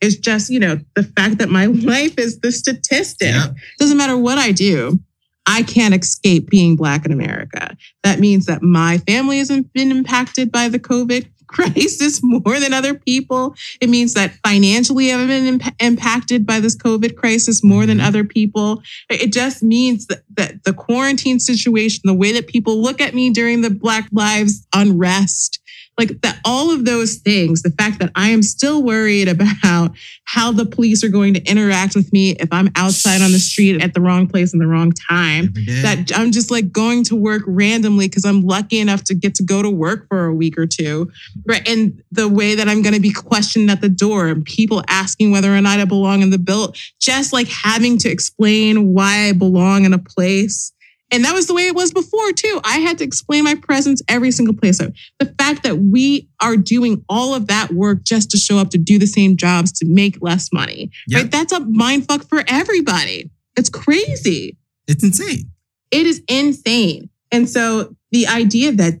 It's 0.00 0.16
just, 0.16 0.50
you 0.50 0.58
know, 0.60 0.78
the 0.94 1.02
fact 1.02 1.38
that 1.38 1.48
my 1.50 1.66
life 1.94 2.18
is 2.18 2.40
the 2.40 2.52
statistic. 2.52 3.28
Yep. 3.34 3.54
Doesn't 3.78 3.96
matter 3.98 4.16
what 4.16 4.38
I 4.38 4.52
do. 4.52 4.98
I 5.46 5.62
can't 5.62 5.94
escape 5.94 6.48
being 6.50 6.76
Black 6.76 7.04
in 7.04 7.12
America. 7.12 7.76
That 8.04 8.20
means 8.20 8.46
that 8.46 8.62
my 8.62 8.98
family 8.98 9.38
hasn't 9.38 9.72
been 9.72 9.90
impacted 9.90 10.52
by 10.52 10.68
the 10.68 10.78
COVID 10.78 11.26
crisis 11.50 12.20
more 12.22 12.60
than 12.60 12.72
other 12.72 12.94
people. 12.94 13.56
It 13.80 13.88
means 13.90 14.14
that 14.14 14.34
financially 14.46 15.12
I've 15.12 15.26
been 15.26 15.46
imp- 15.46 15.74
impacted 15.80 16.46
by 16.46 16.60
this 16.60 16.76
COVID 16.76 17.16
crisis 17.16 17.64
more 17.64 17.86
than 17.86 17.98
Mhm. 17.98 18.04
other 18.06 18.22
people. 18.22 18.82
It 19.08 19.32
just 19.32 19.60
means 19.62 20.06
that, 20.06 20.22
that 20.36 20.62
the 20.62 20.72
quarantine 20.72 21.40
situation, 21.40 22.02
the 22.04 22.14
way 22.14 22.30
that 22.32 22.46
people 22.46 22.80
look 22.80 23.00
at 23.00 23.14
me 23.14 23.30
during 23.30 23.62
the 23.62 23.70
Black 23.70 24.08
Lives 24.12 24.64
unrest, 24.72 25.58
like 26.00 26.22
that, 26.22 26.40
all 26.46 26.70
of 26.70 26.86
those 26.86 27.16
things, 27.16 27.60
the 27.60 27.70
fact 27.70 27.98
that 27.98 28.10
I 28.14 28.30
am 28.30 28.42
still 28.42 28.82
worried 28.82 29.28
about 29.28 29.90
how 30.24 30.50
the 30.50 30.64
police 30.64 31.04
are 31.04 31.08
going 31.08 31.34
to 31.34 31.42
interact 31.44 31.94
with 31.94 32.10
me 32.12 32.30
if 32.30 32.48
I'm 32.50 32.70
outside 32.74 33.20
on 33.20 33.32
the 33.32 33.38
street 33.38 33.82
at 33.82 33.92
the 33.92 34.00
wrong 34.00 34.26
place 34.26 34.54
in 34.54 34.60
the 34.60 34.66
wrong 34.66 34.92
time 34.92 35.52
that 35.82 36.10
I'm 36.14 36.32
just 36.32 36.50
like 36.50 36.72
going 36.72 37.04
to 37.04 37.16
work 37.16 37.42
randomly 37.46 38.08
because 38.08 38.24
I'm 38.24 38.42
lucky 38.42 38.78
enough 38.78 39.04
to 39.04 39.14
get 39.14 39.34
to 39.36 39.42
go 39.42 39.60
to 39.60 39.68
work 39.68 40.08
for 40.08 40.24
a 40.24 40.34
week 40.34 40.56
or 40.56 40.66
two. 40.66 41.10
Right. 41.46 41.66
And 41.68 42.02
the 42.10 42.28
way 42.28 42.54
that 42.54 42.66
I'm 42.66 42.80
going 42.80 42.94
to 42.94 43.00
be 43.00 43.12
questioned 43.12 43.70
at 43.70 43.82
the 43.82 43.88
door 43.90 44.28
and 44.28 44.42
people 44.44 44.82
asking 44.88 45.32
whether 45.32 45.54
or 45.54 45.60
not 45.60 45.80
I 45.80 45.84
belong 45.84 46.22
in 46.22 46.30
the 46.30 46.38
bill, 46.38 46.74
just 46.98 47.34
like 47.34 47.48
having 47.48 47.98
to 47.98 48.08
explain 48.08 48.94
why 48.94 49.28
I 49.28 49.32
belong 49.32 49.84
in 49.84 49.92
a 49.92 49.98
place. 49.98 50.72
And 51.12 51.24
that 51.24 51.34
was 51.34 51.46
the 51.46 51.54
way 51.54 51.66
it 51.66 51.74
was 51.74 51.92
before 51.92 52.32
too. 52.32 52.60
I 52.64 52.78
had 52.78 52.98
to 52.98 53.04
explain 53.04 53.44
my 53.44 53.54
presence 53.56 54.00
every 54.08 54.30
single 54.30 54.54
place. 54.54 54.78
So 54.78 54.92
the 55.18 55.26
fact 55.38 55.62
that 55.64 55.76
we 55.78 56.28
are 56.40 56.56
doing 56.56 57.04
all 57.08 57.34
of 57.34 57.48
that 57.48 57.72
work 57.72 58.04
just 58.04 58.30
to 58.30 58.36
show 58.36 58.58
up 58.58 58.70
to 58.70 58.78
do 58.78 58.98
the 58.98 59.06
same 59.06 59.36
jobs 59.36 59.72
to 59.72 59.86
make 59.86 60.18
less 60.20 60.52
money, 60.52 60.90
Yep. 61.08 61.22
right? 61.22 61.30
That's 61.30 61.52
a 61.52 61.60
mind 61.60 62.06
fuck 62.06 62.28
for 62.28 62.44
everybody. 62.46 63.30
It's 63.56 63.68
crazy 63.68 64.56
It's 64.86 65.02
insane. 65.02 65.50
it 65.90 66.06
is 66.06 66.22
insane. 66.28 67.10
And 67.32 67.48
so 67.48 67.94
the 68.12 68.26
idea 68.26 68.72
that 68.72 69.00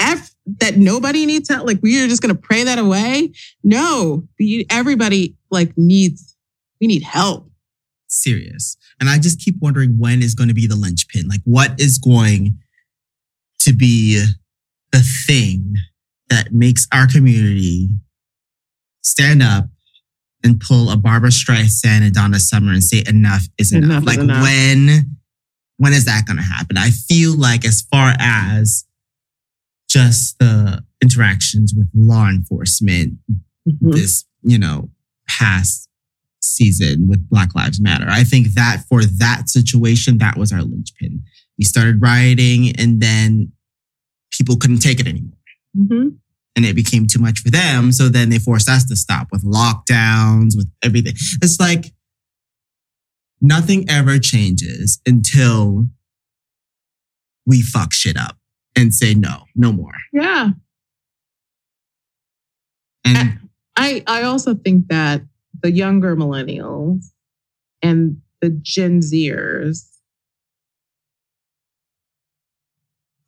ev- 0.00 0.30
that 0.60 0.76
nobody 0.76 1.24
needs 1.26 1.48
help, 1.48 1.66
like 1.66 1.78
we 1.82 2.02
are 2.04 2.08
just 2.08 2.20
going 2.20 2.34
to 2.34 2.40
pray 2.40 2.64
that 2.64 2.78
away. 2.78 3.32
No, 3.62 4.28
everybody 4.70 5.36
like 5.50 5.72
needs, 5.78 6.36
we 6.80 6.86
need 6.86 7.02
help. 7.02 7.50
Serious. 8.08 8.76
And 9.00 9.08
I 9.08 9.18
just 9.18 9.40
keep 9.40 9.56
wondering 9.60 9.98
when 9.98 10.22
is 10.22 10.34
going 10.34 10.48
to 10.48 10.54
be 10.54 10.66
the 10.66 10.76
linchpin? 10.76 11.28
Like, 11.28 11.40
what 11.44 11.78
is 11.80 11.98
going 11.98 12.58
to 13.60 13.72
be 13.72 14.24
the 14.92 15.00
thing 15.26 15.74
that 16.28 16.52
makes 16.52 16.86
our 16.92 17.06
community 17.06 17.88
stand 19.02 19.42
up 19.42 19.66
and 20.42 20.60
pull 20.60 20.90
a 20.90 20.96
Barbra 20.96 21.30
Streisand 21.30 22.02
and 22.02 22.14
Donna 22.14 22.38
Summer 22.38 22.72
and 22.72 22.84
say 22.84 23.02
enough 23.06 23.42
is 23.58 23.72
enough? 23.72 23.84
Enough 23.84 24.02
is 24.02 24.06
like 24.06 24.18
enough. 24.18 24.42
when 24.42 25.16
when 25.78 25.92
is 25.92 26.04
that 26.04 26.24
going 26.26 26.36
to 26.36 26.42
happen? 26.42 26.78
I 26.78 26.90
feel 26.90 27.36
like 27.36 27.64
as 27.64 27.82
far 27.82 28.14
as 28.18 28.84
just 29.88 30.38
the 30.38 30.84
interactions 31.02 31.74
with 31.76 31.88
law 31.94 32.28
enforcement 32.28 33.18
Mm-hmm. 33.68 33.92
this, 33.92 34.26
you 34.42 34.58
know, 34.58 34.90
past 35.26 35.88
season 36.54 37.08
with 37.08 37.28
Black 37.28 37.54
Lives 37.54 37.80
Matter. 37.80 38.06
I 38.08 38.24
think 38.24 38.48
that 38.54 38.84
for 38.88 39.04
that 39.04 39.48
situation, 39.48 40.18
that 40.18 40.36
was 40.36 40.52
our 40.52 40.62
linchpin. 40.62 41.22
We 41.58 41.64
started 41.64 42.00
rioting 42.00 42.74
and 42.78 43.00
then 43.00 43.52
people 44.32 44.56
couldn't 44.56 44.78
take 44.78 45.00
it 45.00 45.06
anymore. 45.06 45.38
Mhm. 45.76 46.16
And 46.56 46.64
it 46.64 46.74
became 46.74 47.06
too 47.06 47.18
much 47.18 47.40
for 47.40 47.50
them. 47.50 47.90
So 47.92 48.08
then 48.08 48.28
they 48.28 48.38
forced 48.38 48.68
us 48.68 48.84
to 48.84 48.96
stop 48.96 49.28
with 49.32 49.42
lockdowns, 49.42 50.56
with 50.56 50.70
everything. 50.82 51.14
It's 51.42 51.58
like 51.58 51.92
nothing 53.40 53.88
ever 53.88 54.18
changes 54.18 55.00
until 55.06 55.88
we 57.46 57.60
fuck 57.62 57.92
shit 57.92 58.16
up 58.16 58.38
and 58.76 58.94
say 58.94 59.14
no, 59.14 59.44
no 59.54 59.72
more. 59.72 59.94
Yeah. 60.12 60.50
And 63.04 63.38
I, 63.76 64.02
I 64.06 64.22
also 64.22 64.54
think 64.54 64.88
that 64.88 65.22
the 65.64 65.72
younger 65.72 66.14
millennials 66.14 67.06
and 67.80 68.18
the 68.42 68.50
Gen 68.50 69.00
Zers 69.00 69.88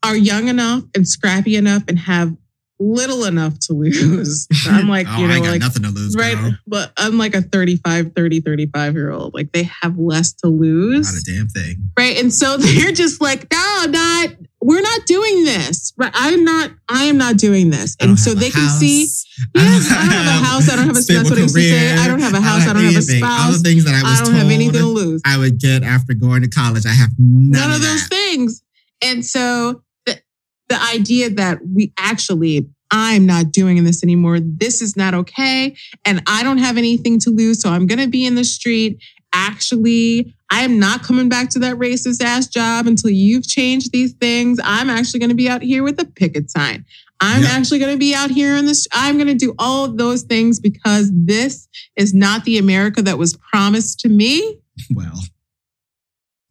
are 0.03 0.14
young 0.14 0.49
enough 0.49 0.82
and 0.95 1.09
scrappy 1.09 1.57
enough 1.57 1.82
and 1.89 1.99
have 1.99 2.37
little 2.78 3.24
enough 3.24 3.59
to 3.59 3.72
lose. 3.72 4.47
I'm 4.66 4.87
like, 4.87 5.07
oh, 5.09 5.16
you 5.16 5.28
know, 5.28 5.34
ain't 5.34 5.45
got 5.45 5.53
like 5.53 5.61
nothing 5.62 5.82
to 5.84 5.89
lose, 5.89 6.14
right. 6.14 6.37
girl. 6.37 6.53
But 6.66 6.93
I'm 6.99 7.16
like 7.16 7.34
a 7.34 7.41
35, 7.41 8.12
30, 8.14 8.41
35 8.41 8.95
year 8.95 9.11
old. 9.11 9.32
Like 9.32 9.53
they 9.53 9.62
have 9.82 9.99
less 9.99 10.34
to 10.34 10.49
lose. 10.49 11.11
Not 11.11 11.22
a 11.22 11.39
damn 11.39 11.49
thing. 11.49 11.76
Right. 11.99 12.18
And 12.18 12.32
so 12.32 12.57
they're 12.59 12.93
just 12.93 13.22
like, 13.22 13.49
no, 13.85 13.91
not, 13.91 14.29
we're 14.61 14.81
not 14.81 15.07
doing 15.07 15.45
this. 15.45 15.93
Right. 15.97 16.11
I'm 16.14 16.45
not, 16.45 16.70
I 16.89 17.05
am 17.05 17.18
not 17.18 17.37
doing 17.37 17.70
this. 17.70 17.97
And 18.01 18.18
so 18.18 18.35
they 18.35 18.51
can 18.51 18.68
see, 18.68 19.03
yes, 19.55 19.91
I 19.91 19.97
don't 20.01 20.11
have 20.11 20.27
a 20.27 20.45
house. 20.45 20.68
I 20.70 20.77
don't 20.77 20.87
have 20.87 20.97
a, 20.97 21.01
that's 21.01 21.31
what 21.31 21.39
I 21.39 21.43
used 21.43 21.55
to 21.55 21.61
say. 21.61 21.95
I 21.97 22.09
don't 22.09 22.20
have 22.20 22.35
a 22.35 22.41
house. 22.41 22.62
I 22.62 22.72
don't 22.72 22.83
have 22.83 22.93
a 22.93 22.97
anything. 22.97 23.22
All 23.22 23.49
the 23.49 23.53
spouse. 23.53 23.62
things 23.62 23.85
that 23.85 23.95
I 23.95 24.03
was 24.03 24.20
I 24.20 24.24
don't 24.24 24.35
have 24.35 24.51
anything 24.51 24.72
to 24.72 24.87
lose. 24.87 25.22
I 25.24 25.39
would 25.39 25.59
get 25.59 25.83
after 25.83 26.14
going 26.14 26.43
to 26.43 26.49
college. 26.49 26.87
I 26.87 26.91
have 26.91 27.11
none, 27.18 27.51
None 27.51 27.72
of 27.72 27.81
those 27.83 28.09
that. 28.09 28.14
things. 28.14 28.62
And 29.03 29.24
so 29.24 29.83
the, 30.07 30.20
the 30.68 30.83
idea 30.95 31.31
that 31.31 31.59
we 31.66 31.93
actually, 31.99 32.66
I'm 32.91 33.27
not 33.27 33.53
doing 33.53 33.83
this 33.85 34.03
anymore. 34.03 34.39
This 34.41 34.81
is 34.81 34.97
not 34.97 35.12
okay. 35.14 35.77
And 36.05 36.22
I 36.27 36.43
don't 36.43 36.59
have 36.59 36.77
anything 36.77 37.18
to 37.20 37.31
lose. 37.31 37.61
So 37.61 37.70
I'm 37.70 37.87
going 37.87 37.99
to 37.99 38.09
be 38.09 38.24
in 38.27 38.37
the 38.37 38.45
street. 38.45 39.03
Actually, 39.33 40.35
I 40.51 40.62
am 40.62 40.79
not 40.79 41.03
coming 41.03 41.29
back 41.29 41.51
to 41.51 41.59
that 41.61 41.77
racist 41.77 42.22
ass 42.22 42.47
job 42.47 42.87
until 42.87 43.11
you've 43.11 43.47
changed 43.47 43.93
these 43.93 44.12
things. 44.14 44.59
I'm 44.62 44.89
actually 44.91 45.20
going 45.20 45.31
to 45.31 45.37
be 45.37 45.49
out 45.49 45.62
here 45.62 45.83
with 45.83 46.01
a 46.01 46.05
picket 46.05 46.51
sign. 46.51 46.85
I'm 47.20 47.43
Yep. 47.43 47.51
actually 47.51 47.79
going 47.79 47.93
to 47.95 47.99
be 47.99 48.14
out 48.14 48.31
here 48.31 48.57
in 48.57 48.66
this. 48.66 48.87
I'm 48.93 49.16
going 49.16 49.27
to 49.29 49.35
do 49.35 49.55
all 49.59 49.85
of 49.85 49.97
those 49.97 50.22
things 50.22 50.61
because 50.61 51.11
this 51.12 51.66
is 51.97 52.12
not 52.14 52.45
the 52.45 52.59
America 52.59 53.03
that 53.03 53.18
was 53.18 53.37
promised 53.37 54.01
to 54.01 54.09
me. 54.09 54.59
Well, 54.95 55.20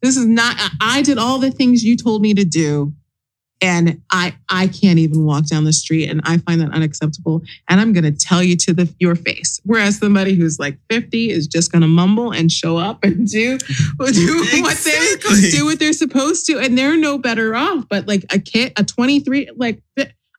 This 0.01 0.17
is 0.17 0.25
not, 0.25 0.55
I 0.81 1.01
did 1.03 1.17
all 1.17 1.39
the 1.39 1.51
things 1.51 1.83
you 1.83 1.95
told 1.95 2.21
me 2.21 2.33
to 2.33 2.45
do. 2.45 2.93
And 3.61 4.01
I, 4.11 4.35
I 4.49 4.67
can't 4.67 4.99
even 4.99 5.25
walk 5.25 5.47
down 5.47 5.63
the 5.63 5.73
street 5.73 6.09
and 6.09 6.21
I 6.25 6.37
find 6.39 6.59
that 6.59 6.71
unacceptable. 6.71 7.41
And 7.69 7.79
I'm 7.79 7.93
going 7.93 8.03
to 8.03 8.11
tell 8.11 8.43
you 8.43 8.57
to 8.57 8.73
the, 8.73 8.93
your 8.99 9.15
face. 9.15 9.61
Whereas 9.63 9.97
somebody 9.97 10.35
who's 10.35 10.59
like 10.59 10.77
50 10.89 11.29
is 11.31 11.47
just 11.47 11.71
going 11.71 11.81
to 11.81 11.87
mumble 11.87 12.31
and 12.31 12.51
show 12.51 12.77
up 12.77 13.03
and 13.03 13.27
do, 13.27 13.57
do 14.13 14.43
what 14.61 14.77
they 14.77 14.91
do 15.51 15.65
what 15.65 15.79
they're 15.79 15.93
supposed 15.93 16.45
to. 16.47 16.59
And 16.59 16.77
they're 16.77 16.97
no 16.97 17.17
better 17.17 17.55
off. 17.55 17.85
But 17.89 18.07
like 18.07 18.25
a 18.31 18.39
kid, 18.39 18.73
a 18.77 18.83
23, 18.83 19.49
like 19.55 19.81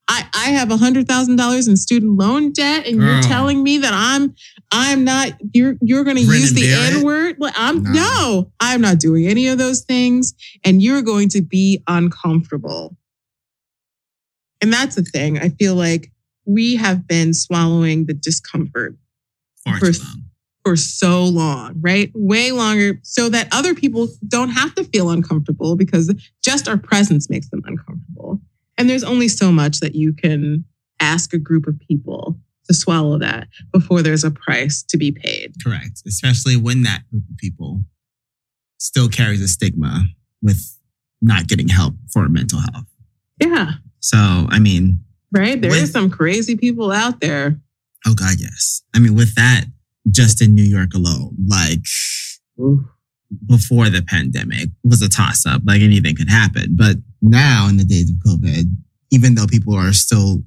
I, 0.09 0.25
I 0.35 0.51
have 0.51 0.71
a 0.71 0.77
hundred 0.77 1.09
thousand 1.09 1.37
dollars 1.37 1.67
in 1.69 1.77
student 1.77 2.19
loan 2.19 2.53
debt. 2.53 2.87
And 2.87 3.01
you're 3.03 3.23
telling 3.23 3.63
me 3.63 3.79
that 3.79 3.93
I'm, 3.93 4.35
I'm 4.71 5.05
not, 5.05 5.31
you're, 5.53 5.77
you're 5.81 6.05
going 6.05 6.17
to 6.17 6.23
use 6.23 6.53
the 6.53 6.71
N 6.99 7.03
word. 7.03 7.37
Like 7.39 7.55
I'm, 7.57 7.83
no, 7.83 8.53
I'm 8.61 8.83
not 8.83 8.99
doing 9.01 9.27
any 9.27 9.49
of 9.49 9.59
those 9.59 9.81
things. 9.81 10.35
And 10.65 10.83
you're 10.83 11.03
going 11.03 11.31
to 11.31 11.43
be 11.43 11.83
uncomfortable. 11.89 12.97
And 14.63 14.73
that's 14.73 14.95
the 14.95 15.03
thing. 15.03 15.39
I 15.39 15.51
feel 15.51 15.75
like 15.75 16.11
we 16.47 16.77
have 16.77 17.07
been 17.07 17.35
swallowing 17.35 18.07
the 18.07 18.15
discomfort 18.15 18.97
far 19.65 19.79
For- 19.79 19.93
too 19.93 20.03
long. 20.03 20.23
for 20.65 20.77
so 20.77 21.25
long, 21.25 21.75
right? 21.81 22.11
Way 22.15 22.53
longer, 22.53 22.99
so 23.03 23.29
that 23.29 23.49
other 23.53 23.75
people 23.75 24.09
don't 24.27 24.51
have 24.51 24.75
to 24.77 24.85
feel 24.85 25.11
uncomfortable 25.11 25.77
because 25.77 26.13
just 26.43 26.69
our 26.69 26.77
presence 26.77 27.29
makes 27.31 27.49
them 27.51 27.63
uncomfortable. 27.67 28.41
And 28.79 28.89
there's 28.91 29.05
only 29.05 29.29
so 29.29 29.51
much 29.53 29.81
that 29.81 29.95
you 29.95 30.13
can 30.13 30.65
ask 31.01 31.33
a 31.33 31.39
group 31.39 31.67
of 31.67 31.79
people 31.81 32.39
to 32.69 32.75
swallow 32.75 33.19
that 33.19 33.49
before 33.73 34.03
there's 34.03 34.25
a 34.25 34.31
price 34.31 34.83
to 34.89 34.97
be 34.97 35.13
paid. 35.13 35.55
Correct. 35.63 36.03
Especially 36.07 36.57
when 36.57 36.83
that 36.83 37.03
group 37.11 37.23
of 37.31 37.37
people 37.37 37.85
still 38.79 39.09
carries 39.09 39.41
a 39.41 39.49
stigma 39.49 40.05
with 40.43 40.77
not 41.23 41.47
getting 41.47 41.69
help 41.69 41.95
for 42.13 42.29
mental 42.29 42.59
health. 42.61 42.87
Yeah, 43.41 43.73
So, 44.01 44.17
I 44.19 44.59
mean, 44.59 45.01
right? 45.33 45.61
There 45.61 45.71
With- 45.71 45.83
is 45.83 45.91
some 45.91 46.11
crazy 46.11 46.57
people 46.57 46.93
out 46.93 47.21
there. 47.21 47.61
oh 48.07 48.15
God, 48.15 48.37
yes. 48.39 48.83
I 48.95 48.99
mean, 48.99 49.15
with 49.15 49.35
that, 49.35 49.65
just 50.11 50.41
in 50.41 50.55
New 50.55 50.63
York 50.63 50.95
alone, 50.95 51.35
like 51.49 51.81
before 53.47 53.91
the 53.91 54.03
pandemic 54.03 54.71
was 54.85 55.03
a 55.03 55.09
toss 55.09 55.45
up, 55.47 55.63
like 55.67 55.83
anything 55.83 56.15
could 56.15 56.29
happen. 56.31 56.77
But 56.77 56.97
now 57.21 57.67
in 57.69 57.77
the 57.77 57.85
days 57.85 58.11
of 58.11 58.17
COVID, 58.25 58.65
even 59.11 59.35
though 59.35 59.47
people 59.47 59.75
are 59.75 59.93
still, 59.93 60.45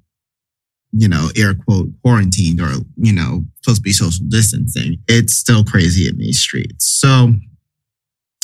you 0.93 1.08
know, 1.10 1.30
air 1.36 1.54
quote 1.56 1.89
quarantined 2.02 2.62
or, 2.62 2.72
you 2.97 3.12
know, 3.14 3.45
supposed 3.62 3.78
to 3.80 3.82
be 3.82 3.91
social 3.91 4.26
distancing, 4.30 4.97
it's 5.08 5.34
still 5.34 5.64
crazy 5.64 6.08
in 6.08 6.18
these 6.18 6.39
streets. 6.39 6.86
So 6.88 7.34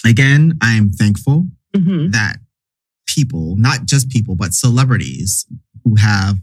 again, 0.06 0.58
I 0.62 0.74
am 0.74 0.92
thankful 0.92 1.50
Mhm. 1.76 2.12
that 2.12 2.40
people, 3.08 3.56
not 3.58 3.86
just 3.86 4.10
people, 4.10 4.36
but 4.36 4.54
celebrities 4.54 5.46
who 5.84 5.96
have 5.96 6.38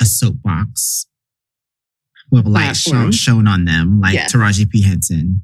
a 0.00 0.04
soapbox 0.04 1.06
with 2.30 2.46
a 2.46 2.48
light 2.48 2.76
show, 2.76 3.10
shown 3.10 3.46
on 3.46 3.64
them, 3.64 4.00
like. 4.00 4.14
Taraji 4.26 4.68
P. 4.68 4.82
Henson, 4.82 5.42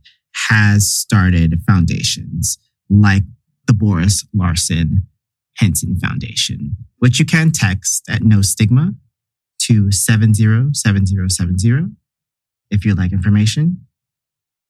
has 0.48 0.90
started 0.90 1.60
foundations 1.66 2.58
like 2.88 3.22
the 3.66 3.74
Boris 3.74 4.26
Lawrence 4.34 4.70
Henson 5.58 5.98
Foundation, 5.98 6.76
which 6.98 7.18
you 7.18 7.24
can 7.24 7.50
text 7.52 8.04
at 8.08 8.22
no 8.22 8.42
stigma 8.42 8.94
to 9.60 9.90
707070 9.90 11.94
if 12.70 12.84
you'd 12.84 12.98
like 12.98 13.12
information 13.12 13.86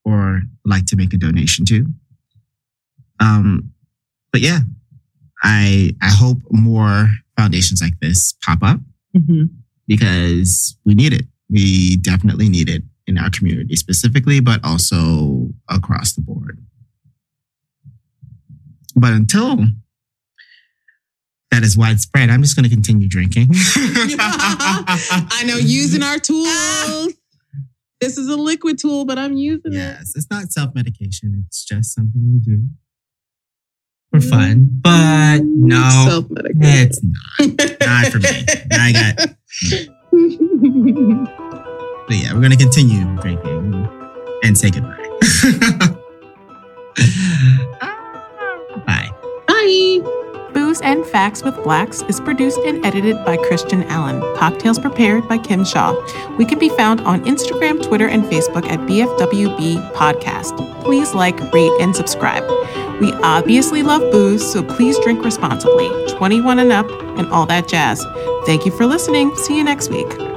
or 0.04 0.42
like 0.64 0.86
to 0.86 0.96
make 0.96 1.14
a 1.14 1.16
donation 1.16 1.64
to. 1.66 1.86
Um, 3.20 3.72
but 4.32 4.40
yeah, 4.40 4.60
I 5.42 5.94
I 6.00 6.10
hope 6.10 6.38
more 6.50 7.08
foundations 7.36 7.80
like 7.82 7.98
this 8.00 8.34
pop 8.44 8.62
up 8.62 8.80
Mhm. 9.16 9.48
because 9.86 10.76
we 10.84 10.94
need 10.94 11.12
it. 11.12 11.26
We 11.50 11.96
definitely 11.96 12.48
need 12.48 12.68
it 12.68 12.82
in 13.06 13.18
our 13.18 13.30
community 13.30 13.74
specifically, 13.76 14.40
but 14.40 14.64
also 14.64 15.52
across 15.68 16.12
the 16.12 16.20
board. 16.22 16.58
But 18.94 19.12
until 19.14 19.66
that 21.50 21.62
is 21.62 21.76
widespread, 21.76 22.30
I'm 22.30 22.42
just 22.42 22.54
going 22.56 22.64
to 22.64 22.70
continue 22.70 23.08
drinking. 23.08 23.48
I 23.52 25.42
know 25.46 25.56
using 25.56 26.02
our 26.02 26.18
tools. 26.18 27.14
This 28.00 28.18
is 28.18 28.28
a 28.28 28.36
liquid 28.36 28.78
tool, 28.78 29.04
but 29.04 29.18
I'm 29.18 29.34
using 29.36 29.72
it. 29.72 29.76
Yes, 29.76 30.12
it's 30.16 30.28
not 30.30 30.52
self 30.52 30.74
medication. 30.74 31.44
It's 31.46 31.64
just 31.64 31.94
something 31.94 32.20
you 32.22 32.40
do 32.40 32.68
for 34.12 34.20
fun. 34.20 34.68
But 34.82 35.40
no, 35.44 36.26
it's 36.60 37.00
not. 37.02 37.80
Not 37.80 38.06
for 38.12 38.18
me. 38.18 38.44
I 38.72 38.92
got. 38.92 39.16
But 42.06 42.16
yeah, 42.16 42.34
we're 42.34 42.42
gonna 42.42 42.56
continue 42.56 43.04
drinking 43.20 43.88
and 44.44 44.56
say 44.58 44.70
goodbye. 44.70 44.98
Bye. 48.86 49.10
Bye. 49.48 50.00
Booze 50.52 50.82
and 50.82 51.06
Facts 51.06 51.42
with 51.42 51.54
Blacks 51.64 52.02
is 52.02 52.20
produced 52.20 52.58
and 52.66 52.84
edited 52.84 53.16
by 53.24 53.38
Christian 53.38 53.84
Allen. 53.84 54.20
Cocktails 54.36 54.78
prepared 54.78 55.26
by 55.26 55.38
Kim 55.38 55.64
Shaw. 55.64 55.94
We 56.36 56.44
can 56.44 56.58
be 56.58 56.68
found 56.68 57.00
on 57.02 57.24
Instagram, 57.24 57.82
Twitter, 57.82 58.06
and 58.06 58.24
Facebook 58.24 58.66
at 58.66 58.78
BFWB 58.80 59.92
Podcast. 59.94 60.82
Please 60.84 61.14
like, 61.14 61.40
rate, 61.54 61.72
and 61.80 61.96
subscribe. 61.96 62.44
We 63.00 63.12
obviously 63.22 63.82
love 63.82 64.02
booze, 64.12 64.52
so 64.52 64.62
please 64.62 64.98
drink 65.00 65.24
responsibly. 65.24 65.88
21 66.08 66.58
and 66.58 66.72
up, 66.72 66.88
and 67.18 67.26
all 67.28 67.46
that 67.46 67.68
jazz. 67.68 68.04
Thank 68.46 68.64
you 68.64 68.72
for 68.72 68.86
listening. 68.86 69.34
See 69.36 69.56
you 69.56 69.64
next 69.64 69.90
week. 69.90 70.31